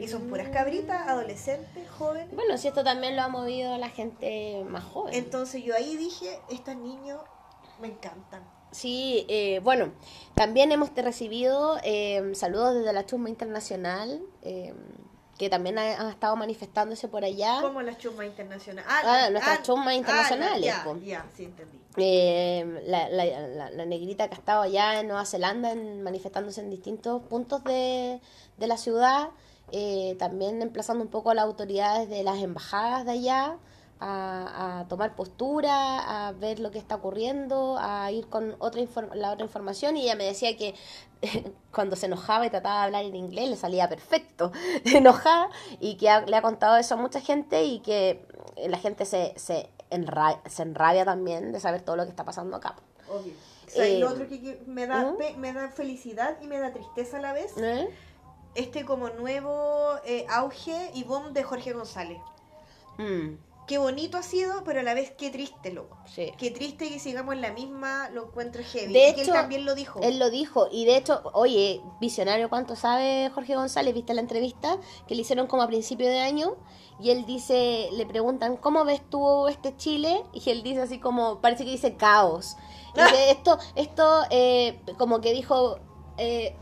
[0.00, 2.34] Y son puras cabritas, adolescentes, jóvenes.
[2.34, 5.14] Bueno, si esto también lo ha movido la gente más joven.
[5.14, 7.20] Entonces yo ahí dije, estos niños
[7.80, 8.42] me encantan.
[8.72, 9.92] Sí, eh, bueno,
[10.34, 14.74] también hemos recibido eh, saludos desde la Chusma Internacional, eh,
[15.42, 17.58] que también ha- han estado manifestándose por allá.
[17.62, 18.88] Como las chumas internacionales.
[18.88, 20.72] Ah, nuestras chumas internacionales,
[21.04, 21.80] ya, sí entendí.
[21.96, 26.60] Eh, la, la, la, la negrita que ha estado allá en Nueva Zelanda en- manifestándose
[26.60, 28.20] en distintos puntos de,
[28.56, 29.30] de la ciudad,
[29.72, 33.56] eh, también emplazando un poco a las autoridades de las embajadas de allá
[33.98, 38.80] a, a tomar postura, a ver lo que está ocurriendo, a ir con otra
[39.14, 40.74] la otra información y ella me decía que
[41.72, 44.52] cuando se enojaba y trataba de hablar en inglés le salía perfecto
[44.84, 45.48] enojada
[45.80, 48.26] y que ha- le ha contado eso a mucha gente y que
[48.68, 52.56] la gente se, se, enra- se enrabia también de saber todo lo que está pasando
[52.56, 52.76] acá.
[53.08, 53.32] Obvio.
[53.66, 55.16] ¿Sabes Eh, lo otro que, que me, da, ¿Mm?
[55.16, 57.56] pe- me da felicidad y me da tristeza a la vez?
[57.56, 57.88] ¿Eh?
[58.54, 62.18] Este como nuevo eh, auge y boom de Jorge González.
[62.98, 63.36] Mm,
[63.66, 65.96] Qué bonito ha sido, pero a la vez qué triste, loco.
[66.06, 66.32] sí.
[66.36, 68.92] Qué triste que sigamos en la misma, lo encuentro heavy.
[68.92, 70.00] De y que él hecho, también lo dijo.
[70.02, 73.94] Él lo dijo, y de hecho, oye, visionario, ¿cuánto sabe Jorge González?
[73.94, 76.56] ¿Viste la entrevista que le hicieron como a principio de año?
[77.00, 80.24] Y él dice, le preguntan, ¿cómo ves tú este Chile?
[80.32, 82.56] Y él dice así como, parece que dice caos.
[82.96, 85.78] Y dice, esto, esto, eh, como que dijo,
[86.18, 86.56] eh,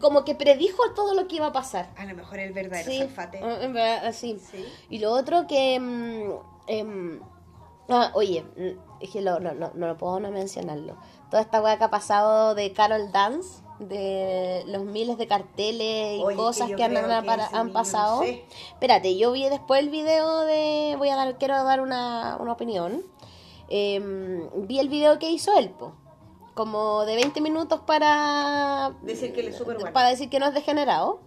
[0.00, 1.90] como que predijo todo lo que iba a pasar.
[1.96, 3.38] A lo mejor el verdadero Sí, Salfate.
[3.38, 4.38] en verdad, así.
[4.38, 4.64] Sí.
[4.90, 5.78] Y lo otro que...
[5.80, 6.30] mm,
[6.68, 7.20] em,
[7.88, 10.96] ah, oye, mm, es que lo- no, no, no lo puedo no mencionarlo.
[11.30, 16.22] Toda esta weá que ha pasado de Carol Dance, de los miles de carteles y
[16.22, 18.16] Oye, cosas que, han, creo han- que para- ese han niño, pasado.
[18.20, 18.44] no sé.
[18.70, 20.94] Espérate, yo vi después el video de...
[20.96, 23.02] Voy a dar, quiero dar una, una opinión.
[23.68, 25.92] Em, vi el video que hizo él, po,
[26.56, 29.92] como de 20 minutos para Decir que él es súper bueno.
[29.92, 31.20] para decir que no es degenerado.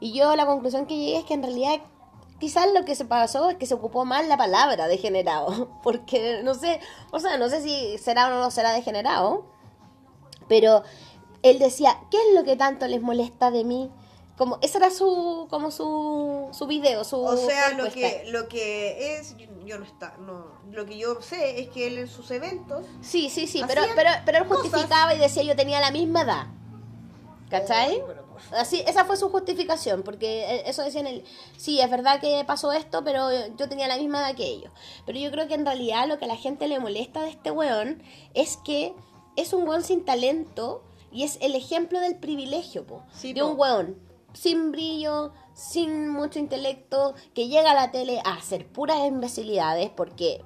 [0.00, 1.80] Y yo la conclusión que llegué es que en realidad
[2.40, 6.54] quizás lo que se pasó es que se ocupó mal la palabra degenerado, porque no
[6.54, 6.80] sé,
[7.12, 9.46] o sea, no sé si será o no será degenerado,
[10.48, 10.82] pero
[11.44, 13.88] él decía, ¿qué es lo que tanto les molesta de mí?
[14.36, 19.14] Como ese era su como su su video, su O sea, lo que, lo que
[19.14, 22.86] es, yo, no está, no, lo que yo sé es que él en sus eventos,
[23.00, 24.62] Sí, sí, sí, pero, pero, pero él cosas.
[24.62, 26.46] justificaba y decía yo tenía la misma edad.
[27.50, 28.02] ¿Cachai?
[28.56, 31.24] Así, esa fue su justificación, porque eh, eso decía en el...
[31.58, 34.72] Sí, es verdad que pasó esto, pero yo tenía la misma edad que ellos.
[35.04, 37.50] Pero yo creo que en realidad lo que a la gente le molesta de este
[37.50, 38.02] weón
[38.32, 38.94] es que
[39.36, 40.82] es un weón sin talento
[41.12, 43.02] y es el ejemplo del privilegio, po.
[43.14, 43.98] Sí, de un weón
[44.32, 50.42] sin brillo, sin mucho intelecto, que llega a la tele a hacer puras imbecilidades, porque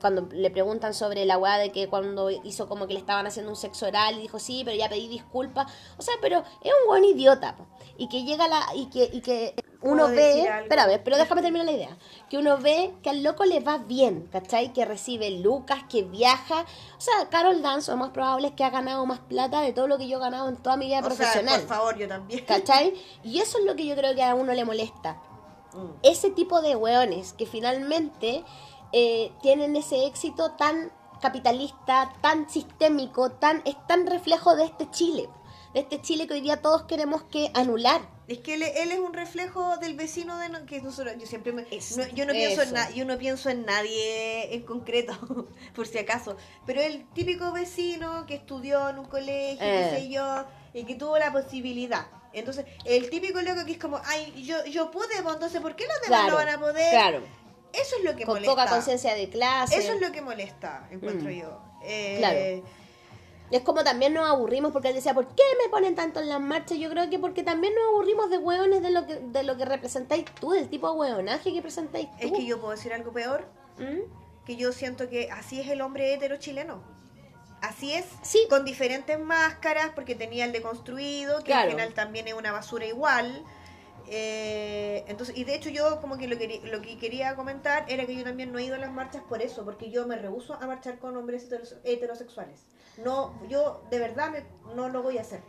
[0.00, 3.50] cuando le preguntan sobre la weá de que cuando hizo como que le estaban haciendo
[3.50, 6.88] un sexo oral y dijo sí, pero ya pedí disculpas, o sea, pero es un
[6.88, 7.56] buen idiota,
[7.96, 9.54] y que llega a la, y que, y que
[9.84, 11.96] uno ¿Puedo ve, espérame, pero déjame terminar la idea,
[12.30, 14.72] que uno ve que al loco le va bien, ¿cachai?
[14.72, 16.62] Que recibe lucas, que viaja,
[16.96, 19.86] o sea, Carol Dance lo más probable es que ha ganado más plata de todo
[19.86, 21.60] lo que yo he ganado en toda mi vida o sea, profesional.
[21.60, 22.44] por favor, yo también.
[22.46, 22.94] ¿Cachai?
[23.22, 25.20] Y eso es lo que yo creo que a uno le molesta.
[25.74, 25.90] Mm.
[26.02, 28.42] Ese tipo de weones que finalmente
[28.92, 35.28] eh, tienen ese éxito tan capitalista, tan sistémico, tan es tan reflejo de este Chile.
[35.74, 38.13] De este Chile que hoy día todos queremos que anular.
[38.26, 41.52] Es que él, él es un reflejo del vecino de no- que nosotros, yo siempre
[41.52, 42.74] me, Es- no- yo no pienso en eso.
[42.74, 45.12] na- yo no pienso en nadie en concreto,
[45.74, 49.90] por si acaso, pero el típico vecino que estudió en un colegio, Eh.
[49.92, 52.06] qué sé yo, y que tuvo la posibilidad.
[52.32, 55.84] Entonces, el típico loco que es como, ay, yo, yo pude, pues, entonces, ¿por qué
[55.86, 56.90] los demás Claro, no van a poder?
[56.90, 57.22] claro.
[57.72, 58.52] Eso es lo que Con molesta.
[58.54, 59.76] poca conciencia de clase.
[59.76, 61.32] Eso es lo que molesta, encuentro Mm.
[61.34, 61.60] yo.
[61.84, 62.68] Eh, Claro.
[63.54, 66.40] Es como también nos aburrimos porque él decía, ¿por qué me ponen tanto en las
[66.40, 66.76] marchas?
[66.76, 69.64] Yo creo que porque también nos aburrimos de hueones de lo que, de lo que
[69.64, 72.16] representáis tú, del tipo de hueonaje que presentáis tú.
[72.26, 73.44] Es que yo puedo decir algo peor,
[73.78, 74.44] ¿Mm?
[74.44, 76.82] que yo siento que así es el hombre hetero chileno.
[77.62, 78.44] Así es, Sí.
[78.50, 81.62] con diferentes máscaras, porque tenía el deconstruido, que Claro.
[81.66, 83.44] al final también es una basura igual.
[84.08, 88.04] Eh, entonces, y de hecho yo como que lo, quería, lo que quería comentar era
[88.04, 90.54] que yo también no he ido a las marchas por eso, porque yo me rehuso
[90.54, 92.60] a marchar con hombres heteros- heterosexuales.
[92.98, 95.42] No, yo de verdad me- no lo voy a hacer.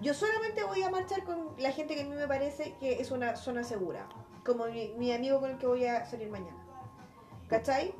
[0.00, 3.10] Yo solamente voy a marchar con la gente que a mí me parece que es
[3.10, 4.08] una zona segura,
[4.44, 6.56] como mi, mi amigo con el que voy a salir mañana.
[7.48, 7.94] ¿Cachai?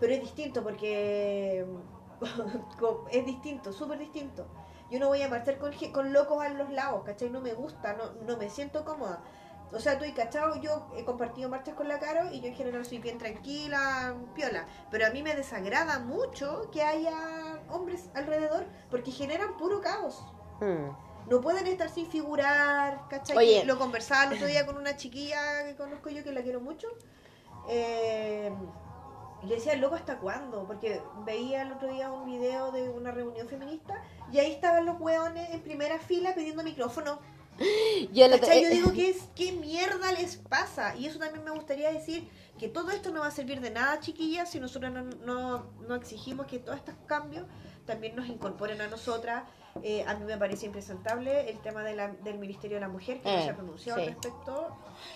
[0.00, 1.64] Pero es distinto porque
[3.12, 4.46] es distinto, súper distinto.
[4.90, 7.30] Yo no voy a marchar con, con locos a los lados, ¿cachai?
[7.30, 9.22] No me gusta, no, no me siento cómoda.
[9.74, 12.54] O sea, tú y cachao, yo he compartido marchas con la Caro y yo en
[12.54, 14.66] general soy bien tranquila, piola.
[14.90, 20.24] Pero a mí me desagrada mucho que haya hombres alrededor porque generan puro caos.
[20.60, 21.30] Mm.
[21.30, 23.36] No pueden estar sin figurar, ¿cachai?
[23.36, 23.64] Oye.
[23.64, 26.86] Lo conversaba el otro día con una chiquilla que conozco yo que la quiero mucho.
[27.68, 28.52] Eh,
[29.42, 30.66] y le decía, loco, ¿hasta cuándo?
[30.66, 34.02] Porque veía el otro día un video de una reunión feminista
[34.32, 37.18] y ahí estaban los hueones en primera fila pidiendo micrófono.
[38.12, 38.62] Yo, lo- ¿Cachai?
[38.62, 40.96] Yo eh, digo, ¿qué, es, ¿qué mierda les pasa?
[40.96, 42.28] Y eso también me gustaría decir,
[42.58, 45.94] que todo esto no va a servir de nada, chiquillas, si nosotros no, no, no
[45.94, 47.46] exigimos que todos estos cambios
[47.86, 49.44] también nos incorporen a nosotras.
[49.82, 53.20] Eh, a mí me parece impresentable el tema de la- del Ministerio de la Mujer,
[53.20, 54.06] que no Eh, se ha pronunciado sí.
[54.06, 54.68] al respecto.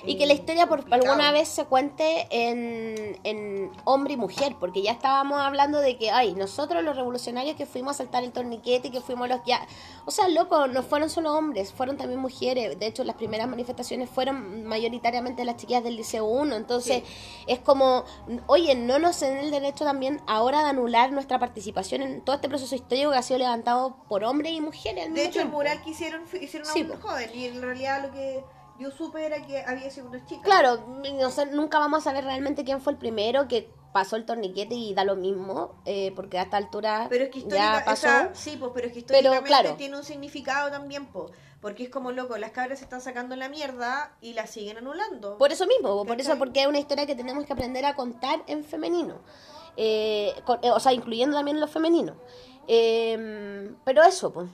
[0.05, 4.57] Y Eh, que la historia por alguna vez se cuente en, en hombre y mujer,
[4.59, 8.33] porque ya estábamos hablando de que, ay, nosotros los revolucionarios que fuimos a saltar el
[8.33, 9.65] torniquete, que fuimos los ya...
[10.07, 12.79] O sea, loco, no fueron solo hombres, fueron también mujeres.
[12.79, 16.57] De hecho, las primeras manifestaciones fueron mayoritariamente las chiquillas del Liceo 1.
[16.57, 17.05] Entonces,
[17.47, 18.05] es como,
[18.49, 22.49] oye, no nos den el derecho también ahora de anular nuestra participación en todo este
[22.49, 25.07] proceso histórico que ha sido levantado por hombres y mujeres.
[25.07, 25.57] al De mismo hecho, el tiempo.
[25.59, 27.09] mural que hicieron, fue- hicieron a Sí, un po.
[27.09, 28.45] joven y en realidad lo que
[28.79, 30.43] yo supe era que había sido una chica.
[30.43, 34.25] Claro, no sé, nunca vamos a saber realmente quién fue el primero que pasó el
[34.27, 38.07] torniquete y da lo mismo, eh, porque a esta altura Pero es que ya pasó.
[38.35, 39.75] sí, pues, pero es que Pero, históricamente claro.
[39.77, 41.31] tiene un significado también, po,
[41.61, 45.39] porque es como loco, las cabras se están sacando la mierda y la siguen anulando.
[45.39, 46.39] Por eso mismo, por eso ¿Cachai?
[46.39, 49.17] porque es una historia que tenemos que aprender a contar en femenino.
[49.77, 52.15] Eh, con- eh, o sea, incluyendo también lo femenino.
[52.69, 54.49] Eh, pero eso, pues.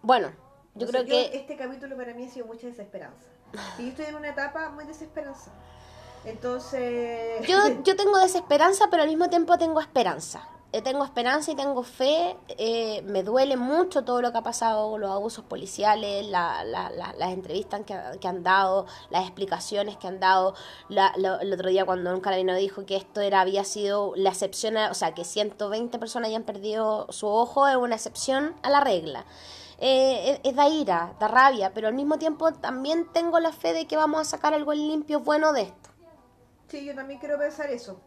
[0.00, 0.32] Bueno,
[0.74, 1.36] yo creo que...
[1.36, 3.28] este capítulo para mí ha sido mucha desesperanza.
[3.78, 5.52] Y yo estoy en una etapa muy desesperanza.
[6.24, 7.46] Entonces...
[7.46, 10.48] Yo, yo tengo desesperanza, pero al mismo tiempo tengo esperanza.
[10.72, 12.36] Eh, tengo esperanza y tengo fe.
[12.58, 17.12] eh, me duele mucho todo lo que ha pasado, los abusos policiales, la- la- la-
[17.14, 20.54] las entrevistas que, que han dado, las explicaciones que han dado.
[20.88, 24.76] Lo- el otro día cuando un carabinero dijo que esto era había sido la excepción,
[24.76, 29.24] o sea, que 120 personas hayan perdido su ojo es una excepción a la regla.
[29.78, 33.86] Eh, es da ira, da rabia, pero al mismo tiempo también tengo la fe de
[33.88, 35.90] que vamos a sacar algo limpio, bueno de esto.
[36.68, 37.98] Sí, yo también quiero pensar eso.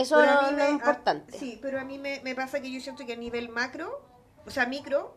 [0.00, 1.38] Eso es mí lo me- a- importante.
[1.38, 4.00] sí, pero a mí me, me pasa que yo siento que a nivel macro,
[4.46, 5.16] o sea, micro,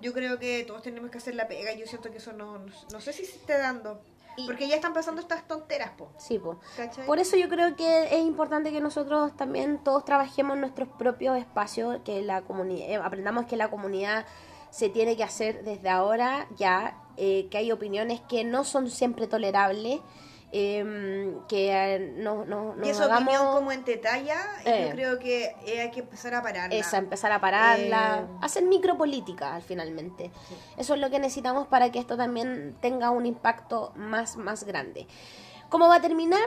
[0.00, 1.72] yo creo que todos tenemos que hacer la pega.
[1.74, 4.00] Yo siento que eso no, no, no sé si se esté dando.
[4.36, 6.12] Y- Porque ya están pasando estas tonteras, po.
[6.16, 6.40] Sí.
[6.76, 7.04] ¿Cachai?
[7.06, 11.36] Por eso yo creo que es importante que nosotros también todos trabajemos en nuestros propios
[11.36, 14.24] espacios, que la comunidad, aprendamos que la comunidad
[14.70, 19.26] se tiene que hacer desde ahora ya, eh, que hay opiniones que no son siempre
[19.26, 19.98] tolerables,
[20.52, 24.86] eh, que eh, no, no, no que esa hagamos opinión como en talla, Eh.
[24.88, 26.74] yo creo que eh, hay que empezar a pararla.
[26.74, 28.38] esa, empezar a pararla, Eh.
[28.40, 30.30] hacer micropolítica al finalmente.
[30.76, 35.06] Eso es lo que necesitamos para que esto también tenga un impacto más, más grande.
[35.68, 36.40] ¿Cómo va a terminar?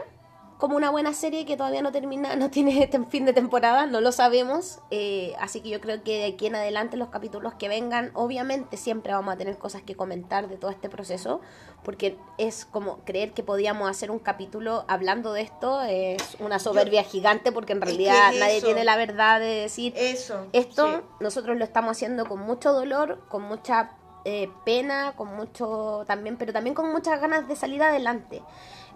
[0.61, 3.99] Como una buena serie que todavía no termina, no tiene tem- fin de temporada, no
[3.99, 4.77] lo sabemos.
[4.91, 8.77] eh, así que yo creo que de aquí en adelante los capítulos que vengan, obviamente
[8.77, 11.41] siempre vamos a tener cosas que comentar de todo este proceso,
[11.83, 17.01] porque es como creer que podíamos hacer un capítulo hablando de esto, es una soberbia
[17.03, 18.67] gigante, porque en Es que realidad nadie eso.
[18.67, 20.45] tiene la verdad de decir, Eso.
[20.53, 21.05] esto sí.
[21.21, 23.93] nosotros lo estamos haciendo con mucho dolor, con mucha
[24.25, 28.43] eh, pena, con mucho también, pero también con muchas ganas de salir adelante.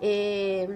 [0.02, 0.68] Eh,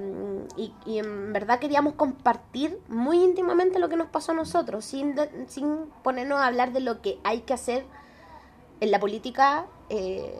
[0.55, 5.15] y, en verdad queríamos compartir muy íntimamente lo que nos pasó a nosotros, sin,
[5.47, 7.85] sin ponernos a hablar de lo que hay que hacer
[8.79, 10.33] en la política eh,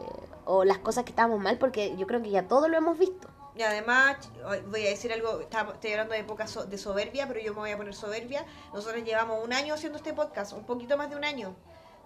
[0.44, 3.28] o las cosas que estábamos mal, porque yo creo que ya todo lo hemos visto.
[3.54, 4.30] Y además,
[4.68, 7.76] voy a decir algo, estoy hablando de época de soberbia, pero yo me voy a
[7.76, 8.46] poner soberbia.
[8.72, 11.54] Nosotros llevamos un año haciendo este podcast, un poquito más de un año.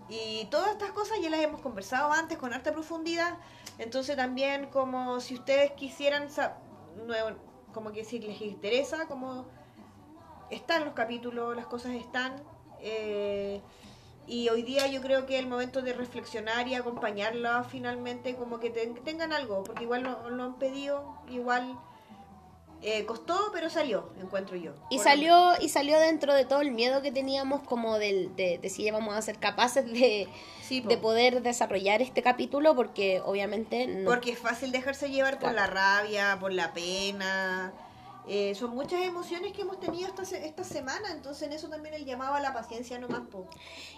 [0.08, 3.38] Y todas estas cosas ya las hemos conversado antes con harta profundidad.
[3.78, 6.28] Entonces también como si ustedes quisieran,
[7.06, 7.36] nuevo-
[7.72, 9.46] como que si les interesa, como
[10.50, 12.42] están los capítulos, las cosas están.
[12.86, 13.62] eh,
[14.26, 18.68] y hoy día yo creo que el momento de reflexionar y acompañarla finalmente, como que
[18.70, 21.78] ten- tengan algo, porque igual lo, lo han pedido, igual
[22.84, 24.72] eh, costó, pero salió, encuentro yo.
[24.90, 28.68] Y salió, y salió dentro de todo el miedo que teníamos como del, de, de
[28.68, 30.28] si íbamos a ser capaces de,
[30.60, 34.08] Sí, de poder desarrollar este capítulo, porque obviamente no.
[34.08, 37.72] Porque es fácil dejarse llevar por la rabia, por la pena.
[38.26, 42.04] Eh, son muchas emociones que hemos tenido esta, esta semana, entonces en eso también el
[42.06, 43.20] llamado a la paciencia nomás.
[43.30, 43.46] Po.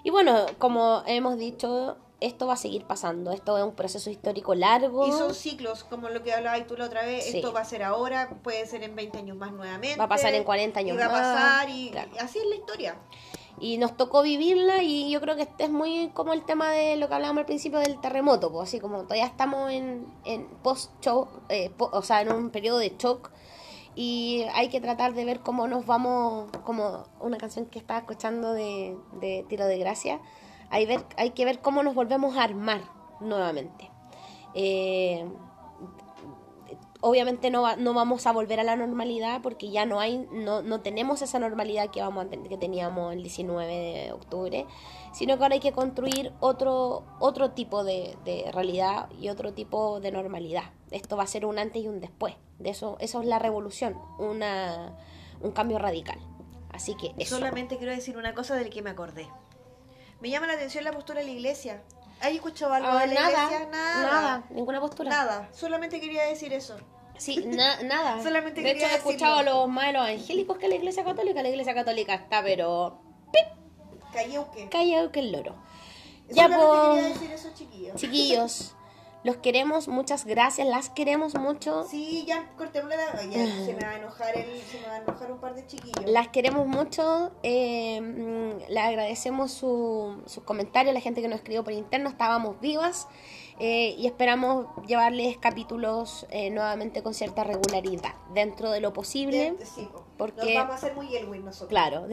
[0.03, 3.31] Y bueno, como hemos dicho, esto va a seguir pasando.
[3.31, 5.07] Esto es un proceso histórico largo.
[5.07, 7.37] Y son ciclos, como lo que hablabas tú la otra vez, Sí.
[7.39, 9.97] esto va a ser ahora, puede ser en 20 años más nuevamente.
[9.99, 12.11] Va a pasar en 40 años y va a más, pasar y, claro.
[12.15, 12.97] y así es la historia.
[13.59, 16.97] Y nos tocó vivirla y yo creo que este es muy como el tema de
[16.97, 21.29] lo que hablábamos al principio del terremoto, pues así como todavía estamos en, en post-shock,
[21.49, 23.31] eh, po- o sea, en un periodo de shock
[23.97, 28.53] y hay que tratar de ver cómo nos vamos, como una canción que estaba escuchando
[28.53, 30.21] de, de Tiro de Gracia,
[30.71, 32.83] hay, ver, hay que ver cómo nos volvemos a armar
[33.21, 33.91] nuevamente.
[34.55, 35.27] Eh,
[37.01, 40.63] obviamente no, va- no vamos a volver a la normalidad porque ya no hay no,
[40.63, 44.67] no tenemos esa normalidad que vamos a que teníamos el 19 de octubre
[45.13, 48.17] sino que ahora hay que construir otro otro tipo de
[48.53, 50.65] realidad y otro tipo de normalidad.
[50.91, 53.99] Esto va a ser un antes y un después de eso eso es la revolución
[54.19, 54.97] una
[55.41, 56.19] un cambio radical
[56.73, 59.29] así que eso Solamente quiero decir una cosa del que me acordé.
[60.21, 61.83] Me llama la atención la postura de la iglesia.
[62.21, 63.69] ¿Has escuchado algo Ah, de la nada, iglesia?
[63.71, 64.03] Nada.
[64.03, 65.49] nada ninguna postura Nada.
[65.53, 66.77] Solamente quería decir eso.
[67.19, 68.23] Sí, na- nada.
[68.23, 71.05] Solamente de hecho, quería he escuchado a los más de los angélicos que la iglesia
[71.05, 71.43] católica.
[71.43, 72.99] La iglesia católica está, pero
[74.13, 74.69] Cayeuque.
[74.71, 75.55] callado que el loro.
[76.31, 77.97] Ya, Solamente pues, quería decir eso, chiquillos.
[77.97, 78.75] chiquillos,
[79.27, 81.85] los queremos, muchas gracias, las queremos mucho.
[81.91, 83.23] Sí, ya cortemos la...
[83.25, 85.67] Ya, se me va a enojar el, se me va a enojar un par de
[85.67, 86.05] chiquillos.
[86.07, 91.65] Las queremos mucho, eh, mm, le agradecemos su- sus comentarios, la gente que nos escribió
[91.65, 93.09] por interno, estábamos vivas
[93.59, 99.53] eh, y esperamos llevarles capítulos eh, nuevamente con cierta regularidad, dentro de lo posible.
[99.59, 100.06] De- sí, po.
[100.17, 101.69] Porque- Nos vamos a hacer muy Elwin nosotros.
[101.69, 102.07] Claro,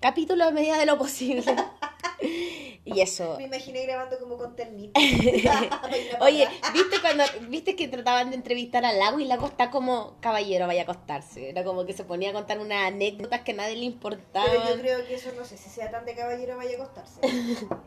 [0.00, 1.44] capítulos a medida de lo posible.
[2.84, 3.36] y eso.
[3.38, 4.98] Me imaginé grabando como con ternito.
[6.20, 10.66] Oye, ¿viste cuando viste que trataban de entrevistar al lago y Lago está como caballero
[10.66, 11.50] vaya a acostarse?
[11.50, 14.50] Era como que se ponía a contar unas anécdotas que a nadie le importaban.
[14.50, 17.20] Pero yo creo que eso no sé si sea tan de caballero vaya a acostarse.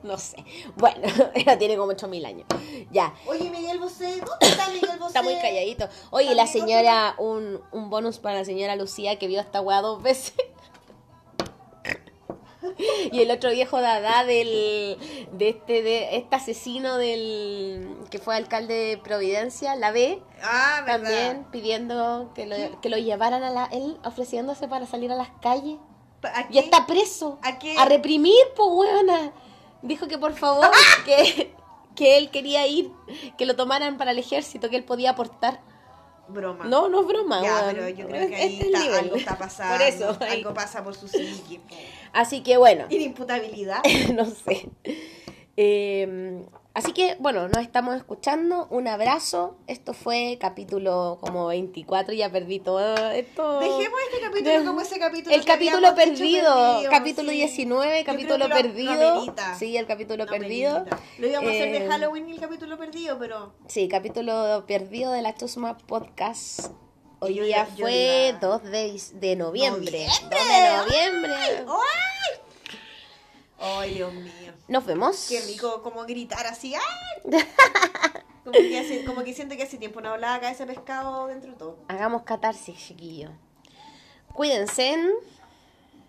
[0.03, 0.37] No sé.
[0.75, 1.01] Bueno,
[1.33, 2.47] ella tiene como 8000 años.
[2.91, 3.13] Ya.
[3.27, 5.07] Oye, Miguel Bosé, ¿dónde está Miguel Bosé?
[5.07, 5.87] Está muy calladito.
[6.11, 10.33] Oye, la señora, un, un bonus para la señora Lucía que esta weá dos veces.
[13.11, 14.97] Y el otro viejo dada del
[15.33, 21.45] de este de este asesino del que fue alcalde de Providencia, la B, Ah, también
[21.51, 25.77] pidiendo que lo, que lo llevaran a la él ofreciéndose para salir a las calles.
[26.23, 27.37] ¿A Y está preso.
[27.41, 27.75] ¿A qué?
[27.85, 29.33] reprimir, pues, weona.
[29.81, 30.69] Dijo que por favor,
[31.05, 31.53] que,
[31.95, 32.91] que él quería ir,
[33.37, 35.59] que lo tomaran para el ejército, que él podía aportar.
[36.27, 36.65] Broma.
[36.65, 39.73] No, no es broma, Ya, pero yo creo que ahí Este está- algo está pasando.
[39.77, 40.37] Por eso, ahí.
[40.39, 41.59] Algo pasa por su psique.
[41.67, 41.75] po.
[42.13, 43.81] Así que bueno, Inimputabilidad.
[44.13, 44.69] no sé.
[45.57, 46.41] Eh,
[46.73, 48.67] así que bueno, nos estamos escuchando.
[48.69, 49.57] Un abrazo.
[49.67, 53.59] Esto fue capítulo como 24, ya perdí todo esto.
[53.59, 55.35] Dejemos este capítulo De- como ese capítulo.
[55.35, 57.37] El capítulo perdido, capítulo sí.
[57.37, 59.25] 19, Yo capítulo lo- perdido.
[59.57, 60.85] sí, el capítulo Lo perdido.
[61.19, 65.11] Lo íbamos a hacer de Eh, Halloween y el capítulo perdido, pero Sí, capítulo perdido
[65.11, 66.71] de la Chusma Podcast.
[67.19, 70.05] Hoy yo día iba- yo fue iba- 2 de, de noviembre.
[70.07, 70.37] ¡Noviembre!
[70.37, 71.33] 2 de noviembre.
[71.67, 72.39] ¡Ay!
[73.59, 74.42] ¡Ay, Dios mío!
[74.67, 75.25] Nos vemos.
[75.29, 76.73] Qué rico como gritar así.
[76.75, 76.81] ¡ay!
[78.43, 81.51] Como que, hace- como que siento que hace tiempo no hablaba acá ese pescado dentro
[81.51, 81.77] de todo.
[81.87, 83.29] Hagamos catarsis, chiquillo.
[84.33, 84.97] Cuídense.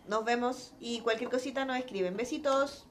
[0.09, 2.17] Nos vemos y cualquier cosita nos escriben.
[2.17, 2.87] Besitos.